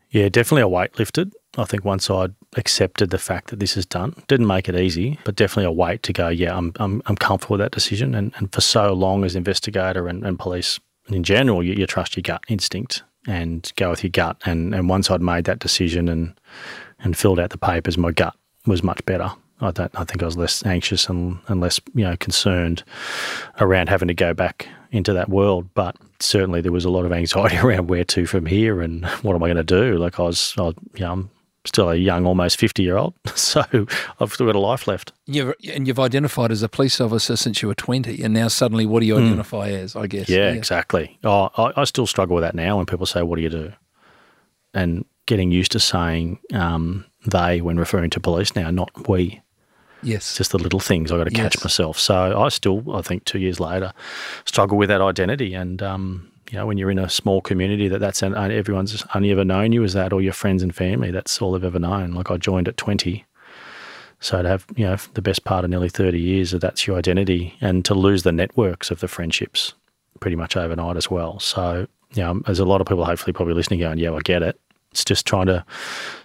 Yeah, 0.10 0.30
definitely 0.30 0.64
a 0.64 0.68
weight 0.68 0.98
lifted. 0.98 1.34
I 1.58 1.66
think 1.66 1.86
once 1.86 2.10
I'd 2.10 2.34
accepted 2.58 3.12
the 3.12 3.18
fact 3.18 3.50
that 3.50 3.60
this 3.60 3.78
is 3.78 3.86
done, 3.86 4.16
didn't 4.28 4.48
make 4.48 4.68
it 4.68 4.76
easy, 4.76 5.20
but 5.24 5.36
definitely 5.36 5.66
a 5.66 5.72
weight 5.72 6.04
to 6.04 6.14
go, 6.14 6.30
yeah, 6.30 6.56
I'm, 6.56 6.74
I'm, 6.78 7.02
I'm 7.06 7.16
comfortable 7.16 7.56
with 7.56 7.62
that 7.62 7.72
decision. 7.72 8.16
And, 8.16 8.34
and 8.38 8.52
for 8.52 8.62
so 8.62 8.94
long 8.94 9.24
as 9.24 9.36
investigator 9.36 10.08
and, 10.08 10.26
and 10.26 10.40
police 10.40 10.80
in 11.08 11.24
general, 11.24 11.64
you, 11.64 11.74
you 11.74 11.86
trust 11.86 12.16
your 12.16 12.24
gut 12.24 12.44
instinct 12.48 13.04
and 13.28 13.72
go 13.76 13.92
with 13.92 14.04
your 14.04 14.12
gut. 14.12 14.38
And, 14.46 14.74
and 14.74 14.90
once 14.90 15.12
I'd 15.12 15.22
made 15.22 15.46
that 15.46 15.60
decision 15.60 16.10
and, 16.10 16.34
and 17.00 17.16
filled 17.16 17.40
out 17.40 17.52
the 17.52 17.58
papers, 17.58 17.98
my 17.98 18.12
gut 18.12 18.36
was 18.66 18.84
much 18.84 19.04
better. 19.06 19.32
I 19.62 19.72
don't. 19.72 19.92
I 20.00 20.04
think 20.06 20.24
I 20.24 20.26
was 20.26 20.38
less 20.38 20.66
anxious 20.66 21.10
and, 21.10 21.40
and 21.48 21.60
less, 21.60 21.80
you 21.94 22.06
know, 22.06 22.16
concerned 22.18 22.84
around 23.60 23.90
having 23.90 24.08
to 24.08 24.14
go 24.14 24.34
back 24.34 24.68
into 24.92 25.14
that 25.14 25.30
world. 25.30 25.70
But 25.74 25.98
certainly 26.20 26.62
there 26.62 26.72
was 26.72 26.86
a 26.86 26.90
lot 26.90 27.06
of 27.06 27.12
anxiety 27.12 27.58
around 27.64 27.90
where 27.90 28.06
to 28.06 28.26
from 28.26 28.46
here 28.46 28.82
and 28.82 29.06
what 29.22 29.36
am 29.36 29.44
I 29.44 29.48
going 29.48 29.58
to 29.58 29.64
do. 29.64 29.98
Like 29.98 30.20
I 30.20 30.24
was, 30.24 30.54
I, 30.58 30.68
you 30.68 31.00
know, 31.00 31.12
I'm 31.12 31.30
still 31.66 31.90
a 31.90 31.96
young, 31.96 32.26
almost 32.26 32.58
50 32.58 32.84
year 32.84 32.98
old. 32.98 33.14
So 33.36 33.64
I've 34.20 34.34
still 34.34 34.46
got 34.46 34.56
a 34.56 34.60
life 34.60 34.86
left. 34.88 35.14
You've, 35.26 35.54
and 35.74 35.88
you've 35.88 36.00
identified 36.00 36.52
as 36.52 36.62
a 36.62 36.70
police 36.70 37.00
officer 37.00 37.36
since 37.36 37.62
you 37.62 37.68
were 37.68 37.76
20. 37.76 38.22
And 38.22 38.34
now 38.34 38.48
suddenly, 38.50 38.86
what 38.86 39.00
do 39.00 39.06
you 39.06 39.16
hmm. 39.16 39.26
identify 39.26 39.72
mm. 39.72 39.80
as, 39.80 39.96
I 39.96 40.08
guess? 40.08 40.30
Yeah, 40.30 40.38
yeah. 40.38 40.52
exactly. 40.52 41.18
Oh, 41.24 41.50
I, 41.58 41.82
I, 41.82 41.84
still 41.86 42.06
struggle 42.06 42.36
with 42.36 42.44
that 42.44 42.54
now 42.54 42.78
when 42.78 42.86
people 42.86 43.06
say, 43.06 43.22
What 43.24 43.38
do 43.38 43.42
you 43.42 43.50
do? 43.50 43.72
And 44.74 45.06
getting 45.26 45.52
used 45.52 45.72
to 45.72 45.80
saying 45.80 46.40
um, 46.54 47.06
they 47.26 47.62
when 47.62 47.78
referring 47.78 48.10
to 48.12 48.20
police 48.20 48.56
now, 48.56 48.70
not 48.72 49.08
we. 49.08 49.42
Yes. 50.02 50.38
Just 50.38 50.52
the 50.52 50.58
little 50.58 50.80
things 50.80 51.12
I've 51.12 51.20
got 51.20 51.26
to 51.26 51.32
catch 51.32 51.56
yes. 51.56 51.64
myself. 51.64 52.00
So 52.00 52.42
I 52.42 52.50
still, 52.50 52.96
I 52.96 53.02
think 53.02 53.26
two 53.26 53.40
years 53.40 53.60
later, 53.60 53.94
struggle 54.46 54.78
with 54.78 54.90
that 54.90 55.02
identity. 55.02 55.54
And, 55.54 55.82
um, 55.82 56.32
you 56.50 56.58
know, 56.58 56.66
when 56.66 56.78
you're 56.78 56.92
in 56.92 57.00
a 57.00 57.10
small 57.10 57.42
community 57.42 57.88
that 57.90 58.00
that's 58.00 58.22
an, 58.22 58.34
everyone's 58.36 59.04
only 59.14 59.32
ever 59.32 59.44
known 59.44 59.72
you 59.72 59.84
as 59.84 59.94
that 59.94 60.14
or 60.14 60.22
your 60.22 60.34
friends 60.34 60.64
and 60.64 60.74
family, 60.74 61.12
that's 61.12 61.42
all 61.42 61.52
they've 61.52 61.64
ever 61.64 61.80
known. 61.80 62.14
Like 62.14 62.32
I 62.32 62.38
joined 62.38 62.68
at 62.68 62.78
20. 62.78 63.26
So 64.22 64.42
to 64.42 64.48
have, 64.48 64.66
you 64.76 64.86
know, 64.86 64.98
the 65.14 65.22
best 65.22 65.44
part 65.44 65.64
of 65.64 65.70
nearly 65.70 65.90
30 65.90 66.20
years, 66.20 66.52
that's 66.52 66.88
your 66.88 66.98
identity 66.98 67.56
and 67.62 67.84
to 67.86 67.94
lose 67.94 68.24
the 68.24 68.32
networks 68.32 68.92
of 68.92 69.00
the 69.00 69.08
friendships 69.08 69.74
pretty 70.20 70.36
much 70.36 70.58
overnight 70.58 70.98
as 70.98 71.10
well. 71.10 71.40
So, 71.40 71.88
you 72.14 72.24
know, 72.24 72.42
there's 72.46 72.60
a 72.60 72.66
lot 72.66 72.82
of 72.82 72.88
people 72.88 73.06
hopefully 73.06 73.34
probably 73.34 73.54
listening 73.54 73.80
going, 73.80 73.98
yeah, 73.98 74.14
I 74.14 74.20
get 74.20 74.44
it. 74.44 74.60
It's 74.92 75.06
just 75.06 75.26
trying 75.26 75.46
to 75.48 75.64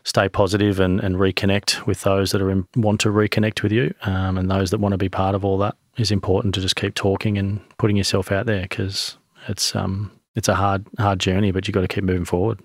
stay 0.04 0.28
positive 0.28 0.80
and, 0.80 1.00
and 1.00 1.16
reconnect 1.16 1.86
with 1.86 2.02
those 2.02 2.32
that 2.32 2.40
are 2.40 2.50
in, 2.50 2.66
want 2.76 3.00
to 3.02 3.10
reconnect 3.10 3.62
with 3.62 3.72
you 3.72 3.94
um, 4.02 4.38
and 4.38 4.50
those 4.50 4.70
that 4.70 4.78
want 4.78 4.92
to 4.92 4.98
be 4.98 5.08
part 5.08 5.34
of 5.34 5.44
all 5.44 5.58
that 5.58 5.76
is 5.96 6.10
important 6.10 6.54
to 6.54 6.60
just 6.60 6.76
keep 6.76 6.94
talking 6.94 7.38
and 7.38 7.60
putting 7.78 7.96
yourself 7.96 8.32
out 8.32 8.46
there 8.46 8.62
because 8.62 9.16
it's 9.48 9.76
um 9.76 10.10
it's 10.34 10.48
a 10.48 10.54
hard 10.54 10.86
hard 10.98 11.20
journey, 11.20 11.52
but 11.52 11.66
you've 11.66 11.74
got 11.74 11.82
to 11.82 11.88
keep 11.88 12.04
moving 12.04 12.24
forward. 12.24 12.60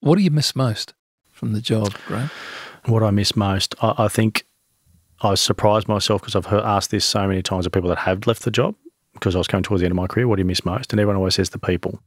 What 0.00 0.16
do 0.16 0.22
you 0.22 0.30
miss 0.30 0.56
most 0.56 0.94
from 1.32 1.52
the 1.52 1.60
job, 1.60 1.94
Graeme? 2.06 2.30
What 2.86 3.02
I 3.02 3.10
miss 3.10 3.34
most, 3.36 3.74
I, 3.80 3.94
I 3.98 4.08
think 4.08 4.44
I 5.22 5.34
surprised 5.34 5.88
myself 5.88 6.20
because 6.20 6.36
I've 6.36 6.46
heard, 6.46 6.64
asked 6.64 6.90
this 6.90 7.04
so 7.04 7.26
many 7.26 7.42
times 7.42 7.66
of 7.66 7.72
people 7.72 7.88
that 7.88 7.98
have 7.98 8.26
left 8.26 8.42
the 8.42 8.50
job 8.50 8.74
because 9.14 9.34
I 9.34 9.38
was 9.38 9.46
coming 9.46 9.62
towards 9.62 9.80
the 9.80 9.86
end 9.86 9.92
of 9.92 9.96
my 9.96 10.06
career. 10.06 10.28
What 10.28 10.36
do 10.36 10.40
you 10.40 10.46
miss 10.46 10.64
most? 10.64 10.92
And 10.92 11.00
everyone 11.00 11.16
always 11.16 11.36
says 11.36 11.50
the 11.50 11.58
people. 11.58 12.00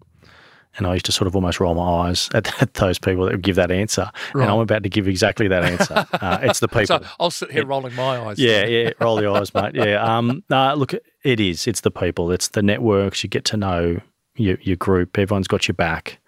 And 0.77 0.85
I 0.87 0.93
used 0.93 1.05
to 1.07 1.11
sort 1.11 1.27
of 1.27 1.35
almost 1.35 1.59
roll 1.59 1.73
my 1.73 2.07
eyes 2.07 2.29
at, 2.33 2.61
at 2.61 2.75
those 2.75 2.99
people 2.99 3.25
that 3.25 3.31
would 3.33 3.41
give 3.41 3.55
that 3.55 3.71
answer. 3.71 4.09
Right. 4.33 4.43
And 4.43 4.51
I'm 4.51 4.59
about 4.59 4.83
to 4.83 4.89
give 4.89 5.07
exactly 5.07 5.47
that 5.47 5.63
answer. 5.63 6.05
Uh, 6.17 6.39
it's 6.41 6.59
the 6.59 6.67
people. 6.67 6.85
So 6.87 7.01
I'll 7.19 7.31
sit 7.31 7.51
here 7.51 7.61
it, 7.61 7.67
rolling 7.67 7.93
my 7.95 8.19
eyes. 8.19 8.39
Yeah, 8.39 8.65
yeah, 8.65 8.91
roll 8.99 9.21
your 9.21 9.37
eyes, 9.37 9.53
mate. 9.53 9.75
Yeah. 9.75 10.03
Um, 10.03 10.43
look, 10.49 10.93
it 11.23 11.39
is. 11.39 11.67
It's 11.67 11.81
the 11.81 11.91
people. 11.91 12.31
It's 12.31 12.49
the 12.49 12.63
networks. 12.63 13.23
You 13.23 13.29
get 13.29 13.45
to 13.45 13.57
know 13.57 14.01
your, 14.35 14.57
your 14.61 14.77
group. 14.77 15.17
Everyone's 15.17 15.47
got 15.47 15.67
your 15.67 15.75
back, 15.75 16.19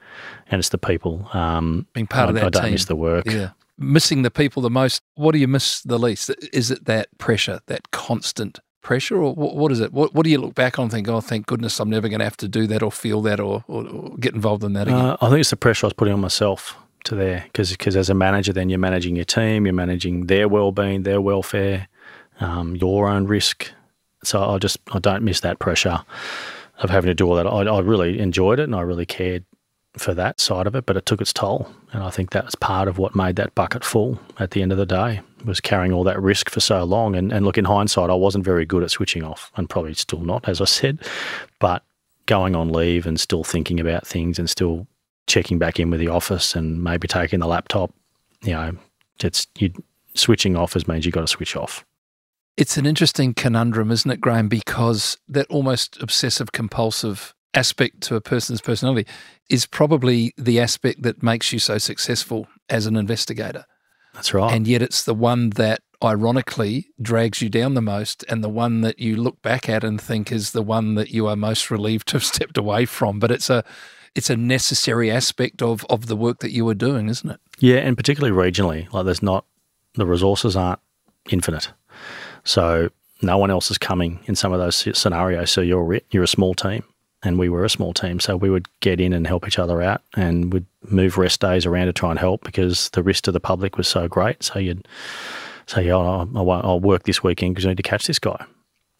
and 0.49 0.59
it's 0.59 0.69
the 0.69 0.77
people. 0.77 1.27
Um, 1.33 1.87
Being 1.93 2.07
part 2.07 2.27
I, 2.27 2.29
of 2.29 2.35
that 2.35 2.45
I 2.45 2.49
don't 2.49 2.63
team. 2.63 2.71
miss 2.73 2.85
the 2.85 2.95
work. 2.95 3.25
Yeah. 3.25 3.51
Missing 3.77 4.21
the 4.21 4.31
people 4.31 4.61
the 4.61 4.69
most. 4.69 5.01
What 5.15 5.31
do 5.31 5.39
you 5.39 5.47
miss 5.47 5.81
the 5.81 5.97
least? 5.97 6.29
Is 6.53 6.69
it 6.69 6.85
that 6.85 7.17
pressure, 7.17 7.61
that 7.67 7.91
constant 7.91 8.59
pressure, 8.89 9.21
or 9.21 9.35
what, 9.35 9.55
what 9.55 9.71
is 9.71 9.79
it? 9.79 9.93
What, 9.93 10.15
what 10.15 10.23
do 10.23 10.31
you 10.31 10.39
look 10.39 10.55
back 10.55 10.79
on 10.79 10.85
and 10.85 10.91
think, 10.91 11.07
oh, 11.07 11.21
thank 11.21 11.45
goodness 11.45 11.79
I'm 11.79 11.91
never 11.91 12.09
going 12.09 12.21
to 12.21 12.25
have 12.25 12.37
to 12.37 12.47
do 12.47 12.65
that 12.65 12.81
or 12.81 12.91
feel 12.91 13.21
that 13.21 13.39
or, 13.39 13.63
or, 13.67 13.85
or 13.85 14.17
get 14.17 14.33
involved 14.33 14.63
in 14.63 14.73
that 14.73 14.87
again? 14.87 14.99
Uh, 14.99 15.17
I 15.21 15.29
think 15.29 15.41
it's 15.41 15.51
the 15.51 15.57
pressure 15.57 15.85
I 15.85 15.89
was 15.89 15.93
putting 15.93 16.11
on 16.15 16.19
myself 16.19 16.75
to 17.03 17.13
there 17.13 17.45
because 17.45 17.95
as 17.95 18.09
a 18.09 18.15
manager, 18.15 18.51
then 18.51 18.67
you're 18.67 18.79
managing 18.79 19.15
your 19.15 19.25
team, 19.25 19.67
you're 19.67 19.75
managing 19.75 20.25
their 20.25 20.49
well-being, 20.49 21.03
their 21.03 21.21
welfare, 21.21 21.87
um, 22.39 22.75
your 22.77 23.07
own 23.07 23.27
risk. 23.27 23.71
So 24.23 24.43
I 24.43 24.57
just 24.57 24.79
I 24.91 24.97
don't 24.97 25.21
miss 25.23 25.41
that 25.41 25.59
pressure 25.59 26.03
of 26.79 26.89
having 26.89 27.09
to 27.09 27.13
do 27.13 27.29
all 27.29 27.35
that. 27.35 27.45
I, 27.45 27.61
I 27.65 27.81
really 27.81 28.19
enjoyed 28.19 28.59
it 28.59 28.63
and 28.63 28.75
I 28.75 28.81
really 28.81 29.05
cared 29.05 29.45
for 29.97 30.13
that 30.13 30.39
side 30.39 30.67
of 30.67 30.75
it, 30.75 30.85
but 30.85 30.97
it 30.97 31.05
took 31.05 31.21
its 31.21 31.33
toll. 31.33 31.69
And 31.91 32.03
I 32.03 32.09
think 32.09 32.31
that 32.31 32.45
was 32.45 32.55
part 32.55 32.87
of 32.87 32.97
what 32.97 33.15
made 33.15 33.35
that 33.37 33.55
bucket 33.55 33.83
full 33.83 34.19
at 34.39 34.51
the 34.51 34.61
end 34.61 34.71
of 34.71 34.77
the 34.77 34.85
day, 34.85 35.21
was 35.45 35.59
carrying 35.59 35.91
all 35.91 36.03
that 36.03 36.21
risk 36.21 36.49
for 36.49 36.59
so 36.59 36.83
long. 36.83 37.15
And, 37.15 37.31
and 37.31 37.45
look, 37.45 37.57
in 37.57 37.65
hindsight, 37.65 38.09
I 38.09 38.15
wasn't 38.15 38.45
very 38.45 38.65
good 38.65 38.83
at 38.83 38.91
switching 38.91 39.23
off 39.23 39.51
and 39.55 39.69
probably 39.69 39.93
still 39.95 40.21
not, 40.21 40.47
as 40.47 40.61
I 40.61 40.65
said. 40.65 40.99
But 41.59 41.83
going 42.27 42.55
on 42.55 42.69
leave 42.69 43.07
and 43.07 43.19
still 43.19 43.43
thinking 43.43 43.79
about 43.79 44.05
things 44.05 44.37
and 44.37 44.49
still 44.49 44.85
checking 45.27 45.57
back 45.57 45.79
in 45.79 45.89
with 45.89 45.99
the 45.99 46.07
office 46.07 46.55
and 46.55 46.83
maybe 46.83 47.07
taking 47.07 47.39
the 47.39 47.47
laptop, 47.47 47.91
you 48.43 48.53
know, 48.53 48.73
it's 49.23 49.47
you 49.57 49.73
switching 50.13 50.55
off 50.55 50.75
as 50.75 50.87
means 50.87 51.05
you've 51.05 51.15
got 51.15 51.21
to 51.21 51.27
switch 51.27 51.55
off. 51.55 51.85
It's 52.57 52.77
an 52.77 52.85
interesting 52.85 53.33
conundrum, 53.33 53.89
isn't 53.89 54.11
it, 54.11 54.19
Graeme? 54.19 54.49
Because 54.49 55.17
that 55.29 55.47
almost 55.47 56.01
obsessive 56.01 56.51
compulsive 56.51 57.33
aspect 57.53 58.01
to 58.01 58.15
a 58.15 58.21
person's 58.21 58.61
personality 58.61 59.09
is 59.49 59.65
probably 59.65 60.33
the 60.37 60.59
aspect 60.59 61.01
that 61.01 61.23
makes 61.23 61.51
you 61.51 61.59
so 61.59 61.77
successful 61.77 62.47
as 62.69 62.85
an 62.85 62.95
investigator. 62.95 63.65
That's 64.13 64.33
right. 64.33 64.53
And 64.53 64.67
yet 64.67 64.81
it's 64.81 65.03
the 65.03 65.13
one 65.13 65.51
that 65.51 65.81
ironically 66.03 66.89
drags 67.01 67.41
you 67.41 67.49
down 67.49 67.73
the 67.73 67.81
most 67.81 68.23
and 68.29 68.43
the 68.43 68.49
one 68.49 68.81
that 68.81 68.99
you 68.99 69.15
look 69.15 69.41
back 69.41 69.67
at 69.67 69.83
and 69.83 69.99
think 69.99 70.31
is 70.31 70.51
the 70.51 70.61
one 70.61 70.95
that 70.95 71.09
you 71.09 71.27
are 71.27 71.35
most 71.35 71.69
relieved 71.69 72.07
to 72.09 72.13
have 72.13 72.23
stepped 72.33 72.57
away 72.57 72.85
from. 72.85 73.19
But 73.19 73.31
it's 73.31 73.49
a 73.49 73.63
it's 74.15 74.29
a 74.29 74.37
necessary 74.37 75.11
aspect 75.11 75.61
of 75.61 75.85
of 75.89 76.07
the 76.07 76.15
work 76.15 76.39
that 76.39 76.51
you 76.51 76.67
are 76.69 76.75
doing, 76.75 77.09
isn't 77.09 77.29
it? 77.29 77.39
Yeah, 77.59 77.77
and 77.77 77.97
particularly 77.97 78.35
regionally, 78.35 78.91
like 78.93 79.05
there's 79.05 79.23
not 79.23 79.45
the 79.95 80.05
resources 80.05 80.55
aren't 80.55 80.79
infinite. 81.29 81.71
So 82.43 82.89
no 83.21 83.37
one 83.37 83.51
else 83.51 83.69
is 83.69 83.77
coming 83.77 84.19
in 84.25 84.35
some 84.35 84.53
of 84.53 84.59
those 84.59 84.87
scenarios. 84.97 85.51
So 85.51 85.61
you're 85.61 85.99
you're 86.11 86.23
a 86.23 86.27
small 86.27 86.53
team 86.53 86.83
and 87.23 87.37
we 87.37 87.49
were 87.49 87.65
a 87.65 87.69
small 87.69 87.93
team, 87.93 88.19
so 88.19 88.37
we 88.37 88.49
would 88.49 88.67
get 88.79 89.01
in 89.01 89.13
and 89.13 89.27
help 89.27 89.47
each 89.47 89.59
other 89.59 89.81
out, 89.81 90.01
and 90.15 90.53
would 90.53 90.65
move 90.83 91.17
rest 91.17 91.41
days 91.41 91.65
around 91.65 91.87
to 91.87 91.93
try 91.93 92.09
and 92.09 92.19
help 92.19 92.43
because 92.43 92.89
the 92.91 93.03
risk 93.03 93.25
to 93.25 93.31
the 93.31 93.39
public 93.39 93.77
was 93.77 93.87
so 93.87 94.07
great. 94.07 94.41
So 94.43 94.59
you'd 94.59 94.87
say, 95.65 95.87
"Yeah, 95.87 95.97
I'll, 95.97 96.79
work 96.79 97.03
this 97.03 97.23
weekend 97.23 97.55
because 97.55 97.65
we 97.65 97.71
need 97.71 97.77
to 97.77 97.83
catch 97.83 98.07
this 98.07 98.19
guy." 98.19 98.45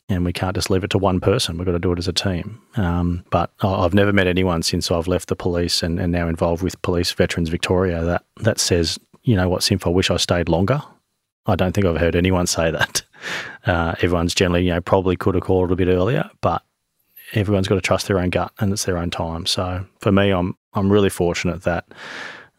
and 0.10 0.26
we 0.26 0.34
can't 0.34 0.56
just 0.56 0.70
leave 0.70 0.84
it 0.84 0.90
to 0.90 0.98
one 0.98 1.20
person. 1.20 1.58
We've 1.58 1.66
got 1.66 1.74
to 1.74 1.80
do 1.80 1.92
it 1.92 2.00
as 2.00 2.08
a 2.08 2.14
team. 2.14 2.60
Um, 2.76 3.24
but 3.30 3.52
I've 3.62 3.94
never 3.94 4.12
met 4.12 4.26
anyone 4.26 4.64
since 4.64 4.90
I've 4.90 5.08
left 5.08 5.30
the 5.30 5.36
police 5.36 5.84
and, 5.84 6.00
and, 6.00 6.12
now 6.12 6.28
involved 6.28 6.64
with 6.64 6.82
Police 6.82 7.12
Veterans 7.12 7.50
Victoria 7.50 8.04
that, 8.04 8.24
that 8.38 8.60
says, 8.60 9.00
you 9.24 9.36
know 9.36 9.48
what, 9.48 9.62
Simf, 9.62 9.86
I 9.86 9.90
wish 9.90 10.10
I 10.10 10.18
stayed 10.18 10.50
longer. 10.50 10.82
I 11.46 11.56
don't 11.56 11.74
think 11.74 11.86
I've 11.86 11.98
heard 11.98 12.16
anyone 12.16 12.48
say 12.48 12.72
that. 12.72 13.04
Uh, 13.66 13.94
everyone's 14.02 14.34
generally, 14.34 14.66
you 14.66 14.74
know, 14.74 14.82
probably 14.82 15.16
could 15.16 15.36
have 15.36 15.44
called 15.44 15.72
a 15.72 15.76
bit 15.76 15.88
earlier, 15.88 16.30
but 16.42 16.64
everyone's 17.34 17.68
got 17.68 17.76
to 17.76 17.82
trust 17.82 18.08
their 18.08 18.20
own 18.20 18.30
gut 18.30 18.52
and 18.60 18.72
it's 18.72 18.86
their 18.86 18.98
own 18.98 19.10
time. 19.10 19.46
So 19.46 19.86
for 20.00 20.12
me, 20.12 20.32
I'm 20.32 20.56
I'm 20.74 20.92
really 20.92 21.10
fortunate 21.10 21.64
that 21.64 21.86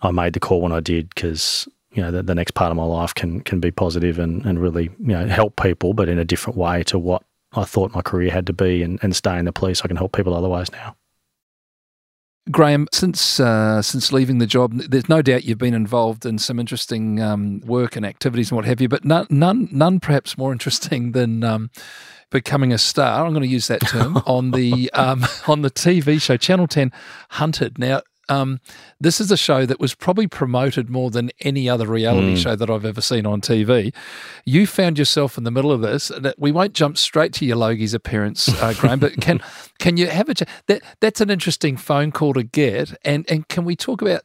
I 0.02 0.10
made 0.10 0.32
the 0.32 0.40
call 0.40 0.60
when 0.60 0.72
I 0.72 0.80
did 0.80 1.08
because 1.14 1.68
you 1.92 2.02
know 2.02 2.10
the, 2.10 2.22
the, 2.22 2.34
next 2.34 2.52
part 2.52 2.70
of 2.70 2.76
my 2.76 2.84
life 2.84 3.14
can 3.14 3.40
can 3.40 3.60
be 3.60 3.70
positive 3.70 4.18
and, 4.18 4.44
and 4.44 4.60
really 4.60 4.84
you 4.84 5.12
know 5.12 5.26
help 5.26 5.60
people, 5.60 5.94
but 5.94 6.08
in 6.08 6.18
a 6.18 6.24
different 6.24 6.56
way 6.56 6.82
to 6.84 6.98
what 6.98 7.22
I 7.52 7.64
thought 7.64 7.94
my 7.94 8.02
career 8.02 8.30
had 8.30 8.46
to 8.46 8.52
be, 8.52 8.82
and, 8.82 8.98
and 9.02 9.14
stay 9.14 9.38
in 9.38 9.44
the 9.44 9.52
police. 9.52 9.82
I 9.84 9.88
can 9.88 9.96
help 9.96 10.12
people 10.12 10.34
otherwise 10.34 10.70
now. 10.72 10.96
Graeme, 12.50 12.88
since 12.92 13.38
uh, 13.38 13.82
since 13.82 14.12
leaving 14.12 14.38
the 14.38 14.46
job, 14.46 14.72
there's 14.74 15.08
no 15.08 15.22
doubt 15.22 15.44
you've 15.44 15.58
been 15.58 15.74
involved 15.74 16.24
in 16.24 16.38
some 16.38 16.58
interesting 16.58 17.20
um, 17.20 17.60
work 17.60 17.96
and 17.96 18.06
activities 18.06 18.50
and 18.50 18.56
what 18.56 18.64
have 18.64 18.80
you, 18.80 18.88
but 18.88 19.04
none 19.04 19.26
none, 19.30 19.68
none 19.70 20.00
perhaps 20.00 20.38
more 20.38 20.52
interesting 20.52 21.12
than 21.12 21.44
um, 21.44 21.70
becoming 22.30 22.72
a 22.72 22.78
star. 22.78 23.24
I'm 23.24 23.32
going 23.32 23.42
to 23.42 23.48
use 23.48 23.68
that 23.68 23.80
term 23.80 24.16
on 24.26 24.52
the 24.52 24.90
um, 24.92 25.24
on 25.46 25.62
the 25.62 25.70
TV 25.70 26.20
show 26.20 26.36
Channel 26.36 26.66
Ten 26.66 26.92
Hunted. 27.30 27.78
Now, 27.78 28.02
um, 28.30 28.60
this 29.00 29.20
is 29.20 29.30
a 29.30 29.36
show 29.36 29.66
that 29.66 29.80
was 29.80 29.94
probably 29.94 30.28
promoted 30.28 30.88
more 30.88 31.10
than 31.10 31.30
any 31.40 31.68
other 31.68 31.86
reality 31.86 32.34
mm. 32.34 32.38
show 32.38 32.54
that 32.54 32.70
I've 32.70 32.84
ever 32.84 33.00
seen 33.00 33.26
on 33.26 33.40
TV. 33.40 33.92
You 34.44 34.66
found 34.66 34.98
yourself 34.98 35.36
in 35.36 35.44
the 35.44 35.50
middle 35.50 35.72
of 35.72 35.80
this. 35.80 36.12
We 36.38 36.52
won't 36.52 36.72
jump 36.72 36.96
straight 36.96 37.32
to 37.34 37.44
your 37.44 37.56
Logie's 37.56 37.92
appearance, 37.92 38.48
uh, 38.62 38.72
Graeme, 38.78 39.00
but 39.00 39.20
can 39.20 39.40
can 39.78 39.96
you 39.96 40.06
have 40.06 40.28
a 40.28 40.34
that 40.66 40.82
that's 41.00 41.20
an 41.20 41.30
interesting 41.30 41.76
phone 41.76 42.12
call 42.12 42.34
to 42.34 42.44
get, 42.44 42.96
and 43.04 43.28
and 43.28 43.48
can 43.48 43.64
we 43.64 43.74
talk 43.74 44.00
about 44.00 44.22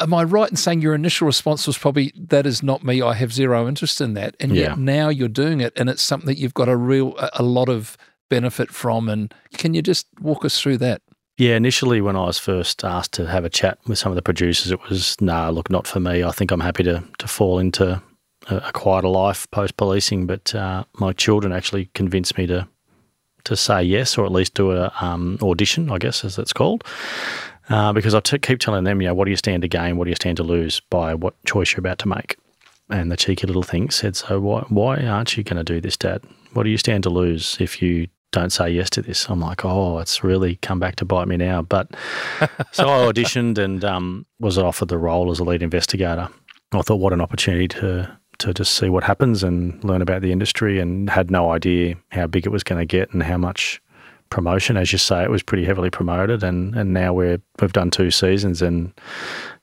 am 0.00 0.14
I 0.14 0.24
right 0.24 0.50
in 0.50 0.56
saying 0.56 0.80
your 0.80 0.94
initial 0.94 1.26
response 1.26 1.66
was 1.66 1.78
probably 1.78 2.12
that 2.16 2.46
is 2.46 2.62
not 2.62 2.84
me. 2.84 3.02
I 3.02 3.14
have 3.14 3.32
zero 3.32 3.68
interest 3.68 4.00
in 4.00 4.14
that, 4.14 4.36
and 4.40 4.54
yeah. 4.54 4.68
yet 4.70 4.78
now 4.78 5.08
you're 5.08 5.28
doing 5.28 5.60
it, 5.60 5.72
and 5.76 5.88
it's 5.88 6.02
something 6.02 6.26
that 6.26 6.38
you've 6.38 6.54
got 6.54 6.68
a 6.68 6.76
real 6.76 7.14
a 7.34 7.42
lot 7.42 7.68
of 7.68 7.96
benefit 8.28 8.70
from. 8.70 9.08
And 9.08 9.32
can 9.54 9.74
you 9.74 9.82
just 9.82 10.06
walk 10.20 10.44
us 10.44 10.60
through 10.60 10.78
that? 10.78 11.02
Yeah, 11.36 11.54
initially 11.54 12.00
when 12.00 12.16
I 12.16 12.26
was 12.26 12.38
first 12.38 12.84
asked 12.84 13.12
to 13.14 13.26
have 13.26 13.44
a 13.44 13.50
chat 13.50 13.78
with 13.86 13.98
some 13.98 14.10
of 14.10 14.16
the 14.16 14.22
producers, 14.22 14.72
it 14.72 14.80
was, 14.90 15.14
no, 15.20 15.32
nah, 15.32 15.48
look, 15.50 15.70
not 15.70 15.86
for 15.86 16.00
me. 16.00 16.24
I 16.24 16.32
think 16.32 16.50
I'm 16.50 16.58
happy 16.60 16.82
to, 16.82 17.04
to 17.18 17.28
fall 17.28 17.60
into 17.60 18.02
a, 18.48 18.56
a 18.56 18.72
quieter 18.72 19.08
life 19.08 19.48
post 19.52 19.76
policing. 19.76 20.26
But 20.26 20.52
uh, 20.54 20.84
my 20.94 21.12
children 21.12 21.52
actually 21.52 21.90
convinced 21.94 22.36
me 22.36 22.46
to 22.48 22.68
to 23.44 23.56
say 23.56 23.82
yes, 23.82 24.18
or 24.18 24.26
at 24.26 24.32
least 24.32 24.54
do 24.54 24.72
a 24.72 24.92
um, 25.00 25.38
audition, 25.40 25.90
I 25.90 25.98
guess, 25.98 26.24
as 26.24 26.38
it's 26.38 26.52
called. 26.52 26.84
Uh, 27.68 27.92
because 27.92 28.14
I 28.14 28.20
t- 28.20 28.38
keep 28.38 28.60
telling 28.60 28.84
them, 28.84 29.00
you 29.00 29.08
know, 29.08 29.14
what 29.14 29.26
do 29.26 29.30
you 29.30 29.36
stand 29.36 29.62
to 29.62 29.68
gain? 29.68 29.96
What 29.96 30.04
do 30.04 30.10
you 30.10 30.16
stand 30.16 30.36
to 30.38 30.42
lose 30.42 30.80
by 30.80 31.14
what 31.14 31.34
choice 31.44 31.72
you're 31.72 31.80
about 31.80 31.98
to 32.00 32.08
make? 32.08 32.36
And 32.90 33.12
the 33.12 33.16
cheeky 33.16 33.46
little 33.46 33.62
thing 33.62 33.90
said, 33.90 34.16
so 34.16 34.40
why, 34.40 34.64
why 34.68 35.04
aren't 35.04 35.36
you 35.36 35.44
going 35.44 35.58
to 35.58 35.64
do 35.64 35.80
this, 35.80 35.96
Dad? 35.96 36.22
What 36.54 36.62
do 36.62 36.70
you 36.70 36.78
stand 36.78 37.02
to 37.02 37.10
lose 37.10 37.58
if 37.60 37.82
you 37.82 38.08
don't 38.32 38.50
say 38.50 38.70
yes 38.70 38.90
to 38.90 39.02
this. 39.02 39.28
I'm 39.28 39.40
like, 39.40 39.64
oh, 39.64 39.98
it's 39.98 40.22
really 40.22 40.56
come 40.56 40.78
back 40.78 40.96
to 40.96 41.04
bite 41.04 41.28
me 41.28 41.36
now. 41.36 41.62
But 41.62 41.94
so 42.72 42.88
I 42.88 43.10
auditioned 43.10 43.58
and 43.58 43.84
um, 43.84 44.26
was 44.38 44.58
offered 44.58 44.88
the 44.88 44.98
role 44.98 45.30
as 45.30 45.38
a 45.38 45.44
lead 45.44 45.62
investigator. 45.62 46.28
I 46.72 46.82
thought, 46.82 46.96
what 46.96 47.12
an 47.12 47.20
opportunity 47.20 47.68
to 47.68 48.18
to 48.38 48.54
just 48.54 48.74
see 48.74 48.88
what 48.88 49.02
happens 49.02 49.42
and 49.42 49.82
learn 49.82 50.00
about 50.00 50.22
the 50.22 50.30
industry, 50.30 50.78
and 50.78 51.10
had 51.10 51.30
no 51.30 51.50
idea 51.50 51.96
how 52.10 52.26
big 52.26 52.46
it 52.46 52.50
was 52.50 52.62
going 52.62 52.78
to 52.78 52.86
get 52.86 53.12
and 53.12 53.22
how 53.22 53.36
much 53.36 53.82
promotion. 54.30 54.76
As 54.76 54.92
you 54.92 54.98
say, 54.98 55.22
it 55.22 55.30
was 55.30 55.42
pretty 55.42 55.64
heavily 55.64 55.90
promoted, 55.90 56.42
and 56.42 56.74
and 56.74 56.92
now 56.92 57.12
we're 57.12 57.40
we've 57.60 57.72
done 57.72 57.90
two 57.90 58.10
seasons, 58.10 58.62
and 58.62 58.92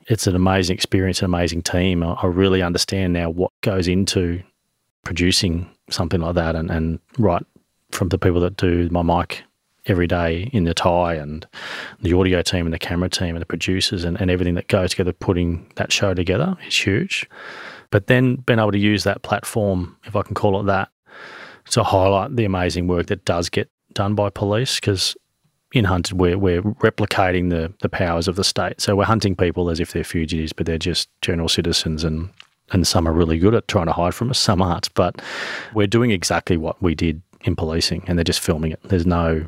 it's 0.07 0.27
an 0.27 0.35
amazing 0.35 0.75
experience, 0.75 1.19
an 1.19 1.25
amazing 1.25 1.61
team. 1.61 2.03
I, 2.03 2.13
I 2.13 2.27
really 2.27 2.61
understand 2.61 3.13
now 3.13 3.29
what 3.29 3.51
goes 3.61 3.87
into 3.87 4.41
producing 5.03 5.69
something 5.89 6.21
like 6.21 6.35
that, 6.35 6.55
and 6.55 6.69
and 6.69 6.99
right 7.17 7.43
from 7.91 8.09
the 8.09 8.17
people 8.17 8.41
that 8.41 8.57
do 8.57 8.89
my 8.89 9.01
mic 9.01 9.43
every 9.87 10.07
day 10.07 10.49
in 10.51 10.63
the 10.63 10.73
tie 10.73 11.13
and 11.13 11.47
the 12.01 12.13
audio 12.13 12.41
team 12.41 12.65
and 12.65 12.73
the 12.73 12.79
camera 12.79 13.09
team 13.09 13.35
and 13.35 13.41
the 13.41 13.45
producers 13.45 14.03
and, 14.03 14.19
and 14.19 14.31
everything 14.31 14.55
that 14.55 14.67
goes 14.67 14.91
together 14.91 15.13
putting 15.13 15.71
that 15.75 15.91
show 15.91 16.13
together 16.13 16.57
is 16.67 16.75
huge. 16.75 17.29
But 17.91 18.07
then 18.07 18.37
being 18.37 18.59
able 18.59 18.71
to 18.71 18.79
use 18.79 19.03
that 19.03 19.21
platform, 19.21 19.95
if 20.05 20.15
I 20.15 20.23
can 20.23 20.33
call 20.33 20.59
it 20.59 20.65
that, 20.65 20.89
to 21.71 21.83
highlight 21.83 22.35
the 22.35 22.45
amazing 22.45 22.87
work 22.87 23.07
that 23.07 23.25
does 23.25 23.49
get 23.49 23.69
done 23.95 24.13
by 24.13 24.29
police 24.29 24.79
because 24.79 25.15
in 25.73 25.85
Hunted 25.85 26.19
we're, 26.19 26.37
we're 26.37 26.61
replicating 26.61 27.49
the, 27.49 27.73
the 27.81 27.89
powers 27.89 28.27
of 28.27 28.35
the 28.35 28.43
state. 28.43 28.79
So 28.79 28.95
we're 28.95 29.05
hunting 29.05 29.35
people 29.35 29.69
as 29.69 29.79
if 29.79 29.91
they're 29.91 30.03
fugitives, 30.03 30.53
but 30.53 30.65
they're 30.65 30.77
just 30.77 31.09
general 31.21 31.49
citizens 31.49 32.03
and 32.03 32.29
and 32.71 32.87
some 32.87 33.07
are 33.07 33.13
really 33.13 33.37
good 33.37 33.53
at 33.53 33.67
trying 33.67 33.85
to 33.85 33.93
hide 33.93 34.15
from 34.15 34.29
us, 34.29 34.39
some 34.39 34.61
aren't. 34.61 34.93
But 34.95 35.21
we're 35.73 35.87
doing 35.87 36.11
exactly 36.11 36.57
what 36.57 36.81
we 36.81 36.95
did 36.95 37.21
in 37.41 37.55
policing, 37.55 38.03
and 38.07 38.17
they're 38.17 38.23
just 38.23 38.39
filming 38.39 38.71
it. 38.71 38.79
There's 38.85 39.05
no, 39.05 39.45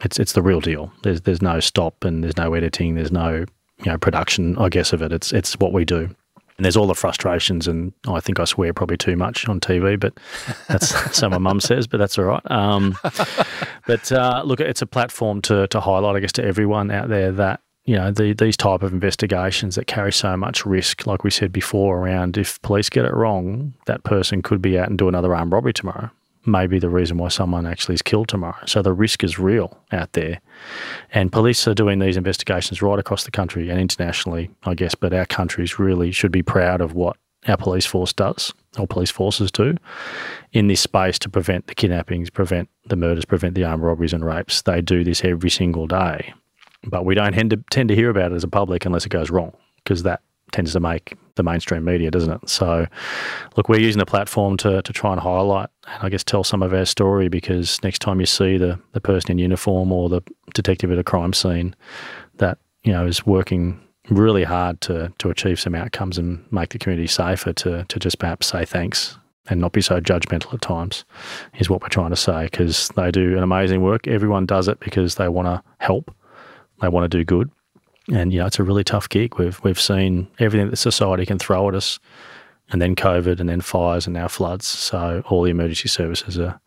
it's 0.00 0.18
it's 0.18 0.32
the 0.32 0.42
real 0.42 0.60
deal. 0.60 0.92
There's 1.02 1.20
there's 1.22 1.42
no 1.42 1.60
stop 1.60 2.04
and 2.04 2.24
there's 2.24 2.36
no 2.36 2.54
editing. 2.54 2.96
There's 2.96 3.12
no 3.12 3.44
you 3.78 3.86
know 3.86 3.98
production. 3.98 4.58
I 4.58 4.68
guess 4.68 4.92
of 4.92 5.02
it. 5.02 5.12
It's 5.12 5.32
it's 5.32 5.54
what 5.58 5.72
we 5.72 5.84
do. 5.84 6.14
And 6.56 6.64
there's 6.64 6.76
all 6.76 6.86
the 6.86 6.94
frustrations, 6.94 7.68
and 7.68 7.92
I 8.08 8.20
think 8.20 8.40
I 8.40 8.44
swear 8.44 8.72
probably 8.72 8.96
too 8.96 9.16
much 9.16 9.46
on 9.46 9.60
TV, 9.60 10.00
but 10.00 10.14
that's 10.68 10.88
so 11.16 11.28
my 11.28 11.38
mum 11.38 11.60
says, 11.60 11.86
but 11.86 11.98
that's 11.98 12.18
all 12.18 12.24
right. 12.24 12.50
Um, 12.50 12.96
but 13.86 14.10
uh, 14.10 14.42
look, 14.44 14.60
it's 14.60 14.82
a 14.82 14.86
platform 14.86 15.42
to 15.42 15.66
to 15.68 15.80
highlight, 15.80 16.16
I 16.16 16.20
guess, 16.20 16.32
to 16.32 16.44
everyone 16.44 16.90
out 16.90 17.08
there 17.08 17.30
that 17.32 17.60
you 17.84 17.96
know 17.96 18.10
the, 18.10 18.32
these 18.32 18.56
type 18.56 18.82
of 18.82 18.92
investigations 18.92 19.74
that 19.74 19.86
carry 19.86 20.12
so 20.12 20.36
much 20.36 20.64
risk, 20.64 21.06
like 21.06 21.24
we 21.24 21.30
said 21.30 21.52
before, 21.52 21.98
around 21.98 22.38
if 22.38 22.60
police 22.62 22.88
get 22.88 23.04
it 23.04 23.12
wrong, 23.12 23.74
that 23.84 24.02
person 24.04 24.40
could 24.40 24.62
be 24.62 24.78
out 24.78 24.88
and 24.88 24.96
do 24.96 25.08
another 25.08 25.34
armed 25.34 25.52
robbery 25.52 25.74
tomorrow 25.74 26.10
may 26.46 26.66
be 26.66 26.78
the 26.78 26.88
reason 26.88 27.18
why 27.18 27.28
someone 27.28 27.66
actually 27.66 27.94
is 27.94 28.02
killed 28.02 28.28
tomorrow. 28.28 28.56
So 28.66 28.82
the 28.82 28.92
risk 28.92 29.24
is 29.24 29.38
real 29.38 29.78
out 29.92 30.12
there. 30.12 30.40
And 31.12 31.32
police 31.32 31.66
are 31.66 31.74
doing 31.74 31.98
these 31.98 32.16
investigations 32.16 32.82
right 32.82 32.98
across 32.98 33.24
the 33.24 33.30
country 33.30 33.68
and 33.70 33.80
internationally, 33.80 34.50
I 34.64 34.74
guess, 34.74 34.94
but 34.94 35.12
our 35.12 35.26
countries 35.26 35.78
really 35.78 36.12
should 36.12 36.32
be 36.32 36.42
proud 36.42 36.80
of 36.80 36.94
what 36.94 37.16
our 37.48 37.56
police 37.56 37.86
force 37.86 38.12
does, 38.12 38.52
or 38.76 38.86
police 38.86 39.10
forces 39.10 39.52
do, 39.52 39.76
in 40.52 40.66
this 40.66 40.80
space 40.80 41.18
to 41.20 41.28
prevent 41.28 41.68
the 41.68 41.74
kidnappings, 41.74 42.28
prevent 42.28 42.68
the 42.86 42.96
murders, 42.96 43.24
prevent 43.24 43.54
the 43.54 43.64
armed 43.64 43.84
robberies 43.84 44.12
and 44.12 44.24
rapes. 44.24 44.62
They 44.62 44.80
do 44.80 45.04
this 45.04 45.24
every 45.24 45.50
single 45.50 45.86
day. 45.86 46.34
But 46.84 47.04
we 47.04 47.14
don't 47.14 47.32
tend 47.32 47.50
to, 47.50 47.56
tend 47.70 47.88
to 47.88 47.94
hear 47.94 48.10
about 48.10 48.32
it 48.32 48.36
as 48.36 48.44
a 48.44 48.48
public 48.48 48.84
unless 48.84 49.06
it 49.06 49.10
goes 49.10 49.30
wrong, 49.30 49.52
because 49.76 50.02
that 50.02 50.22
tends 50.52 50.72
to 50.72 50.80
make 50.80 51.16
the 51.36 51.42
mainstream 51.42 51.84
media, 51.84 52.10
doesn't 52.10 52.32
it? 52.32 52.48
So, 52.48 52.86
look, 53.56 53.68
we're 53.68 53.80
using 53.80 53.98
the 53.98 54.06
platform 54.06 54.56
to, 54.58 54.82
to 54.82 54.92
try 54.92 55.12
and 55.12 55.20
highlight 55.20 55.68
and 55.86 56.02
I 56.02 56.08
guess 56.08 56.24
tell 56.24 56.44
some 56.44 56.62
of 56.62 56.74
our 56.74 56.84
story 56.84 57.28
because 57.28 57.82
next 57.82 58.00
time 58.00 58.20
you 58.20 58.26
see 58.26 58.56
the, 58.56 58.78
the 58.92 59.00
person 59.00 59.30
in 59.30 59.38
uniform 59.38 59.92
or 59.92 60.08
the 60.08 60.22
detective 60.54 60.90
at 60.90 60.98
a 60.98 61.04
crime 61.04 61.32
scene 61.32 61.74
that, 62.38 62.58
you 62.82 62.92
know, 62.92 63.06
is 63.06 63.24
working 63.24 63.80
really 64.10 64.44
hard 64.44 64.80
to, 64.80 65.12
to 65.18 65.30
achieve 65.30 65.60
some 65.60 65.74
outcomes 65.74 66.18
and 66.18 66.44
make 66.52 66.70
the 66.70 66.78
community 66.78 67.06
safer 67.06 67.52
to, 67.52 67.84
to 67.84 67.98
just 67.98 68.18
perhaps 68.18 68.48
say 68.48 68.64
thanks 68.64 69.18
and 69.48 69.60
not 69.60 69.72
be 69.72 69.80
so 69.80 70.00
judgmental 70.00 70.54
at 70.54 70.60
times 70.60 71.04
is 71.58 71.70
what 71.70 71.80
we're 71.80 71.88
trying 71.88 72.10
to 72.10 72.16
say 72.16 72.44
because 72.44 72.88
they 72.96 73.10
do 73.10 73.36
an 73.36 73.42
amazing 73.42 73.82
work. 73.82 74.08
Everyone 74.08 74.46
does 74.46 74.68
it 74.68 74.80
because 74.80 75.16
they 75.16 75.28
want 75.28 75.46
to 75.46 75.62
help, 75.78 76.14
they 76.80 76.88
want 76.88 77.10
to 77.10 77.18
do 77.18 77.24
good 77.24 77.50
and 78.12 78.32
you 78.32 78.38
know, 78.38 78.46
it's 78.46 78.58
a 78.58 78.64
really 78.64 78.84
tough 78.84 79.08
gig. 79.08 79.38
We've 79.38 79.60
we've 79.62 79.80
seen 79.80 80.28
everything 80.38 80.70
that 80.70 80.76
society 80.76 81.26
can 81.26 81.38
throw 81.38 81.68
at 81.68 81.74
us, 81.74 81.98
and 82.70 82.80
then 82.80 82.94
COVID, 82.94 83.40
and 83.40 83.48
then 83.48 83.60
fires, 83.60 84.06
and 84.06 84.14
now 84.14 84.28
floods. 84.28 84.66
So 84.66 85.22
all 85.28 85.42
the 85.42 85.50
emergency 85.50 85.88
services 85.88 86.38
are 86.38 86.60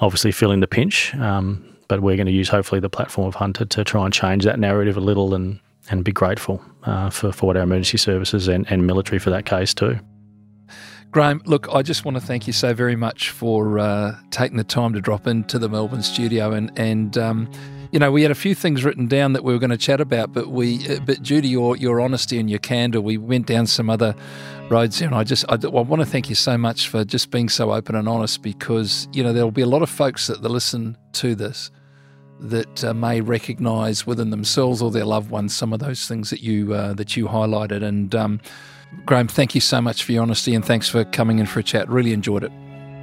obviously 0.00 0.32
feeling 0.32 0.60
the 0.60 0.66
pinch. 0.66 1.14
Um, 1.16 1.64
but 1.88 2.02
we're 2.02 2.16
going 2.16 2.26
to 2.26 2.32
use 2.32 2.50
hopefully 2.50 2.80
the 2.80 2.90
platform 2.90 3.26
of 3.26 3.34
Hunted 3.34 3.70
to 3.70 3.82
try 3.82 4.04
and 4.04 4.12
change 4.12 4.44
that 4.44 4.58
narrative 4.58 4.96
a 4.96 5.00
little, 5.00 5.34
and 5.34 5.60
and 5.90 6.04
be 6.04 6.12
grateful 6.12 6.62
uh, 6.84 7.10
for 7.10 7.32
for 7.32 7.46
what 7.46 7.56
our 7.56 7.62
emergency 7.62 7.98
services 7.98 8.48
and, 8.48 8.70
and 8.70 8.86
military 8.86 9.18
for 9.18 9.30
that 9.30 9.46
case 9.46 9.74
too. 9.74 9.98
Graeme, 11.10 11.40
look, 11.46 11.68
I 11.72 11.80
just 11.80 12.04
want 12.04 12.18
to 12.18 12.20
thank 12.20 12.46
you 12.46 12.52
so 12.52 12.74
very 12.74 12.94
much 12.94 13.30
for 13.30 13.78
uh, 13.78 14.14
taking 14.30 14.58
the 14.58 14.64
time 14.64 14.92
to 14.92 15.00
drop 15.00 15.26
into 15.26 15.58
the 15.58 15.68
Melbourne 15.68 16.02
studio 16.02 16.52
and 16.52 16.70
and. 16.78 17.18
Um, 17.18 17.50
you 17.90 17.98
know, 17.98 18.10
we 18.10 18.22
had 18.22 18.30
a 18.30 18.36
few 18.36 18.54
things 18.54 18.84
written 18.84 19.06
down 19.06 19.32
that 19.32 19.44
we 19.44 19.52
were 19.52 19.58
going 19.58 19.70
to 19.70 19.78
chat 19.78 20.00
about, 20.00 20.32
but 20.32 20.48
we, 20.48 20.86
uh, 20.88 21.00
but 21.00 21.22
due 21.22 21.40
to 21.40 21.48
your 21.48 21.76
your 21.76 22.00
honesty 22.00 22.38
and 22.38 22.50
your 22.50 22.58
candor, 22.58 23.00
we 23.00 23.16
went 23.16 23.46
down 23.46 23.66
some 23.66 23.88
other 23.88 24.14
roads. 24.68 25.00
And 25.00 25.14
I 25.14 25.24
just, 25.24 25.44
I, 25.48 25.54
I 25.54 25.68
want 25.68 26.00
to 26.00 26.06
thank 26.06 26.28
you 26.28 26.34
so 26.34 26.58
much 26.58 26.88
for 26.88 27.04
just 27.04 27.30
being 27.30 27.48
so 27.48 27.72
open 27.72 27.94
and 27.94 28.08
honest, 28.08 28.42
because 28.42 29.08
you 29.12 29.22
know 29.22 29.32
there'll 29.32 29.50
be 29.50 29.62
a 29.62 29.66
lot 29.66 29.82
of 29.82 29.90
folks 29.90 30.26
that 30.26 30.42
listen 30.42 30.96
to 31.14 31.34
this 31.34 31.70
that 32.40 32.84
uh, 32.84 32.94
may 32.94 33.20
recognise 33.20 34.06
within 34.06 34.30
themselves 34.30 34.80
or 34.80 34.92
their 34.92 35.04
loved 35.04 35.30
ones 35.30 35.56
some 35.56 35.72
of 35.72 35.80
those 35.80 36.06
things 36.06 36.30
that 36.30 36.40
you 36.40 36.74
uh, 36.74 36.92
that 36.94 37.16
you 37.16 37.26
highlighted. 37.26 37.82
And 37.82 38.14
um, 38.14 38.40
Graeme, 39.06 39.28
thank 39.28 39.54
you 39.54 39.60
so 39.60 39.80
much 39.80 40.04
for 40.04 40.12
your 40.12 40.22
honesty 40.22 40.54
and 40.54 40.64
thanks 40.64 40.88
for 40.88 41.04
coming 41.04 41.38
in 41.38 41.46
for 41.46 41.60
a 41.60 41.64
chat. 41.64 41.88
Really 41.88 42.12
enjoyed 42.12 42.44
it 42.44 42.52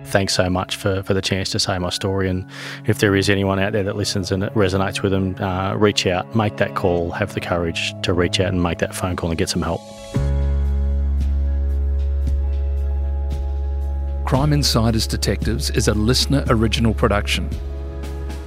thanks 0.06 0.34
so 0.34 0.50
much 0.50 0.76
for, 0.76 1.04
for 1.04 1.14
the 1.14 1.22
chance 1.22 1.50
to 1.52 1.60
say 1.60 1.78
my 1.78 1.90
story. 1.90 2.30
And 2.30 2.46
if 2.86 3.00
there 3.00 3.16
is 3.16 3.30
anyone 3.30 3.60
out 3.60 3.74
there 3.74 3.84
that 3.84 3.96
listens 3.96 4.32
and 4.32 4.44
it 4.44 4.54
resonates 4.54 5.02
with 5.02 5.12
them, 5.12 5.36
uh, 5.42 5.76
reach 5.76 6.08
out, 6.08 6.36
make 6.36 6.58
that 6.58 6.76
call, 6.76 7.12
have 7.12 7.34
the 7.34 7.42
courage 7.42 7.94
to 8.04 8.14
reach 8.14 8.40
out 8.40 8.50
and 8.50 8.62
make 8.62 8.80
that 8.80 8.96
phone 8.96 9.16
call 9.16 9.30
and 9.30 9.38
get 9.38 9.50
some 9.50 9.62
help. 9.62 9.82
Crime 14.26 14.54
Insiders 14.54 15.06
Detectives 15.06 15.70
is 15.72 15.88
a 15.88 15.94
LiSTNR 15.94 16.50
original 16.50 16.94
production. 16.94 17.48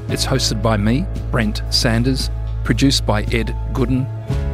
It's 0.09 0.27
hosted 0.27 0.61
by 0.61 0.77
me, 0.77 1.07
Brent 1.31 1.63
Sanders, 1.71 2.31
produced 2.65 3.07
by 3.07 3.23
Ed 3.25 3.55
Gooden, 3.73 4.07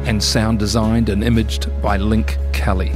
and 0.07 0.21
sound 0.21 0.59
designed 0.59 1.09
and 1.09 1.23
imaged 1.23 1.69
by 1.81 1.97
Link 1.97 2.37
Kelly. 2.53 2.91